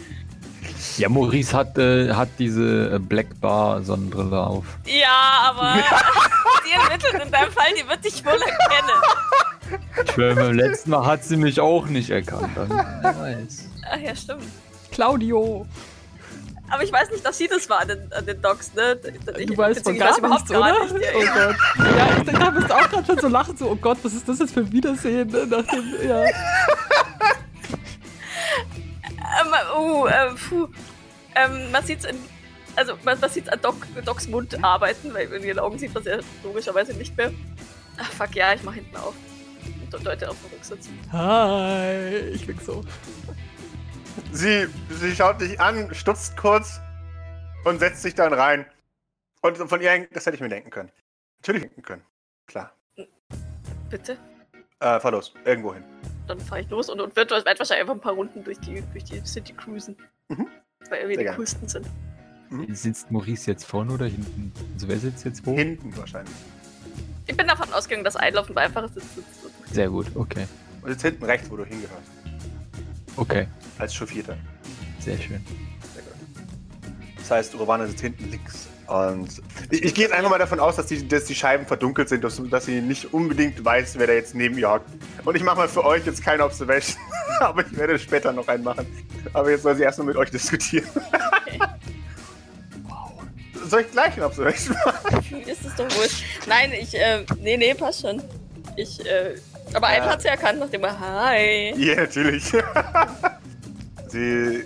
Ja, 0.98 1.08
Maurice 1.08 1.56
hat, 1.56 1.78
äh, 1.78 2.12
hat 2.12 2.28
diese 2.38 2.94
äh, 2.94 2.98
Black 2.98 3.40
Bar 3.40 3.82
Sonnenbrille 3.82 4.38
auf. 4.38 4.64
Ja, 4.84 5.50
aber 5.50 5.74
die 6.66 6.72
ermittelt 6.72 7.24
in 7.24 7.30
deinem 7.30 7.52
Fall, 7.52 7.66
die 7.80 7.88
wird 7.88 8.04
dich 8.04 8.24
wohl 8.24 8.32
erkennen. 8.32 9.80
Ich 10.04 10.12
schwöre, 10.12 10.34
beim 10.34 10.54
letzten 10.54 10.90
Mal 10.90 11.06
hat 11.06 11.24
sie 11.24 11.36
mich 11.36 11.60
auch 11.60 11.86
nicht 11.86 12.10
erkannt. 12.10 12.50
Ach 13.02 13.98
ja, 13.98 14.14
stimmt. 14.14 14.44
Claudio. 14.92 15.66
Aber 16.68 16.82
ich 16.82 16.92
weiß 16.92 17.10
nicht, 17.10 17.24
dass 17.24 17.38
sie 17.38 17.46
das 17.48 17.68
war 17.70 17.80
an 17.80 17.88
den, 17.88 18.12
an 18.12 18.26
den 18.26 18.42
Docs, 18.42 18.74
ne? 18.74 18.98
Ich, 19.38 19.46
Du 19.46 19.56
weißt 19.56 19.84
von 19.84 19.96
gar 19.96 20.20
weiß 20.20 20.30
nichts, 20.30 20.50
oder? 20.50 20.60
gar 20.60 20.92
nicht. 20.92 21.04
Ja, 21.04 21.10
Oh 21.14 21.20
Gott. 21.20 21.56
Ja, 21.96 22.08
ich, 22.18 22.38
da 22.38 22.50
bist 22.50 22.68
du 22.68 22.74
auch 22.74 22.90
gerade 22.90 23.06
schon 23.06 23.18
so 23.18 23.28
lachen, 23.28 23.56
so, 23.56 23.70
oh 23.70 23.76
Gott, 23.76 23.98
was 24.02 24.14
ist 24.14 24.28
das 24.28 24.38
jetzt 24.40 24.52
für 24.54 24.60
ein 24.60 24.72
Wiedersehen? 24.72 25.28
ne, 25.28 25.46
Nach 25.46 25.64
dem, 25.64 26.08
ja. 26.08 26.24
Ähm, 29.38 29.52
uh, 29.76 30.06
ähm, 30.06 30.36
puh. 30.36 30.68
Ähm, 31.34 31.70
man 31.70 31.84
sieht's 31.84 32.04
in. 32.04 32.16
Also, 32.74 32.94
man, 33.04 33.18
man 33.20 33.30
sieht's 33.30 33.48
an 33.48 33.60
Doc, 33.60 33.74
Docs 34.04 34.28
Mund 34.28 34.62
arbeiten, 34.62 35.12
weil 35.12 35.30
in 35.32 35.42
ihren 35.44 35.58
Augen 35.58 35.78
sieht 35.78 35.94
man 35.94 36.02
ja 36.04 36.18
logischerweise 36.42 36.92
nicht 36.94 37.16
mehr. 37.16 37.32
Ach, 37.98 38.10
fuck, 38.12 38.34
ja, 38.34 38.52
ich 38.54 38.62
mach 38.62 38.74
hinten 38.74 38.96
auf. 38.96 39.14
Und 39.92 40.04
Leute 40.04 40.28
auf 40.28 40.36
dem 40.42 40.52
Rücksitz. 40.52 40.88
Hi. 41.12 42.18
Ich 42.34 42.46
wink 42.46 42.60
so. 42.60 42.84
Sie, 44.32 44.66
sie 44.90 45.14
schaut 45.14 45.40
dich 45.40 45.60
an, 45.60 45.94
stutzt 45.94 46.36
kurz 46.36 46.80
und 47.64 47.78
setzt 47.78 48.02
sich 48.02 48.14
dann 48.14 48.32
rein. 48.32 48.66
Und 49.42 49.56
von 49.56 49.80
ihr, 49.80 50.06
das 50.12 50.26
hätte 50.26 50.36
ich 50.36 50.40
mir 50.40 50.48
denken 50.48 50.70
können. 50.70 50.90
Natürlich 51.38 51.62
denken 51.62 51.82
können. 51.82 52.02
Klar. 52.46 52.72
Bitte? 53.90 54.18
Äh, 54.80 55.00
fahr 55.00 55.12
los. 55.12 55.32
Irgendwo 55.44 55.74
hin. 55.74 55.84
Dann 56.26 56.40
fahre 56.40 56.62
ich 56.62 56.70
los 56.70 56.90
und, 56.90 57.00
und 57.00 57.14
wird, 57.14 57.30
wahrscheinlich 57.30 57.72
einfach 57.72 57.94
ein 57.94 58.00
paar 58.00 58.14
Runden 58.14 58.42
durch 58.42 58.58
die, 58.60 58.82
durch 58.92 59.04
die 59.04 59.24
City 59.24 59.52
cruisen. 59.52 59.96
Mhm. 60.28 60.48
Weil 60.90 61.08
wir 61.08 61.16
die 61.16 61.22
gerne. 61.22 61.36
coolsten 61.36 61.68
sind. 61.68 61.86
Sitzt 62.70 63.10
Maurice 63.10 63.50
jetzt 63.50 63.64
vorne 63.64 63.92
oder 63.92 64.06
hinten? 64.06 64.52
Also 64.74 64.88
wer 64.88 64.98
sitzt 64.98 65.24
jetzt 65.24 65.44
wo? 65.44 65.54
Hinten 65.54 65.96
wahrscheinlich. 65.96 66.34
Ich 67.26 67.36
bin 67.36 67.46
davon 67.46 67.72
ausgegangen, 67.72 68.04
dass 68.04 68.16
dem 68.46 68.54
Beifahrersitz 68.54 69.14
sitzt. 69.14 69.74
Sehr 69.74 69.88
gut, 69.88 70.06
okay. 70.14 70.46
Und 70.82 70.90
jetzt 70.90 71.02
hinten 71.02 71.24
rechts, 71.24 71.50
wo 71.50 71.56
du 71.56 71.64
hingehörst. 71.64 72.15
Okay, 73.16 73.46
Als 73.78 73.94
Chauffierter. 73.94 74.36
sehr 75.00 75.16
schön. 75.16 75.42
Sehr 75.94 76.02
gut. 76.02 76.12
Das 77.18 77.30
heißt, 77.30 77.54
Urbana 77.54 77.86
sitzt 77.86 78.00
hinten 78.02 78.30
links. 78.30 78.68
Und 78.86 79.42
ich, 79.70 79.82
ich 79.82 79.94
gehe 79.94 80.04
jetzt 80.04 80.14
einfach 80.14 80.30
mal 80.30 80.38
davon 80.38 80.60
aus, 80.60 80.76
dass 80.76 80.86
die, 80.86 81.08
dass 81.08 81.24
die 81.24 81.34
Scheiben 81.34 81.66
verdunkelt 81.66 82.08
sind, 82.08 82.22
dass, 82.22 82.40
dass 82.50 82.66
sie 82.66 82.80
nicht 82.80 83.12
unbedingt 83.12 83.64
weiß, 83.64 83.98
wer 83.98 84.06
da 84.06 84.12
jetzt 84.12 84.34
neben 84.34 84.56
ihr 84.58 84.70
hockt. 84.70 84.88
Und 85.24 85.34
ich 85.36 85.42
mache 85.42 85.56
mal 85.56 85.68
für 85.68 85.84
euch 85.84 86.06
jetzt 86.06 86.22
keine 86.22 86.44
Observation, 86.44 87.02
aber 87.40 87.66
ich 87.66 87.76
werde 87.76 87.98
später 87.98 88.32
noch 88.32 88.46
einen 88.46 88.62
machen. 88.62 88.86
Aber 89.32 89.50
jetzt 89.50 89.62
soll 89.62 89.74
sie 89.76 89.82
erstmal 89.82 90.06
mit 90.06 90.16
euch 90.16 90.30
diskutieren. 90.30 90.86
wow. 92.84 93.12
Soll 93.66 93.80
ich 93.80 93.90
gleich 93.90 94.14
eine 94.14 94.26
Observation 94.26 94.76
machen? 94.84 95.40
Ist 95.46 95.64
es 95.64 95.74
doch 95.74 95.90
wohl. 95.96 96.06
Nein, 96.46 96.72
ich, 96.78 96.94
äh, 96.94 97.24
nee, 97.40 97.56
nee, 97.56 97.74
passt 97.74 98.02
schon. 98.02 98.22
Ich, 98.76 99.04
äh, 99.04 99.34
aber 99.74 99.86
einen 99.88 100.04
hat 100.06 100.22
sie 100.22 100.28
erkannt, 100.28 100.58
nachdem 100.60 100.84
er, 100.84 100.98
hi. 101.00 101.74
Ja, 101.76 101.96
natürlich. 101.96 102.44
sie. 104.08 104.64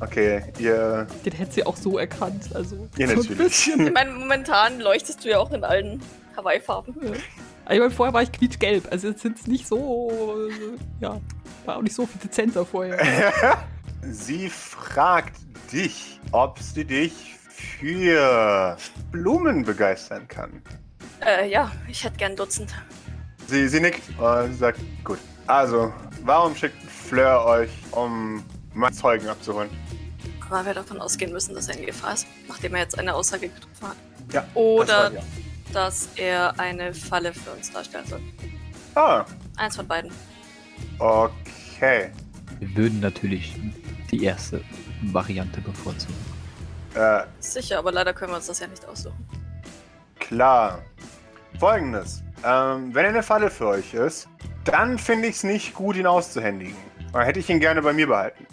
Okay, 0.00 0.42
ihr. 0.58 1.06
Den 1.24 1.32
hätte 1.34 1.52
sie 1.52 1.66
auch 1.66 1.76
so 1.76 1.98
erkannt. 1.98 2.54
Also, 2.54 2.88
Ja, 2.96 3.06
so 3.06 3.12
ein 3.12 3.18
natürlich. 3.18 3.38
bisschen. 3.38 3.86
Ich 3.88 3.92
meine, 3.92 4.12
momentan 4.12 4.80
leuchtest 4.80 5.24
du 5.24 5.28
ja 5.28 5.38
auch 5.38 5.50
in 5.52 5.62
allen 5.62 6.00
Hawaii-Farben. 6.36 6.94
Ja. 7.02 7.10
Aber 7.66 7.74
Ich 7.74 7.80
meine, 7.80 7.90
vorher 7.90 8.14
war 8.14 8.22
ich 8.22 8.32
quietschgelb. 8.32 8.88
Also 8.90 9.08
jetzt 9.08 9.20
sind 9.22 9.38
es 9.38 9.46
nicht 9.46 9.68
so. 9.68 10.10
äh, 10.48 10.78
Ja, 11.00 11.20
war 11.66 11.76
auch 11.76 11.82
nicht 11.82 11.94
so 11.94 12.06
viel 12.06 12.20
dezenter 12.22 12.64
vorher. 12.64 12.98
Sie 14.02 14.48
fragt 14.48 15.36
dich, 15.70 16.18
ob 16.32 16.58
sie 16.58 16.86
dich 16.86 17.12
für 17.50 18.78
Blumen 19.12 19.64
begeistern 19.66 20.26
kann. 20.26 20.62
Äh, 21.24 21.50
ja, 21.50 21.70
ich 21.86 22.02
hätte 22.02 22.16
gern 22.16 22.32
ein 22.32 22.36
Dutzend. 22.36 22.74
Sie, 23.50 23.68
sie 23.68 23.80
nickt 23.80 24.02
und 24.18 24.54
sagt, 24.56 24.78
gut. 25.02 25.18
Also, 25.46 25.92
warum 26.24 26.54
schickt 26.54 26.80
Fleur 26.88 27.44
euch, 27.44 27.70
um 27.90 28.44
mal 28.74 28.92
Zeugen 28.92 29.26
abzuholen? 29.28 29.68
Weil 30.48 30.66
wir 30.66 30.74
davon 30.74 31.00
ausgehen 31.00 31.32
müssen, 31.32 31.54
dass 31.56 31.68
er 31.68 31.76
in 31.78 31.86
Gefahr 31.86 32.14
ist, 32.14 32.26
nachdem 32.48 32.74
er 32.76 32.82
jetzt 32.82 32.96
eine 32.98 33.12
Aussage 33.12 33.48
getroffen 33.48 33.88
hat. 33.88 33.96
Ja. 34.32 34.46
Oder 34.54 35.10
das 35.10 35.14
war, 35.14 35.22
dass 35.72 36.08
er 36.16 36.60
eine 36.60 36.94
Falle 36.94 37.32
für 37.34 37.50
uns 37.50 37.72
darstellen 37.72 38.06
soll. 38.06 38.20
Ah, 38.94 39.24
Eins 39.56 39.74
von 39.76 39.86
beiden. 39.86 40.10
okay. 40.98 42.10
Wir 42.60 42.76
würden 42.76 43.00
natürlich 43.00 43.54
die 44.12 44.22
erste 44.24 44.62
Variante 45.02 45.60
bevorzugen. 45.60 46.14
Äh, 46.94 47.22
Sicher, 47.40 47.78
aber 47.78 47.90
leider 47.90 48.12
können 48.12 48.32
wir 48.32 48.36
uns 48.36 48.46
das 48.46 48.60
ja 48.60 48.66
nicht 48.68 48.84
aussuchen. 48.86 49.26
klar. 50.18 50.82
Folgendes. 51.58 52.22
Ähm, 52.44 52.94
wenn 52.94 53.04
er 53.04 53.10
eine 53.10 53.22
Falle 53.22 53.50
für 53.50 53.66
euch 53.68 53.94
ist, 53.94 54.28
dann 54.64 54.98
finde 54.98 55.28
ich 55.28 55.36
es 55.36 55.44
nicht 55.44 55.74
gut, 55.74 55.96
ihn 55.96 56.06
auszuhändigen. 56.06 56.76
Dann 57.12 57.22
hätte 57.24 57.40
ich 57.40 57.48
ihn 57.50 57.60
gerne 57.60 57.82
bei 57.82 57.92
mir 57.92 58.06
behalten. 58.06 58.46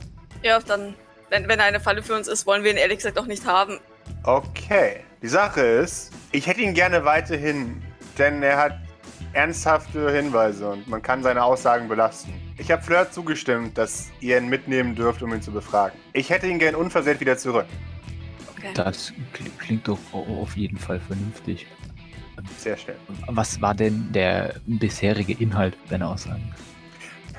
Ja, 0.44 0.60
dann, 0.60 0.94
wenn, 1.30 1.48
wenn 1.48 1.60
er 1.60 1.66
eine 1.66 1.80
Falle 1.80 2.04
für 2.04 2.16
uns 2.16 2.28
ist, 2.28 2.46
wollen 2.46 2.64
wir 2.64 2.72
ihn 2.72 2.78
ehrlich 2.78 2.98
gesagt 2.98 3.18
auch 3.18 3.26
nicht 3.26 3.46
haben. 3.46 3.80
Okay. 4.24 5.02
Die 5.22 5.28
Sache 5.28 5.62
ist, 5.62 6.12
ich 6.32 6.48
hätte 6.48 6.62
ihn 6.62 6.74
gerne 6.74 7.04
weiterhin, 7.06 7.82
denn 8.18 8.44
er 8.44 8.58
hat 8.58 8.78
ernsthafte 9.34 10.12
Hinweise 10.12 10.70
und 10.70 10.88
man 10.88 11.02
kann 11.02 11.24
seine 11.24 11.44
Aussagen 11.44 11.88
belasten. 11.88 12.34
Ich 12.58 12.72
habe 12.72 12.82
Fleur 12.82 13.10
zugestimmt, 13.12 13.78
dass 13.78 14.08
ihr 14.20 14.38
ihn 14.38 14.48
mitnehmen 14.48 14.96
dürft, 14.96 15.22
um 15.22 15.34
ihn 15.34 15.42
zu 15.42 15.52
befragen. 15.52 15.98
Ich 16.14 16.30
hätte 16.30 16.48
ihn 16.48 16.60
gern 16.60 16.76
unversehrt 16.76 17.20
wieder 17.20 17.38
zurück. 17.38 17.66
Okay. 18.56 18.70
Das 18.74 19.14
kli- 19.36 19.52
klingt 19.60 19.88
doch 19.88 20.00
au- 20.14 20.42
auf 20.42 20.56
jeden 20.58 20.78
Fall 20.78 21.00
vernünftig. 21.00 21.68
Sehr 22.58 22.78
schnell. 22.78 22.98
Was 23.28 23.62
war 23.62 23.74
denn 23.74 24.12
der 24.12 24.56
bisherige 24.66 25.34
Inhalt 25.34 25.78
deiner 25.90 26.10
Aussagen? 26.10 26.54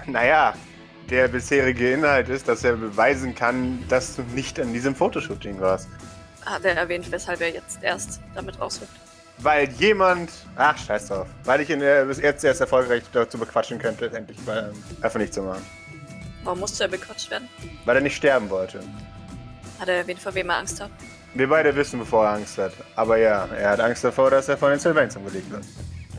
Naja, 0.07 0.55
der 1.11 1.29
bisherige 1.29 1.93
Inhalt 1.93 2.29
ist, 2.29 2.49
dass 2.49 2.65
er 2.65 2.77
beweisen 2.77 3.35
kann, 3.35 3.83
dass 3.89 4.17
du 4.17 4.23
nicht 4.35 4.59
an 4.61 4.73
diesem 4.73 4.95
Fotoshooting 4.95 5.61
warst. 5.61 5.89
Hat 6.45 6.65
er 6.65 6.77
erwähnt, 6.77 7.11
weshalb 7.11 7.41
er 7.41 7.51
jetzt 7.51 7.83
erst 7.83 8.21
damit 8.35 8.61
rausrückt. 8.61 8.93
Weil 9.39 9.71
jemand. 9.73 10.31
Ach, 10.57 10.77
scheiß 10.77 11.09
drauf. 11.09 11.29
Weil 11.45 11.61
ich 11.61 11.71
ihn 11.71 11.81
äh, 11.81 12.05
bis 12.07 12.21
jetzt 12.21 12.45
erst 12.45 12.61
erfolgreich 12.61 13.03
dazu 13.13 13.39
bequatschen 13.39 13.79
könnte, 13.79 14.11
endlich 14.11 14.39
mal 14.45 14.73
ähm, 14.75 14.83
einfach 15.03 15.21
nicht 15.21 15.33
zu 15.33 15.43
machen. 15.43 15.65
Warum 16.43 16.61
musste 16.61 16.85
er 16.85 16.89
bequatscht 16.89 17.31
werden? 17.31 17.49
Weil 17.85 17.97
er 17.97 18.03
nicht 18.03 18.17
sterben 18.17 18.51
wollte. 18.51 18.81
Hat 19.79 19.89
er 19.89 19.97
erwähnt, 19.97 20.21
vor 20.21 20.35
wem 20.35 20.49
er 20.51 20.57
Angst 20.57 20.81
hat? 20.81 20.91
Wir 21.35 21.49
beide 21.49 21.75
wissen, 21.77 21.99
bevor 21.99 22.25
er 22.27 22.33
Angst 22.33 22.59
hat. 22.59 22.73
Aber 22.97 23.17
ja, 23.19 23.47
er 23.47 23.71
hat 23.71 23.81
Angst 23.81 24.03
davor, 24.03 24.31
dass 24.31 24.49
er 24.49 24.57
von 24.57 24.71
den 24.71 24.79
Sylvains 24.81 25.17
umgelegt 25.17 25.51
wird. 25.51 25.65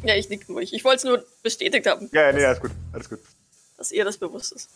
Ja, 0.03 0.16
ich 0.16 0.30
nick 0.30 0.47
nur. 0.47 0.62
Ich, 0.62 0.84
wollte 0.84 0.97
es 0.97 1.03
nur 1.03 1.26
bestätigt 1.43 1.88
haben, 1.88 2.10
Ja, 2.12 2.28
ja, 2.28 2.32
nee, 2.32 2.45
alles 2.45 2.60
gut. 2.60 2.72
Alles 2.93 3.10
gut. 3.10 3.20
dass 3.78 3.91
ihr 3.91 4.05
das 4.05 4.18
bewusst 4.18 4.53
ist. 4.53 4.70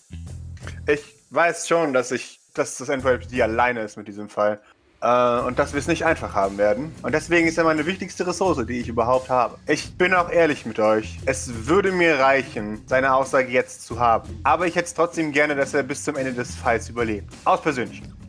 Ich 0.88 1.02
weiß 1.30 1.68
schon, 1.68 1.94
dass 1.94 2.12
ich, 2.12 2.40
dass 2.54 2.78
das 2.78 2.90
NYPD 2.90 3.42
alleine 3.42 3.82
ist 3.82 3.96
mit 3.96 4.08
diesem 4.08 4.30
Fall. 4.30 4.60
Äh, 5.02 5.40
und 5.42 5.60
dass 5.60 5.74
wir 5.74 5.80
es 5.80 5.88
nicht 5.88 6.06
einfach 6.06 6.34
haben 6.34 6.58
werden. 6.58 6.94
Und 7.04 7.14
deswegen 7.14 7.48
ist 7.48 7.58
er 7.58 7.66
meine 7.66 7.86
wichtigste 7.86 8.26
Ressource, 8.26 8.66
die 8.66 8.80
ich 8.80 8.88
überhaupt 8.88 9.30
habe. 9.30 9.58
Ich 9.68 9.98
bin 9.98 10.14
auch 10.14 10.30
ehrlich 10.30 10.66
mit 10.66 10.80
euch. 10.80 11.20
Es 11.26 11.68
würde 11.68 11.92
mir 11.92 12.20
reichen, 12.20 12.82
seine 12.88 13.14
Aussage 13.14 13.50
jetzt 13.52 13.86
zu 13.86 14.00
haben. 14.00 14.40
Aber 14.44 14.66
ich 14.66 14.76
hätte 14.76 14.86
es 14.86 14.94
trotzdem 14.94 15.32
gerne, 15.34 15.56
dass 15.56 15.74
er 15.74 15.84
bis 15.84 16.04
zum 16.04 16.16
Ende 16.16 16.34
des 16.34 16.56
Falls 16.56 16.90
überlebt. 16.90 17.34
Aus 17.44 17.62
persönlichen. 17.62 18.23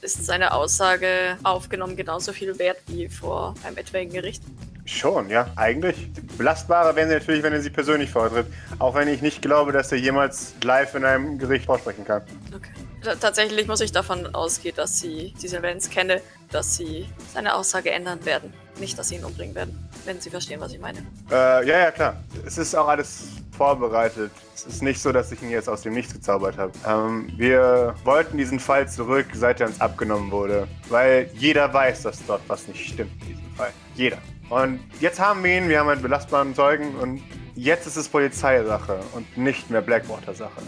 Ist 0.00 0.24
seine 0.24 0.52
Aussage 0.52 1.36
aufgenommen 1.42 1.96
genauso 1.96 2.32
viel 2.32 2.58
wert 2.58 2.78
wie 2.86 3.08
vor 3.08 3.54
einem 3.64 3.78
etwaigen 3.78 4.12
Gericht? 4.12 4.42
Schon, 4.84 5.30
ja, 5.30 5.46
eigentlich. 5.54 6.12
Belastbarer 6.36 6.96
wären 6.96 7.08
sie 7.08 7.14
natürlich, 7.14 7.42
wenn 7.44 7.52
er 7.52 7.60
sie 7.60 7.70
persönlich 7.70 8.10
vortritt. 8.10 8.46
Auch 8.80 8.94
wenn 8.94 9.06
ich 9.06 9.22
nicht 9.22 9.40
glaube, 9.40 9.70
dass 9.70 9.92
er 9.92 9.98
jemals 9.98 10.54
live 10.64 10.94
in 10.96 11.04
einem 11.04 11.38
Gericht 11.38 11.66
vorsprechen 11.66 12.04
kann. 12.04 12.22
Okay. 12.54 12.72
T 13.02 13.10
tatsächlich 13.20 13.66
muss 13.66 13.80
ich 13.80 13.92
davon 13.92 14.32
ausgehen, 14.34 14.74
dass 14.76 14.98
sie 14.98 15.34
diese 15.40 15.58
Events 15.58 15.88
kenne, 15.88 16.20
dass 16.50 16.76
sie 16.76 17.06
seine 17.32 17.54
Aussage 17.54 17.90
ändern 17.90 18.24
werden. 18.24 18.52
Nicht, 18.78 18.98
dass 18.98 19.08
sie 19.08 19.16
ihn 19.16 19.24
umbringen 19.24 19.54
werden, 19.54 19.88
wenn 20.04 20.20
sie 20.20 20.30
verstehen, 20.30 20.60
was 20.60 20.72
ich 20.72 20.80
meine. 20.80 20.98
Äh, 21.30 21.66
ja, 21.66 21.78
ja, 21.78 21.90
klar. 21.90 22.22
Es 22.44 22.58
ist 22.58 22.74
auch 22.74 22.88
alles 22.88 23.24
vorbereitet. 23.62 24.32
Es 24.56 24.66
ist 24.66 24.82
nicht 24.82 25.00
so, 25.00 25.12
dass 25.12 25.30
ich 25.30 25.40
ihn 25.40 25.50
jetzt 25.50 25.68
aus 25.68 25.82
dem 25.82 25.94
Nichts 25.94 26.12
gezaubert 26.12 26.58
habe. 26.58 26.72
Ähm, 26.84 27.32
wir 27.36 27.94
wollten 28.02 28.36
diesen 28.36 28.58
Fall 28.58 28.88
zurück, 28.88 29.26
seit 29.34 29.60
er 29.60 29.68
uns 29.68 29.80
abgenommen 29.80 30.32
wurde. 30.32 30.66
Weil 30.88 31.30
jeder 31.34 31.72
weiß, 31.72 32.02
dass 32.02 32.26
dort 32.26 32.40
was 32.48 32.66
nicht 32.66 32.84
stimmt 32.88 33.12
in 33.22 33.36
diesem 33.36 33.52
Fall. 33.56 33.70
Jeder. 33.94 34.18
Und 34.50 34.80
jetzt 34.98 35.20
haben 35.20 35.44
wir 35.44 35.56
ihn, 35.56 35.68
wir 35.68 35.78
haben 35.78 35.88
einen 35.90 36.02
belastbaren 36.02 36.56
Zeugen 36.56 36.96
und 36.96 37.22
jetzt 37.54 37.86
ist 37.86 37.96
es 37.96 38.08
Polizeisache 38.08 38.98
und 39.12 39.38
nicht 39.38 39.70
mehr 39.70 39.80
Blackwater-Sache. 39.80 40.60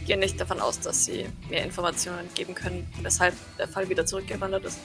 Ich 0.00 0.06
gehe 0.06 0.18
nicht 0.18 0.38
davon 0.38 0.60
aus, 0.60 0.78
dass 0.80 1.06
sie 1.06 1.24
mehr 1.48 1.64
Informationen 1.64 2.28
geben 2.34 2.54
können, 2.54 2.86
weshalb 3.00 3.32
der 3.58 3.68
Fall 3.68 3.88
wieder 3.88 4.04
zurückgewandert 4.04 4.66
ist. 4.66 4.78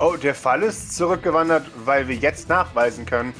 Oh, 0.00 0.16
der 0.16 0.34
Fall 0.34 0.64
ist 0.64 0.96
zurückgewandert, 0.96 1.66
weil 1.84 2.08
wir 2.08 2.16
jetzt 2.16 2.48
nachweisen 2.48 3.06
können, 3.06 3.34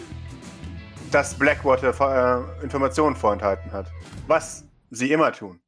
dass 1.11 1.34
Blackwater 1.34 2.46
äh, 2.61 2.62
Informationen 2.62 3.16
vorenthalten 3.16 3.72
hat. 3.72 3.86
Was 4.26 4.64
sie 4.90 5.11
immer 5.12 5.32
tun. 5.32 5.61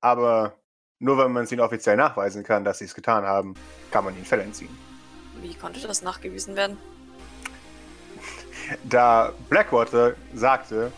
Aber 0.00 0.54
nur 0.98 1.18
wenn 1.18 1.32
man 1.32 1.44
es 1.44 1.52
ihnen 1.52 1.60
offiziell 1.60 1.96
nachweisen 1.96 2.42
kann, 2.42 2.64
dass 2.64 2.78
sie 2.78 2.84
es 2.84 2.94
getan 2.94 3.24
haben, 3.24 3.54
kann 3.90 4.04
man 4.04 4.14
ihnen 4.14 4.24
Fälle 4.24 4.42
entziehen. 4.42 4.76
Wie 5.40 5.54
konnte 5.54 5.80
das 5.80 6.02
nachgewiesen 6.02 6.56
werden? 6.56 6.76
da 8.84 9.32
Blackwater 9.48 10.14
sagte, 10.34 10.92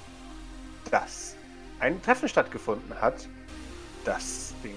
dass 0.90 1.36
ein 1.78 2.00
Treffen 2.02 2.28
stattgefunden 2.28 2.98
hat, 3.00 3.28
das, 4.04 4.54
den, 4.64 4.74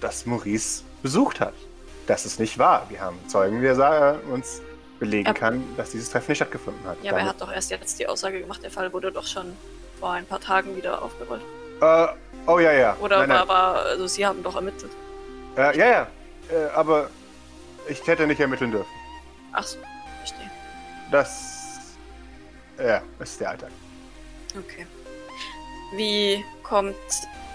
das 0.00 0.26
Maurice 0.26 0.84
besucht 1.02 1.40
hat. 1.40 1.54
Das 2.06 2.26
ist 2.26 2.38
nicht 2.38 2.58
wahr. 2.58 2.86
Wir 2.88 3.00
haben 3.00 3.16
Zeugen, 3.26 3.60
der 3.62 4.20
uns 4.30 4.60
belegen 4.98 5.28
Aber- 5.28 5.38
kann, 5.38 5.62
dass 5.76 5.90
dieses 5.90 6.10
Treffen 6.10 6.30
nicht 6.30 6.38
stattgefunden 6.38 6.84
hat. 6.86 6.96
Ja, 7.02 7.12
aber 7.12 7.20
er 7.20 7.26
hat 7.28 7.40
doch 7.40 7.52
erst 7.52 7.70
jetzt 7.70 7.98
die 7.98 8.06
Aussage 8.06 8.40
gemacht, 8.40 8.62
der 8.62 8.70
Fall 8.70 8.92
wurde 8.92 9.12
doch 9.12 9.26
schon 9.26 9.56
vor 10.00 10.12
ein 10.12 10.26
paar 10.26 10.40
Tagen 10.40 10.76
wieder 10.76 11.02
aufgerollt. 11.02 11.42
äh, 11.80 12.06
oh 12.46 12.58
ja, 12.58 12.72
ja. 12.72 12.96
Oder 13.00 13.18
nein, 13.20 13.28
nein. 13.28 13.38
war, 13.40 13.48
war, 13.48 13.82
also 13.82 14.06
sie 14.06 14.24
haben 14.26 14.42
doch 14.42 14.54
ermittelt. 14.56 14.92
Äh, 15.56 15.76
ja, 15.78 15.86
ja. 15.86 16.06
Äh, 16.50 16.66
aber 16.74 17.10
ich 17.88 18.06
hätte 18.06 18.26
nicht 18.26 18.40
ermitteln 18.40 18.70
dürfen. 18.70 18.90
Ach 19.52 19.64
so, 19.64 19.78
verstehe. 20.18 20.50
Das. 21.10 21.96
Ja, 22.78 23.00
ist 23.20 23.40
der 23.40 23.50
Alltag. 23.50 23.70
Okay. 24.58 24.86
Wie 25.94 26.44
kommt, 26.62 26.94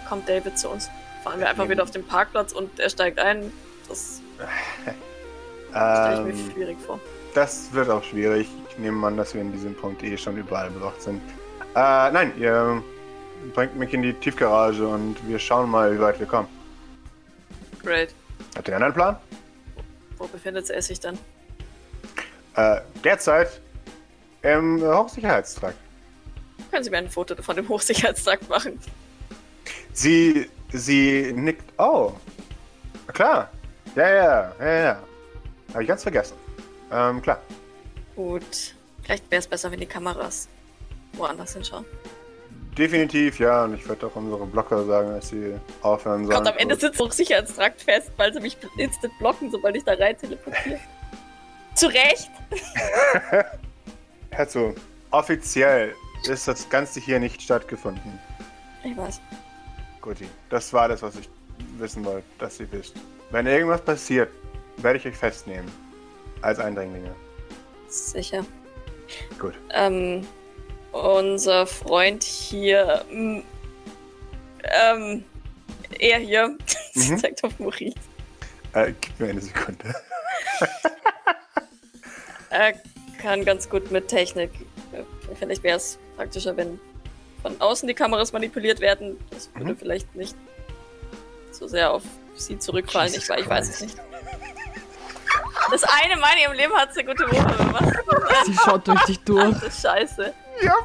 kommt 0.10 0.28
David 0.28 0.58
zu 0.58 0.70
uns? 0.70 0.90
Fahren 1.24 1.40
wir 1.40 1.50
einfach 1.50 1.70
wieder 1.70 1.84
auf 1.84 1.92
den 1.92 2.06
Parkplatz 2.06 2.52
und 2.54 2.80
er 2.80 2.90
steigt 2.90 3.20
ein? 3.20 3.52
Das 3.88 4.20
stelle 5.70 6.14
ich 6.14 6.22
mir 6.24 6.32
Ähm, 6.34 6.52
schwierig 6.54 6.78
vor. 6.86 7.00
Das 7.34 7.72
wird 7.74 7.90
auch 7.90 8.04
schwierig. 8.04 8.48
Ich 8.70 8.78
nehme 8.78 9.06
an, 9.06 9.18
dass 9.18 9.34
wir 9.34 9.42
in 9.42 9.52
diesem 9.52 9.76
Punkt 9.76 10.04
eh 10.04 10.18
schon 10.18 10.38
überall 10.38 10.70
bewacht 10.70 11.02
sind. 11.02 11.22
Äh, 11.76 12.12
nein, 12.12 12.34
ihr 12.38 12.84
bringt 13.54 13.76
mich 13.76 13.94
in 13.94 14.02
die 14.02 14.14
Tiefgarage 14.14 14.88
und 14.88 15.16
wir 15.28 15.40
schauen 15.40 15.70
mal, 15.70 15.94
wie 15.94 16.00
weit 16.00 16.20
wir 16.20 16.28
kommen. 16.28 16.48
Great. 17.84 18.14
Habt 18.56 18.68
ihr 18.68 18.76
einen 18.76 18.84
anderen 18.84 18.94
Plan? 18.94 19.18
Wo 20.18 20.28
befindet 20.28 20.70
er 20.70 20.82
sich 20.82 21.00
dann? 21.00 21.18
Äh, 22.56 22.82
derzeit 23.04 23.62
im 24.42 24.82
Hochsicherheitstrakt. 24.82 25.78
Können 26.70 26.84
Sie 26.84 26.90
mir 26.90 26.98
ein 26.98 27.10
Foto 27.10 27.42
von 27.42 27.56
dem 27.56 27.68
Hochsicherheitstrakt 27.68 28.48
machen? 28.50 28.80
Sie, 29.94 30.50
sie 30.72 31.34
nickt. 31.34 31.64
Oh, 31.78 32.14
klar. 33.08 33.50
Ja, 33.96 34.10
ja, 34.10 34.54
ja, 34.60 34.84
ja. 34.84 35.00
Habe 35.74 35.84
ich 35.84 35.88
ganz 35.88 36.04
vergessen. 36.04 36.36
Ähm, 36.92 37.22
klar. 37.22 37.42
Gut. 38.16 38.76
Vielleicht 39.04 39.30
wäre 39.32 39.40
es 39.40 39.48
besser, 39.48 39.72
wenn 39.72 39.80
die 39.80 39.86
Kameras 39.86 40.48
woanders 41.14 41.54
hinschauen. 41.54 41.86
Definitiv, 42.78 43.40
ja. 43.40 43.66
Und 43.66 43.76
ich 43.76 43.88
werde 43.88 44.08
auch 44.08 44.16
unsere 44.16 44.46
Blocker 44.46 44.86
sagen, 44.86 45.10
dass 45.10 45.30
sie 45.30 45.56
aufhören 45.82 46.26
sollen. 46.26 46.44
Gott, 46.44 46.54
am 46.54 46.58
Ende 46.58 46.76
sitzt 46.76 47.00
Hochsicherheitstrakt 47.00 47.82
fest, 47.82 48.12
weil 48.18 48.34
sie 48.34 48.40
mich 48.40 48.58
instant 48.78 49.14
blocken, 49.20 49.52
sobald 49.52 49.76
ich 49.76 49.84
da 49.84 49.94
rein 49.94 50.18
teleportiere. 50.18 50.80
Zu 51.76 51.88
Recht! 51.88 52.30
Herzo, 54.32 54.74
offiziell 55.12 55.96
ist 56.30 56.48
das 56.48 56.70
Ganze 56.70 57.00
hier 57.00 57.20
nicht 57.20 57.42
stattgefunden. 57.42 58.20
Ich 58.84 58.96
weiß. 58.96 59.20
Guti, 60.02 60.28
das 60.50 60.72
war 60.74 60.88
das, 60.88 61.02
was 61.02 61.16
ich 61.16 61.30
wissen 61.78 62.04
wollte, 62.06 62.26
dass 62.40 62.60
ihr 62.60 62.72
wisst. 62.72 62.96
Wenn 63.30 63.46
irgendwas 63.46 63.82
passiert, 63.82 64.30
werde 64.78 65.00
ich 65.00 65.06
euch 65.06 65.16
festnehmen. 65.16 65.72
Als 66.42 66.60
Eindringlinge. 66.60 67.14
Sicher. 67.88 68.46
Gut. 69.40 69.54
Ähm, 69.72 70.26
unser 70.92 71.68
Freund 71.68 72.24
hier, 72.24 73.04
ähm, 73.12 73.44
er 76.00 76.18
hier, 76.20 76.58
sie 76.94 77.12
Mhm. 77.14 77.18
zeigt 77.20 77.44
auf 77.44 77.58
Maurice, 77.60 77.96
Äh, 78.74 78.94
gib 79.02 79.20
mir 79.20 79.30
eine 79.30 79.42
Sekunde. 79.42 79.94
er 82.50 82.74
kann 83.22 83.44
ganz 83.46 83.70
gut 83.70 83.92
mit 83.92 84.08
Technik. 84.08 84.52
Vielleicht 85.40 85.64
wäre 85.64 85.78
es 85.78 85.98
praktischer, 86.18 86.56
wenn 86.58 86.80
von 87.42 87.60
außen 87.60 87.88
die 87.88 87.94
Kameras 87.94 88.32
manipuliert 88.34 88.80
werden. 88.80 89.18
Das 89.30 89.50
würde 89.56 89.72
Mhm. 89.74 89.78
vielleicht 89.78 90.16
nicht 90.16 90.36
so 91.52 91.68
sehr 91.68 91.92
auf 91.92 92.04
sie 92.36 92.58
zurückfallen. 92.60 93.12
Jesus 93.14 93.30
Ich, 93.30 93.38
ich 93.44 93.50
weiß 93.50 93.70
es 93.70 93.82
nicht. 93.82 93.98
Das 95.72 95.84
eine 95.84 96.18
Mal 96.18 96.34
in 96.36 96.42
ihrem 96.44 96.54
Leben 96.54 96.74
hat 96.74 96.94
sie 96.94 97.04
gute 97.04 97.24
Woche. 97.24 97.74
Was? 97.74 98.46
Sie 98.46 98.54
schaut 98.54 98.88
durch 98.88 99.04
dich 99.06 99.20
durch. 99.22 99.54
Das 99.54 99.64
ist 99.64 99.82
scheiße. 99.82 100.34
Ja. 100.62 100.76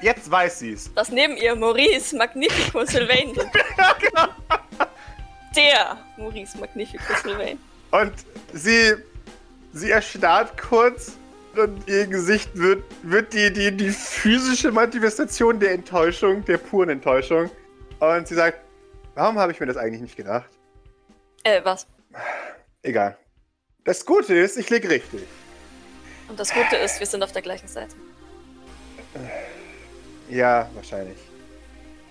Jetzt 0.00 0.30
weiß 0.30 0.58
sie's. 0.58 0.92
dass 0.94 1.10
neben 1.10 1.36
ihr 1.36 1.54
Maurice 1.54 2.16
Magnifico 2.16 2.84
Sylvain 2.84 3.34
sitzt. 3.34 3.50
Der 5.56 5.98
Maurice 6.16 6.58
Magnifico 6.58 7.14
Sylvain. 7.22 7.58
Und 7.90 8.12
sie, 8.52 8.94
sie 9.72 9.90
erstarrt 9.90 10.60
kurz 10.60 11.12
und 11.56 11.88
ihr 11.88 12.06
Gesicht 12.06 12.50
wird, 12.54 12.82
wird 13.02 13.32
die, 13.32 13.52
die, 13.52 13.70
die 13.76 13.90
physische 13.90 14.72
Manifestation 14.72 15.60
der 15.60 15.72
Enttäuschung, 15.72 16.44
der 16.44 16.58
puren 16.58 16.88
Enttäuschung. 16.90 17.50
Und 18.00 18.26
sie 18.28 18.34
sagt, 18.34 18.58
warum 19.14 19.38
habe 19.38 19.52
ich 19.52 19.60
mir 19.60 19.66
das 19.66 19.76
eigentlich 19.76 20.02
nicht 20.02 20.16
gedacht? 20.16 20.48
Äh, 21.44 21.60
was? 21.64 21.86
Egal. 22.82 23.16
Das 23.84 24.04
Gute 24.04 24.34
ist, 24.34 24.56
ich 24.56 24.70
lieg 24.70 24.88
richtig. 24.88 25.22
Und 26.28 26.40
das 26.40 26.52
Gute 26.52 26.76
ist, 26.76 26.98
wir 27.00 27.06
sind 27.06 27.22
auf 27.22 27.32
der 27.32 27.42
gleichen 27.42 27.68
Seite. 27.68 27.94
Ja, 30.30 30.70
wahrscheinlich. 30.74 31.18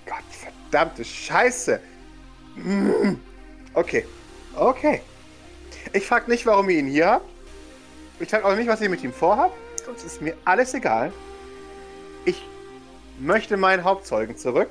Gott, 0.06 0.24
verdammte 0.32 1.04
Scheiße. 1.04 1.80
Okay. 3.74 4.06
Okay. 4.56 5.02
Ich 5.94 6.06
frag 6.06 6.28
nicht, 6.28 6.46
warum 6.46 6.70
ihr 6.70 6.78
ihn 6.78 6.88
hier 6.88 7.08
habt. 7.08 7.26
Ich 8.20 8.30
frag 8.30 8.44
auch 8.44 8.56
nicht, 8.56 8.68
was 8.68 8.80
ihr 8.82 8.90
mit 8.90 9.04
ihm 9.04 9.12
vorhabt. 9.12 9.58
Es 9.96 10.04
ist 10.04 10.22
mir 10.22 10.36
alles 10.46 10.74
egal. 10.76 11.12
Ich 12.26 12.42
möchte 13.20 13.58
meinen 13.58 13.84
Hauptzeugen 13.84 14.38
zurück. 14.38 14.70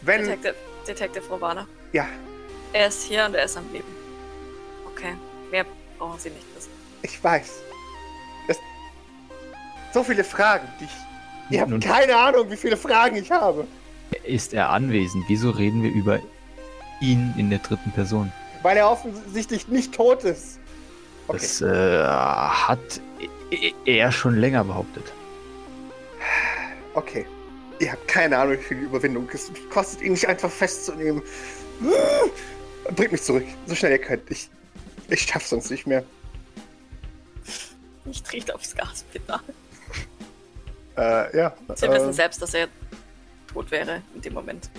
Wenn. 0.00 0.22
Detective, 0.24 0.54
Detective 0.86 1.26
Rovana. 1.28 1.68
Ja, 1.92 2.08
Er 2.72 2.88
ist 2.88 3.04
hier 3.04 3.24
und 3.26 3.34
er 3.34 3.44
ist 3.44 3.56
am 3.56 3.70
Leben. 3.72 3.93
Brauchen 6.04 6.20
Sie 6.20 6.28
nicht 6.28 6.44
wissen. 6.54 6.68
ich 7.00 7.24
weiß. 7.24 7.62
Es 8.48 8.58
so 9.94 10.04
viele 10.04 10.22
Fragen, 10.22 10.68
die 10.78 10.84
ich. 10.84 10.90
Ihr 11.48 11.60
habt 11.62 11.70
Nun- 11.70 11.80
keine 11.80 12.14
Ahnung, 12.14 12.50
wie 12.50 12.58
viele 12.58 12.76
Fragen 12.76 13.16
ich 13.16 13.30
habe. 13.30 13.66
Ist 14.22 14.52
er 14.52 14.68
anwesend? 14.68 15.24
Wieso 15.28 15.48
reden 15.48 15.82
wir 15.82 15.90
über 15.90 16.20
ihn 17.00 17.32
in 17.38 17.48
der 17.48 17.60
dritten 17.60 17.90
Person? 17.92 18.30
Weil 18.62 18.76
er 18.76 18.90
offensichtlich 18.90 19.66
nicht 19.68 19.94
tot 19.94 20.24
ist. 20.24 20.58
Okay. 21.28 21.38
Das 21.40 21.62
äh, 21.62 22.04
hat 22.06 23.00
e- 23.50 23.72
er 23.86 24.12
schon 24.12 24.34
länger 24.36 24.62
behauptet. 24.64 25.10
Okay. 26.92 27.24
Ihr 27.78 27.92
habt 27.92 28.06
keine 28.08 28.36
Ahnung, 28.36 28.58
wie 28.58 28.62
viel 28.62 28.76
Überwindung 28.78 29.26
es 29.32 29.50
kostet, 29.72 30.02
ihn 30.02 30.12
nicht 30.12 30.28
einfach 30.28 30.50
festzunehmen. 30.50 31.22
Bringt 32.94 33.12
mich 33.12 33.22
zurück, 33.22 33.44
so 33.66 33.74
schnell 33.74 33.92
ihr 33.92 33.98
könnt. 33.98 34.30
Ich, 34.30 34.50
Ich 35.08 35.22
schaff 35.22 35.46
sonst 35.46 35.70
nicht 35.70 35.86
mehr. 35.86 36.04
Nicht 38.04 38.32
riecht 38.32 38.54
aufs 38.54 38.74
Gaspedal. 38.74 39.40
Äh, 40.96 41.36
ja. 41.36 41.56
Sie 41.74 41.86
äh, 41.86 41.92
wissen 41.92 42.12
selbst, 42.12 42.40
dass 42.40 42.54
er 42.54 42.68
tot 43.52 43.70
wäre 43.70 44.02
in 44.14 44.20
dem 44.20 44.34
Moment. 44.34 44.70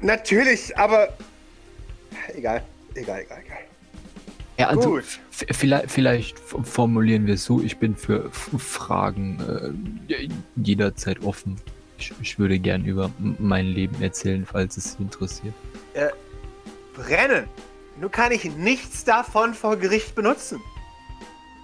Natürlich, 0.00 0.76
aber. 0.76 1.12
Egal, 2.34 2.62
egal, 2.94 3.20
egal, 3.22 3.42
egal. 3.44 3.58
Ja, 4.58 4.68
also 4.68 4.90
Gut. 4.90 5.04
vielleicht, 5.30 5.90
vielleicht 5.90 6.38
formulieren 6.38 7.26
wir 7.26 7.34
es 7.34 7.44
so, 7.44 7.60
ich 7.60 7.76
bin 7.78 7.94
für 7.96 8.28
Fragen 8.32 9.86
äh, 10.08 10.28
jederzeit 10.56 11.22
offen. 11.22 11.56
Ich, 11.96 12.12
ich 12.20 12.38
würde 12.38 12.58
gern 12.58 12.84
über 12.84 13.10
mein 13.38 13.66
Leben 13.66 14.02
erzählen, 14.02 14.44
falls 14.44 14.76
es 14.76 14.92
Sie 14.92 15.02
interessiert. 15.02 15.54
Brennen! 16.94 17.46
Nun 18.00 18.10
kann 18.10 18.32
ich 18.32 18.44
nichts 18.44 19.04
davon 19.04 19.54
vor 19.54 19.76
Gericht 19.76 20.14
benutzen. 20.14 20.60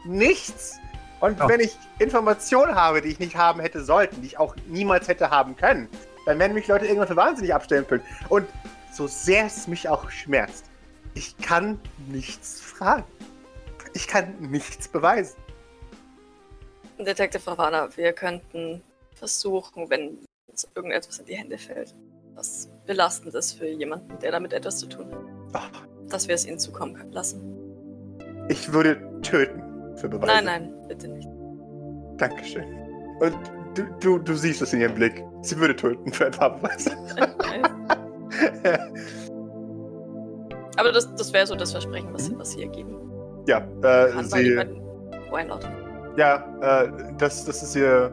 Nichts! 0.04 0.78
Und 1.20 1.38
Ja. 1.38 1.48
wenn 1.48 1.60
ich 1.60 1.76
Informationen 1.98 2.74
habe, 2.74 3.00
die 3.00 3.08
ich 3.08 3.18
nicht 3.18 3.36
haben 3.36 3.60
hätte 3.60 3.84
sollten, 3.84 4.20
die 4.20 4.26
ich 4.28 4.38
auch 4.38 4.54
niemals 4.66 5.08
hätte 5.08 5.30
haben 5.30 5.56
können, 5.56 5.88
dann 6.26 6.38
werden 6.38 6.54
mich 6.54 6.66
Leute 6.66 6.86
irgendwann 6.86 7.08
für 7.08 7.16
wahnsinnig 7.16 7.54
abstempeln. 7.54 8.02
Und 8.28 8.46
so 8.92 9.06
sehr 9.06 9.46
es 9.46 9.66
mich 9.66 9.88
auch 9.88 10.10
schmerzt, 10.10 10.66
ich 11.14 11.36
kann 11.38 11.80
nichts 12.08 12.60
fragen. 12.60 13.04
Ich 13.94 14.08
kann 14.08 14.34
nichts 14.40 14.88
beweisen. 14.88 15.36
Detective 16.98 17.46
Ravana, 17.46 17.88
wir 17.96 18.12
könnten 18.12 18.82
versuchen, 19.14 19.88
wenn 19.90 20.18
uns 20.48 20.66
irgendetwas 20.74 21.18
in 21.20 21.26
die 21.26 21.36
Hände 21.36 21.58
fällt, 21.58 21.94
was 22.34 22.68
belastend 22.86 23.34
ist 23.34 23.52
für 23.58 23.68
jemanden, 23.68 24.18
der 24.18 24.32
damit 24.32 24.52
etwas 24.52 24.78
zu 24.78 24.86
tun 24.88 25.10
hat, 25.12 25.22
Ach, 25.52 25.86
dass 26.10 26.28
wir 26.28 26.34
es 26.34 26.46
ihnen 26.46 26.58
zukommen 26.58 26.96
lassen. 27.10 27.40
ich 28.48 28.72
würde 28.72 28.96
töten 29.22 29.62
für 29.96 30.08
Beweise. 30.08 30.32
Nein, 30.32 30.44
nein, 30.44 30.74
bitte 30.88 31.08
nicht. 31.08 31.28
Dankeschön. 32.16 32.64
Und 33.20 33.36
du, 33.74 33.82
du, 34.00 34.18
du 34.18 34.34
siehst 34.34 34.62
es 34.62 34.72
in 34.72 34.80
ihrem 34.80 34.94
Blick. 34.94 35.22
Sie 35.42 35.56
würde 35.58 35.74
töten 35.76 36.12
für 36.12 36.26
ein 36.26 36.32
paar 36.32 36.56
Beweise. 36.58 36.90
Aber 40.76 40.92
das, 40.92 41.14
das 41.14 41.32
wäre 41.32 41.46
so 41.46 41.54
das 41.54 41.72
Versprechen, 41.72 42.08
was, 42.12 42.36
was 42.36 42.50
sie 42.52 42.62
ihr 42.62 42.68
geben. 42.68 42.98
ja, 43.46 43.58
äh, 43.82 44.10
Kann, 44.10 44.24
sie. 44.24 44.56
why 45.30 45.44
not? 45.44 45.66
Ja, 46.16 46.44
äh, 46.60 46.88
das, 47.18 47.44
das 47.44 47.62
ist 47.62 47.76
ihr. 47.76 48.12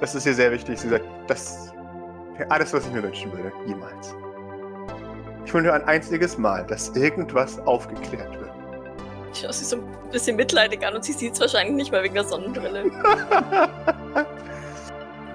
Das 0.00 0.14
ist 0.14 0.26
ihr 0.26 0.34
sehr 0.34 0.52
wichtig. 0.52 0.78
Sie 0.78 0.88
sagt, 0.88 1.04
das. 1.26 1.72
Alles, 2.50 2.72
was 2.72 2.86
ich 2.86 2.92
mir 2.92 3.02
wünschen 3.02 3.32
würde. 3.32 3.52
Jemals. 3.66 4.14
Ich 5.48 5.54
will 5.54 5.62
nur 5.62 5.72
ein 5.72 5.84
einziges 5.84 6.36
Mal, 6.36 6.66
dass 6.66 6.90
irgendwas 6.90 7.58
aufgeklärt 7.60 8.38
wird. 8.38 8.50
Ich 9.32 9.40
schaue 9.40 9.54
sie 9.54 9.64
so 9.64 9.76
ein 9.76 9.82
bisschen 10.12 10.36
mitleidig 10.36 10.86
an 10.86 10.94
und 10.94 11.02
sie 11.02 11.14
sieht 11.14 11.32
es 11.32 11.40
wahrscheinlich 11.40 11.74
nicht 11.74 11.90
mal 11.90 12.02
wegen 12.02 12.12
der 12.12 12.24
Sonnenbrille. 12.24 12.84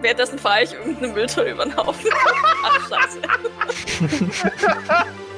Währenddessen 0.02 0.38
fahre 0.38 0.66
ich 0.66 0.74
irgendeine 0.74 1.14
Mülltonne 1.14 1.50
über 1.50 1.64
den 1.64 1.76
Haufen. 1.76 2.12
Ach, 2.64 2.90
scheiße. 2.90 3.22